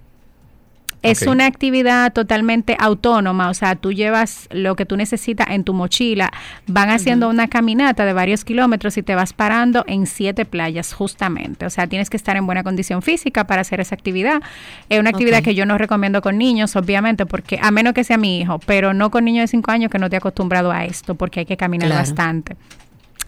[1.02, 5.74] Es una actividad totalmente autónoma, o sea, tú llevas lo que tú necesitas en tu
[5.74, 6.30] mochila,
[6.66, 11.66] van haciendo una caminata de varios kilómetros y te vas parando en siete playas justamente,
[11.66, 14.42] o sea, tienes que estar en buena condición física para hacer esa actividad.
[14.88, 18.16] Es una actividad que yo no recomiendo con niños, obviamente, porque a menos que sea
[18.16, 21.14] mi hijo, pero no con niños de cinco años que no te acostumbrado a esto,
[21.14, 22.02] porque hay que caminar Claro.
[22.02, 22.56] bastante.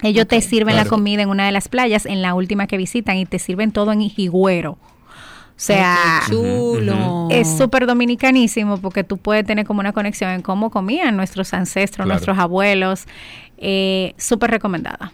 [0.01, 3.17] Ellos te sirven la comida en una de las playas, en la última que visitan,
[3.17, 4.77] y te sirven todo en higüero.
[5.57, 7.27] O sea, Ay, qué chulo.
[7.31, 12.05] es súper dominicanísimo porque tú puedes tener como una conexión en cómo comían nuestros ancestros,
[12.05, 12.09] Claro.
[12.15, 13.05] nuestros abuelos.
[13.57, 15.13] Eh, súper recomendada.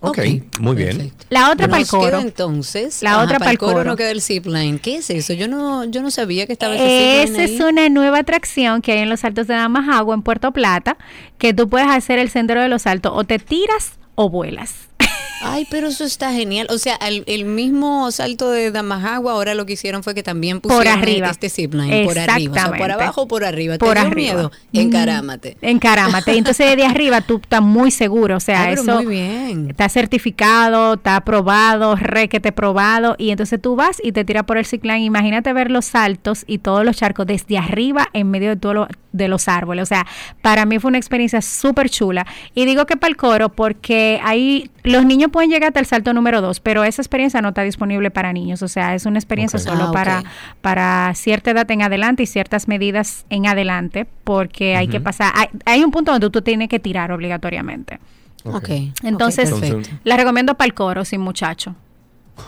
[0.00, 0.16] Ok,
[0.60, 1.12] muy bien.
[1.28, 2.20] La otra para el coro.
[2.20, 3.02] entonces.
[3.02, 3.82] La otra para el coro.
[3.82, 4.78] no queda el zipline.
[4.78, 5.32] ¿Qué es eso?
[5.32, 8.98] Yo no, yo no sabía que estaba ese Esa es una nueva atracción que hay
[9.00, 10.96] en los Altos de Damajagua, en Puerto Plata,
[11.36, 14.88] que tú puedes hacer el sendero de los Altos, o te tiras o vuelas.
[15.40, 16.66] Ay, pero eso está genial.
[16.70, 20.60] O sea, el, el mismo salto de Damajagua, ahora lo que hicieron fue que también
[20.60, 21.28] Por pusieron arriba.
[21.30, 22.52] este zipline por arriba.
[22.52, 23.78] O sea, por abajo o por arriba.
[23.78, 24.32] Por ¿Te dio arriba.
[24.34, 24.52] miedo?
[24.72, 24.78] Mm.
[24.78, 25.56] Encarámate.
[25.62, 26.36] Encarámate.
[26.36, 28.36] Entonces, desde arriba tú estás muy seguro.
[28.36, 29.70] O sea, eso muy bien.
[29.70, 33.14] está certificado, está aprobado, requete probado.
[33.18, 35.00] Y entonces tú vas y te tiras por el ciclán.
[35.00, 38.88] Imagínate ver los saltos y todos los charcos desde arriba en medio de todos los
[39.12, 39.82] de los árboles.
[39.82, 40.06] O sea,
[40.42, 42.26] para mí fue una experiencia súper chula.
[42.54, 46.12] Y digo que para el coro porque ahí los niños pueden llegar hasta el salto
[46.12, 48.62] número dos, pero esa experiencia no está disponible para niños.
[48.62, 50.24] O sea, es una experiencia solo Ah, para,
[50.60, 55.32] para cierta edad en adelante y ciertas medidas en adelante, porque hay que pasar.
[55.34, 58.00] Hay, hay un punto donde tú tienes que tirar obligatoriamente.
[58.44, 58.68] Ok.
[59.02, 59.52] Entonces,
[60.04, 61.74] la recomiendo para el coro, sin muchacho.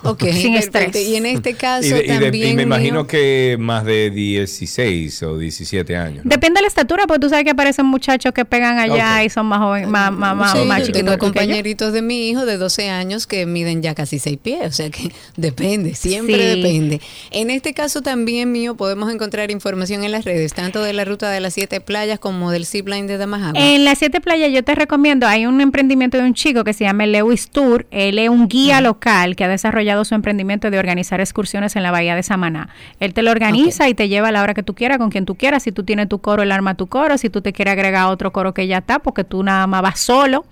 [0.02, 0.78] Ok, Sin perfecto.
[0.88, 1.08] estrés.
[1.08, 2.56] Y en este caso Y, de- y de- y también...
[2.56, 6.22] me mío, imagino que más de 16 o 17 años.
[6.24, 9.46] Depende de la estatura, porque tú sabes que aparecen muchachos que pegan allá y son
[9.46, 11.18] más jóvenes, más, más, más, Sí, más yo chiquitos tengo yo.
[11.18, 14.90] compañeritos de mi hijo de 12 años que miden ya casi 6 pies, o sea
[14.90, 16.60] que depende, siempre Sí.
[16.62, 17.00] depende.
[17.30, 21.30] En este caso también mío podemos encontrar información en las redes, tanto de la ruta
[21.30, 23.60] de las siete playas como del zipline de Damajagua.
[23.60, 26.84] En las siete playas yo te recomiendo, hay un emprendimiento de un chico que se
[26.84, 31.20] llama Lewis Tour, él es un guía local que ha desarrollado su emprendimiento de organizar
[31.20, 32.68] excursiones en la bahía de Samaná.
[33.00, 35.26] Él te lo organiza y te lleva a la hora que tú quieras, con quien
[35.26, 37.72] tú quieras, si tú tienes tu coro, él arma tu coro, si tú te quieres
[37.72, 40.44] agregar otro coro que ya está, porque tú nada más vas solo.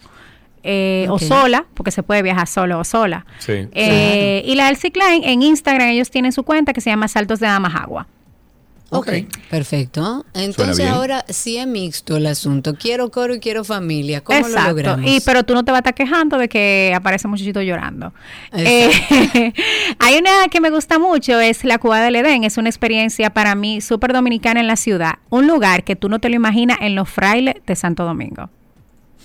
[0.65, 3.25] eh, o sola, porque se puede viajar solo o sola.
[3.39, 3.69] Sí.
[3.73, 7.39] Eh, Y la del Line en Instagram ellos tienen su cuenta que se llama Saltos
[7.41, 8.07] de Damajagua.
[8.91, 9.11] Ok,
[9.51, 10.25] perfecto.
[10.33, 12.75] Entonces ahora sí es mixto el asunto.
[12.75, 14.23] Quiero coro y quiero familia.
[14.23, 15.11] ¿Cómo lo logramos?
[15.11, 18.15] Y pero tú no te vas a estar quejando de que aparece muchachito llorando.
[18.53, 18.91] Eh,
[19.99, 22.45] hay una que me gusta mucho, es la Cuba del Edén.
[22.45, 25.17] Es una experiencia para mí súper dominicana en la ciudad.
[25.29, 28.49] Un lugar que tú no te lo imaginas en los frailes de Santo Domingo.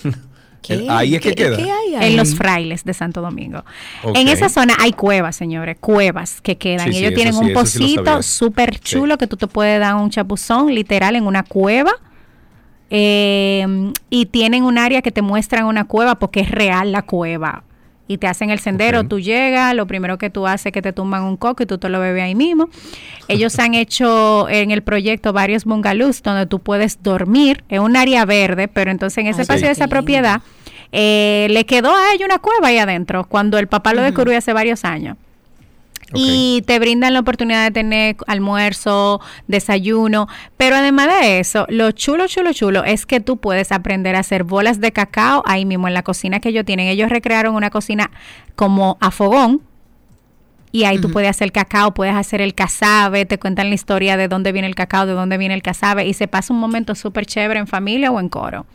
[0.70, 1.58] El- Ahí es que queda.
[2.00, 3.64] En los frailes de Santo Domingo.
[4.16, 6.92] En esa zona hay cuevas, señores, cuevas que quedan.
[6.92, 10.10] Sí, ellos tienen sí, un sí pocito súper chulo que tú te puedes dar un
[10.10, 11.92] chapuzón literal en una cueva.
[12.90, 17.64] Eh, y tienen un área que te muestran una cueva porque es real la cueva.
[18.08, 20.92] Y te hacen el sendero, tú llegas, lo primero que tú haces es que te
[20.92, 22.70] tumban un coco y tú te lo bebes ahí mismo.
[23.30, 27.64] Ellos han hecho en el proyecto varios bungalows donde tú puedes dormir.
[27.70, 30.42] Es un área verde, pero entonces en ese Ay, espacio de esa propiedad
[30.92, 34.54] eh, le quedó a ella una cueva ahí adentro cuando el papá lo descubrió hace
[34.54, 35.18] varios años.
[36.14, 40.28] Y te brindan la oportunidad de tener almuerzo, desayuno,
[40.58, 44.44] pero además de eso, lo chulo, chulo, chulo es que tú puedes aprender a hacer
[44.44, 46.88] bolas de cacao ahí mismo en la cocina que ellos tienen.
[46.88, 48.12] Ellos recrearon una cocina
[48.56, 49.62] como a fogón,
[50.74, 54.28] y ahí tú puedes hacer cacao, puedes hacer el casabe, te cuentan la historia de
[54.28, 57.28] dónde viene el cacao, de dónde viene el casabe, y se pasa un momento súper
[57.28, 58.66] chévere en familia o en coro.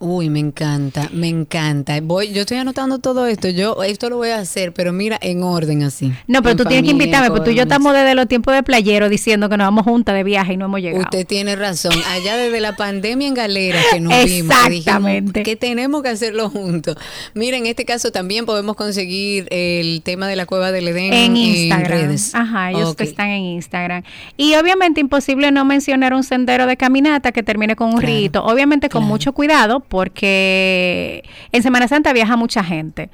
[0.00, 1.98] Uy, me encanta, me encanta.
[2.00, 3.48] Voy, yo estoy anotando todo esto.
[3.48, 6.12] Yo esto lo voy a hacer, pero mira, en orden así.
[6.28, 8.62] No, pero tú tienes que invitarme, porque tú y yo estamos desde los tiempos de
[8.62, 11.02] playero diciendo que nos vamos juntas de viaje y no hemos llegado.
[11.02, 11.94] Usted tiene razón.
[12.10, 15.42] Allá desde la pandemia en galera que nos vimos, Exactamente.
[15.42, 16.96] que tenemos que hacerlo juntos.
[17.34, 21.36] Mira, en este caso también podemos conseguir el tema de la cueva del Edén en
[21.36, 21.90] Instagram.
[21.90, 22.34] redes.
[22.36, 24.04] Ajá, ellos que están en Instagram.
[24.36, 28.44] Y obviamente imposible no mencionar un sendero de caminata que termine con un rito.
[28.44, 33.10] Obviamente con mucho cuidado porque en Semana Santa viaja mucha gente.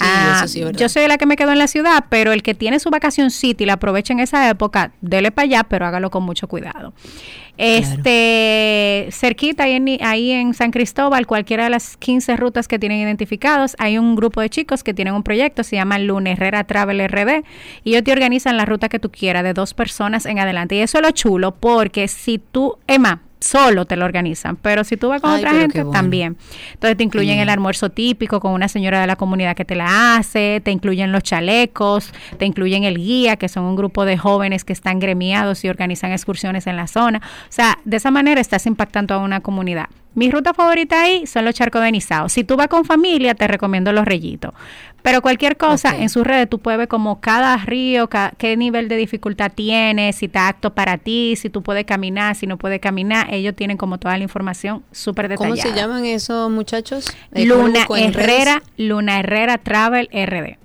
[0.00, 0.80] Ah, eso sí es verdad.
[0.80, 3.30] yo soy la que me quedo en la ciudad, pero el que tiene su vacación
[3.30, 6.92] city y la aprovecha en esa época, dele para allá, pero hágalo con mucho cuidado.
[7.56, 13.00] Este, cerquita ahí en, ahí en San Cristóbal, cualquiera de las 15 rutas que tienen
[13.00, 17.08] identificados, hay un grupo de chicos que tienen un proyecto, se llama Luna Herrera Travel
[17.08, 17.44] RD,
[17.82, 20.76] y ellos te organizan la ruta que tú quieras de dos personas en adelante.
[20.76, 24.96] Y eso es lo chulo, porque si tú, Emma, solo te lo organizan, pero si
[24.96, 25.98] tú vas con Ay, otra gente, bueno.
[25.98, 26.36] también.
[26.72, 30.16] Entonces te incluyen el almuerzo típico con una señora de la comunidad que te la
[30.16, 34.64] hace, te incluyen los chalecos, te incluyen el guía, que son un grupo de jóvenes
[34.64, 37.18] que están gremiados y organizan excursiones en la zona.
[37.18, 39.86] O sea, de esa manera estás impactando a una comunidad.
[40.14, 42.28] Mi ruta favorita ahí son los charcos de Nizao.
[42.28, 44.52] Si tú vas con familia, te recomiendo los rellitos.
[45.02, 48.88] Pero cualquier cosa, en sus redes tú puedes ver como cada río, ca- qué nivel
[48.88, 52.80] de dificultad tiene, si está apto para ti, si tú puedes caminar, si no puedes
[52.80, 53.32] caminar.
[53.32, 55.62] Ellos tienen como toda la información súper detallada.
[55.62, 57.06] ¿Cómo se llaman esos muchachos?
[57.32, 57.86] Luna.
[57.96, 60.58] Herrera, Luna Herrera Travel RD.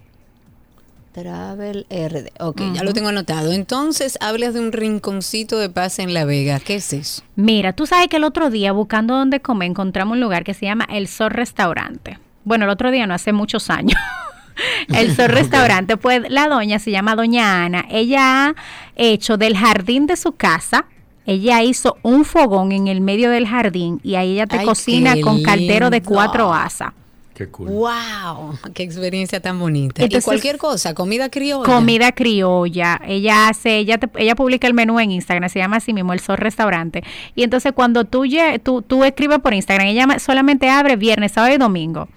[1.13, 2.29] Travel RD.
[2.39, 3.51] Ok, ya lo tengo anotado.
[3.53, 6.59] Entonces, hablas de un rinconcito de paz en La Vega.
[6.59, 7.21] ¿Qué es eso?
[7.35, 10.65] Mira, tú sabes que el otro día buscando dónde comer encontramos un lugar que se
[10.65, 12.17] llama El Sol Restaurante.
[12.43, 13.97] Bueno, el otro día no hace muchos años.
[14.89, 17.85] El Sol Restaurante, pues la doña se llama Doña Ana.
[17.89, 18.55] Ella ha
[18.95, 20.85] hecho del jardín de su casa,
[21.25, 25.15] ella hizo un fogón en el medio del jardín y ahí ella te Ay, cocina
[25.21, 26.91] con caldero de cuatro asas.
[27.33, 27.67] Qué cool.
[27.69, 28.59] ¡Wow!
[28.75, 30.03] ¡Qué experiencia tan bonita!
[30.03, 31.65] Entonces- y cualquier cosa, comida criolla.
[31.65, 33.01] Comida criolla.
[33.07, 36.19] Ella hace, ella te- ella publica el menú en Instagram, se llama así mismo el
[36.19, 37.03] Sol Restaurante.
[37.33, 38.23] Y entonces cuando tú,
[38.61, 42.07] tú, tú escribes por Instagram, ella solamente abre viernes, sábado y domingo.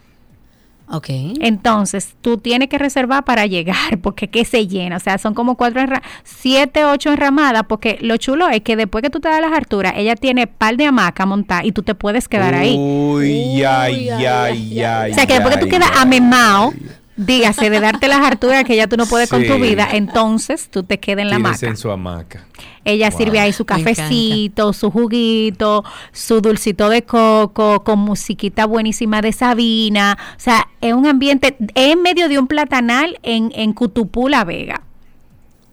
[0.88, 1.08] Ok.
[1.40, 4.96] Entonces, tú tienes que reservar para llegar, porque que se llena.
[4.96, 5.82] O sea, son como cuatro,
[6.22, 9.94] siete, ocho enramadas, porque lo chulo es que después que tú te das las alturas,
[9.96, 12.76] ella tiene par de hamaca montada y tú te puedes quedar ahí.
[12.78, 16.02] Uy, ay, ay, ay, O sea, que después que tú ay, quedas ay.
[16.02, 16.72] amemao,
[17.16, 20.82] dígase de darte las harturas que ya tú no puedes con tu vida, entonces tú
[20.82, 21.66] te quedas en la hamaca.
[21.66, 22.44] en su hamaca.
[22.84, 23.18] Ella Wow.
[23.18, 25.82] sirve ahí su cafecito, su juguito,
[26.12, 30.16] su dulcito de coco, con musiquita buenísima de Sabina.
[30.36, 34.44] O sea, es un ambiente, es en medio de un platanal en, en Cutupú, La
[34.44, 34.82] Vega.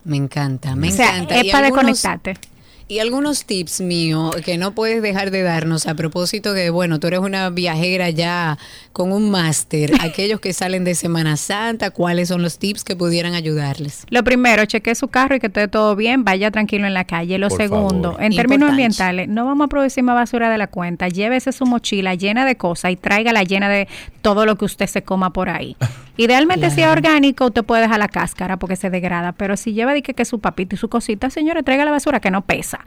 [0.05, 1.35] Me encanta, me O sea, encanta.
[1.37, 2.52] es Y para algunos- desconectarte.
[2.87, 7.07] Y algunos tips míos que no puedes dejar de darnos a propósito de, bueno, tú
[7.07, 8.57] eres una viajera ya
[8.91, 13.33] con un máster, aquellos que salen de Semana Santa, ¿cuáles son los tips que pudieran
[13.33, 14.05] ayudarles?
[14.09, 17.37] Lo primero, cheque su carro y que esté todo bien, vaya tranquilo en la calle.
[17.37, 18.23] Lo Por segundo, favor.
[18.23, 21.07] en términos ambientales, no vamos a producir más basura de la cuenta.
[21.07, 23.87] Llévese su mochila llena de cosas y tráigala llena de
[24.21, 25.75] todo lo que usted se coma por ahí.
[26.17, 26.91] Idealmente, si es Claro.
[26.91, 29.31] orgánico, usted puede dejar la cáscara porque se degrada.
[29.31, 32.19] Pero si lleva de que, que su papito y su cosita, señores, traiga la basura
[32.19, 32.82] que no pesa.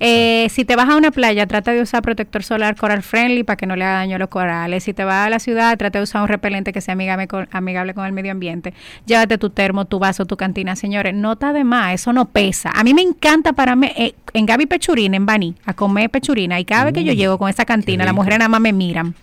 [0.00, 3.56] Eh, si te vas a una playa, trata de usar protector solar coral friendly para
[3.56, 4.84] que no le haga daño a los corales.
[4.84, 7.48] Si te vas a la ciudad, trata de usar un repelente que sea amigable con,
[7.50, 8.74] amigable con el medio ambiente.
[9.06, 10.76] Llévate tu termo, tu vaso, tu cantina.
[10.76, 12.70] Señores, no está de más, eso no pesa.
[12.74, 16.60] A mí me encanta pararme eh, en Gaby Pechurina, en Bani, a comer pechurina.
[16.60, 18.72] Y cada vez que yo Mm, llego con esa cantina, las mujeres nada más me
[18.72, 19.14] miran.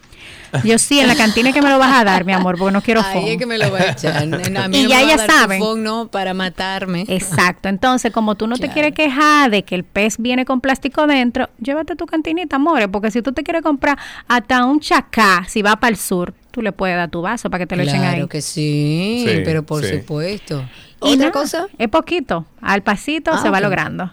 [0.63, 2.71] Yo sí, en la cantina es que me lo vas a dar, mi amor, porque
[2.71, 4.25] no quiero Ahí es que me lo va a echar.
[4.27, 5.59] No, a mí Y no ya me va a ellas dar tu saben.
[5.59, 7.03] phone, no, para matarme.
[7.09, 7.67] Exacto.
[7.67, 11.49] Entonces, como tú no te quieres quejar de que el pez viene con plástico dentro,
[11.59, 13.97] llévate tu cantinita, amores, porque si tú te quieres comprar
[14.27, 17.63] hasta un chacá, si va para el sur, tú le puedes dar tu vaso para
[17.63, 18.15] que te lo echen ahí.
[18.15, 19.97] Claro que sí, Sí, pero por sí.
[19.99, 20.63] supuesto.
[21.01, 21.67] Y ¿Otra nada, cosa?
[21.77, 22.45] Es poquito.
[22.61, 24.11] Al pasito Ah, se va logrando.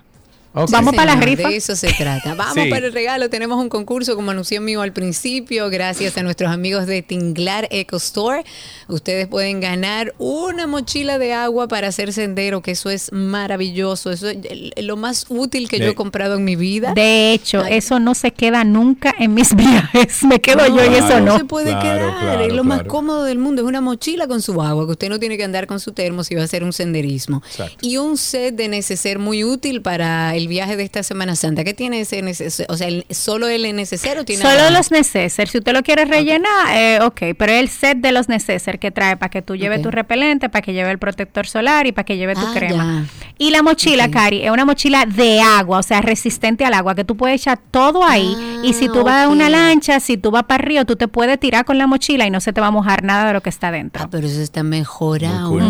[0.55, 1.49] Vamos Sí, para la rifa.
[1.49, 2.35] De eso se trata.
[2.37, 2.69] Vamos Sí.
[2.71, 3.31] para el regalo.
[3.31, 7.97] Tenemos un concurso, como anuncié mío al principio, gracias a nuestros amigos de Tinglar Eco
[7.97, 8.45] Store.
[8.89, 14.11] Ustedes pueden ganar una mochila de agua para hacer sendero, que eso es maravilloso.
[14.11, 14.39] Eso es
[14.85, 16.93] lo más útil que yo he comprado en mi vida.
[16.95, 20.23] De hecho, eso no se queda nunca en mis viajes.
[20.25, 21.25] Me quedo yo y eso Claro.
[21.25, 21.33] no.
[21.33, 22.21] No se puede Claro, quedar.
[22.21, 23.63] claro, es lo más cómodo del mundo.
[23.63, 26.25] Es una mochila con su agua, que usted no tiene que andar con su termo
[26.25, 27.43] si va a hacer un senderismo.
[27.47, 27.77] Exacto.
[27.81, 31.65] Y un set de neceser muy útil para el viaje de esta Semana Santa.
[31.65, 32.67] ¿Qué tiene ese neceser?
[32.69, 35.51] O sea, el- ¿solo el neceser o tiene Solo algo los necesarios.
[35.53, 38.91] Si usted lo quiere rellenar, eh, ok, pero es el set de los necesarios que
[38.91, 42.05] trae para que tú lleves tu repelente, para que lleve el protector solar y para
[42.05, 43.07] que lleve tu Ah, crema.
[43.07, 43.27] ya.
[43.39, 44.13] Y la mochila, Ok.
[44.13, 47.59] Cari, es una mochila de agua, o sea, resistente al agua, que tú puedes echar
[47.71, 48.37] todo ahí.
[48.65, 51.09] y si tú vas a una Ah, lancha, si tú vas para río, tú te
[51.09, 53.41] puedes tirar con la mochila y no se te va a mojar nada de lo
[53.41, 54.03] que está dentro.
[54.05, 55.63] Ah, pero eso está mejor aún.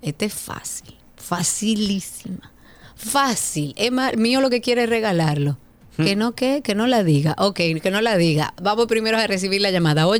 [0.00, 2.52] este es fácil, facilísima.
[2.96, 3.74] Fácil.
[3.76, 5.58] Emma, mío lo que quiere es regalarlo.
[5.96, 7.34] Que no, que, que no la diga.
[7.38, 8.54] Ok, que no la diga.
[8.62, 10.06] Vamos primero a recibir la llamada.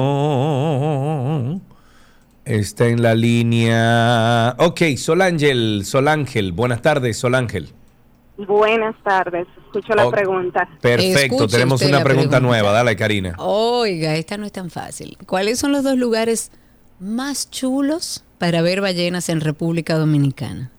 [2.45, 4.55] Está en la línea.
[4.59, 6.51] Ok, Solángel, Solángel.
[6.51, 7.69] Buenas tardes, Solángel.
[8.37, 9.47] Buenas tardes.
[9.65, 10.67] Escucho la pregunta.
[10.81, 12.39] Perfecto, Escuche tenemos una pregunta, pregunta.
[12.39, 12.71] nueva.
[12.71, 13.35] Dale, Karina.
[13.37, 15.17] Oiga, esta no es tan fácil.
[15.25, 16.51] ¿Cuáles son los dos lugares
[16.99, 20.71] más chulos para ver ballenas en República Dominicana?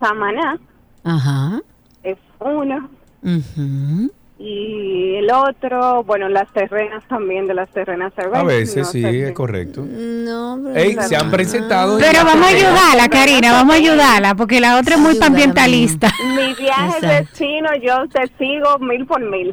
[0.00, 0.58] Samaná
[1.04, 1.60] Ajá.
[2.02, 2.88] es uno.
[3.22, 4.10] ujú.
[4.42, 9.02] Y el otro, bueno, las terrenas también, de las terrenas A Cervantes, veces no sí,
[9.02, 9.84] sé es si- correcto.
[9.86, 11.98] No, pero Ey, se han presentado.
[11.98, 15.26] en Pero vamos a ayudarla, Karina, vamos a ayudarla, porque la otra es muy Ayúdala,
[15.26, 16.10] ambientalista.
[16.34, 17.06] Mi viaje Exacto.
[17.08, 19.52] destino, yo te sigo mil por mil.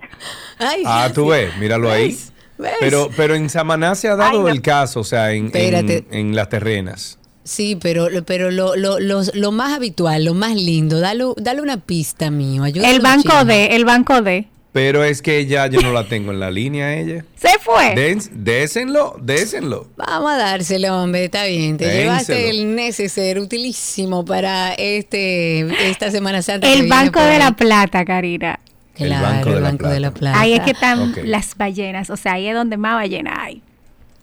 [0.58, 2.18] Ay, Ah, tú ves, míralo ahí.
[2.58, 2.72] ¿Ves?
[2.80, 6.48] Pero, pero en Samaná se ha dado el caso, o sea, en, en, en las
[6.48, 7.17] terrenas.
[7.48, 11.78] Sí, pero, pero lo, lo, lo, lo más habitual, lo más lindo, dale, dale una
[11.78, 12.66] pista mío.
[12.66, 13.46] El banco chino.
[13.46, 14.48] de, el banco de.
[14.74, 17.26] Pero es que ya yo no la tengo en la línea, ella.
[17.36, 17.96] Se fue.
[17.96, 19.88] Dens- désenlo, désenlo.
[19.96, 21.78] Vamos a dárselo, hombre, está bien.
[21.78, 22.04] Te Dénselo.
[22.04, 26.72] llevaste el neceser utilísimo para este esta Semana Santa.
[26.72, 27.40] El banco de ahí.
[27.40, 28.60] la plata, Karina.
[28.94, 29.94] Claro, El Banco de la Plata.
[29.94, 30.40] de la Plata.
[30.42, 33.62] Ahí es que están las ballenas, o sea, ahí es donde más ballenas hay.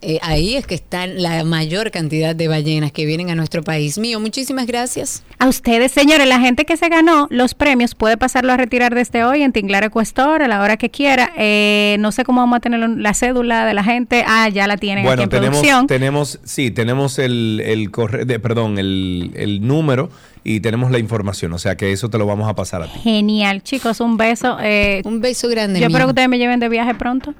[0.06, 3.96] Eh, ahí es que están la mayor cantidad de ballenas que vienen a nuestro país.
[3.96, 5.24] Mío, muchísimas gracias.
[5.38, 9.24] A ustedes, señores, la gente que se ganó los premios puede pasarlo a retirar desde
[9.24, 11.32] hoy en Tinglar Ecuestor a la hora que quiera.
[11.38, 14.24] Eh, no sé cómo vamos a tener la cédula de la gente.
[14.26, 15.86] Ah, ya la tienen aquí Bueno, en tenemos, producción.
[15.86, 20.10] tenemos, sí, tenemos el, el corre- de, perdón, el, el número
[20.44, 21.54] y tenemos la información.
[21.54, 22.98] O sea que eso te lo vamos a pasar a ti.
[23.02, 24.58] Genial, chicos, un beso.
[24.60, 25.80] eh, Un beso grande.
[25.80, 27.32] yo espero que ustedes me lleven de viaje pronto.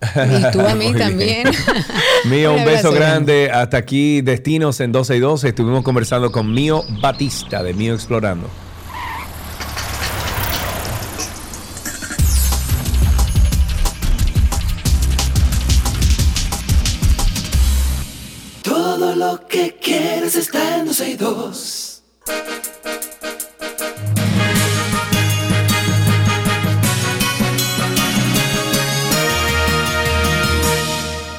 [0.00, 1.48] Y tú a mí también.
[2.24, 3.50] Mío, un beso grande.
[3.50, 5.48] Hasta aquí, Destinos en 12 y 12.
[5.48, 8.48] Estuvimos conversando con Mío Batista de Mío Explorando.
[18.62, 22.02] Todo lo que quieres está en 12 y 2.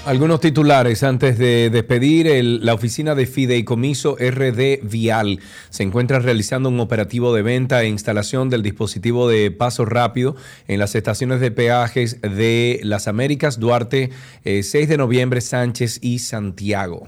[0.10, 2.26] Algunos titulares antes de despedir.
[2.26, 7.90] El- la oficina de Fideicomiso RD Vial se encuentra realizando un operativo de venta e
[7.90, 10.36] instalación del dispositivo de paso rápido
[10.68, 14.10] en las estaciones de peajes de Las Américas, Duarte,
[14.46, 17.08] eh, 6 de noviembre, Sánchez y Santiago.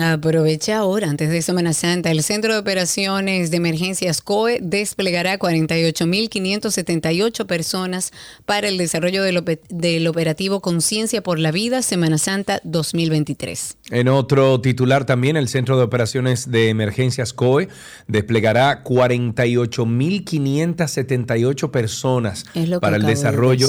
[0.00, 7.46] Aprovecha ahora, antes de Semana Santa, el Centro de Operaciones de Emergencias COE desplegará 48.578
[7.46, 8.12] personas
[8.46, 13.76] para el desarrollo del, del operativo Conciencia por la Vida Semana Santa 2023.
[13.90, 17.66] En otro titular también, el Centro de Operaciones de Emergencias COE
[18.06, 22.44] desplegará 48.578 personas
[22.80, 23.68] para el de desarrollo.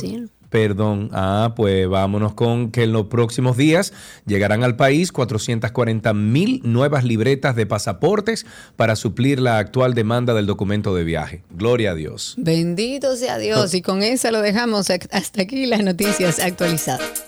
[0.50, 3.94] Perdón, ah, pues vámonos con que en los próximos días
[4.26, 8.46] llegarán al país 440 mil nuevas libretas de pasaportes
[8.76, 11.44] para suplir la actual demanda del documento de viaje.
[11.52, 12.36] Gloria a Dios.
[12.38, 13.74] Bendito sea Dios.
[13.74, 17.26] Y con eso lo dejamos hasta aquí las noticias actualizadas.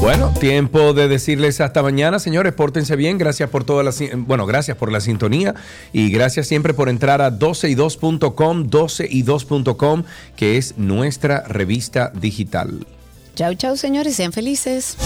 [0.00, 4.76] Bueno, tiempo de decirles hasta mañana, señores, pórtense bien, gracias por toda la, bueno, gracias
[4.78, 5.54] por la sintonía
[5.92, 10.04] y gracias siempre por entrar a 12y2.com, 12y2.com,
[10.36, 12.86] que es nuestra revista digital.
[13.34, 14.16] Chau, chau, señores.
[14.16, 14.96] Sean felices.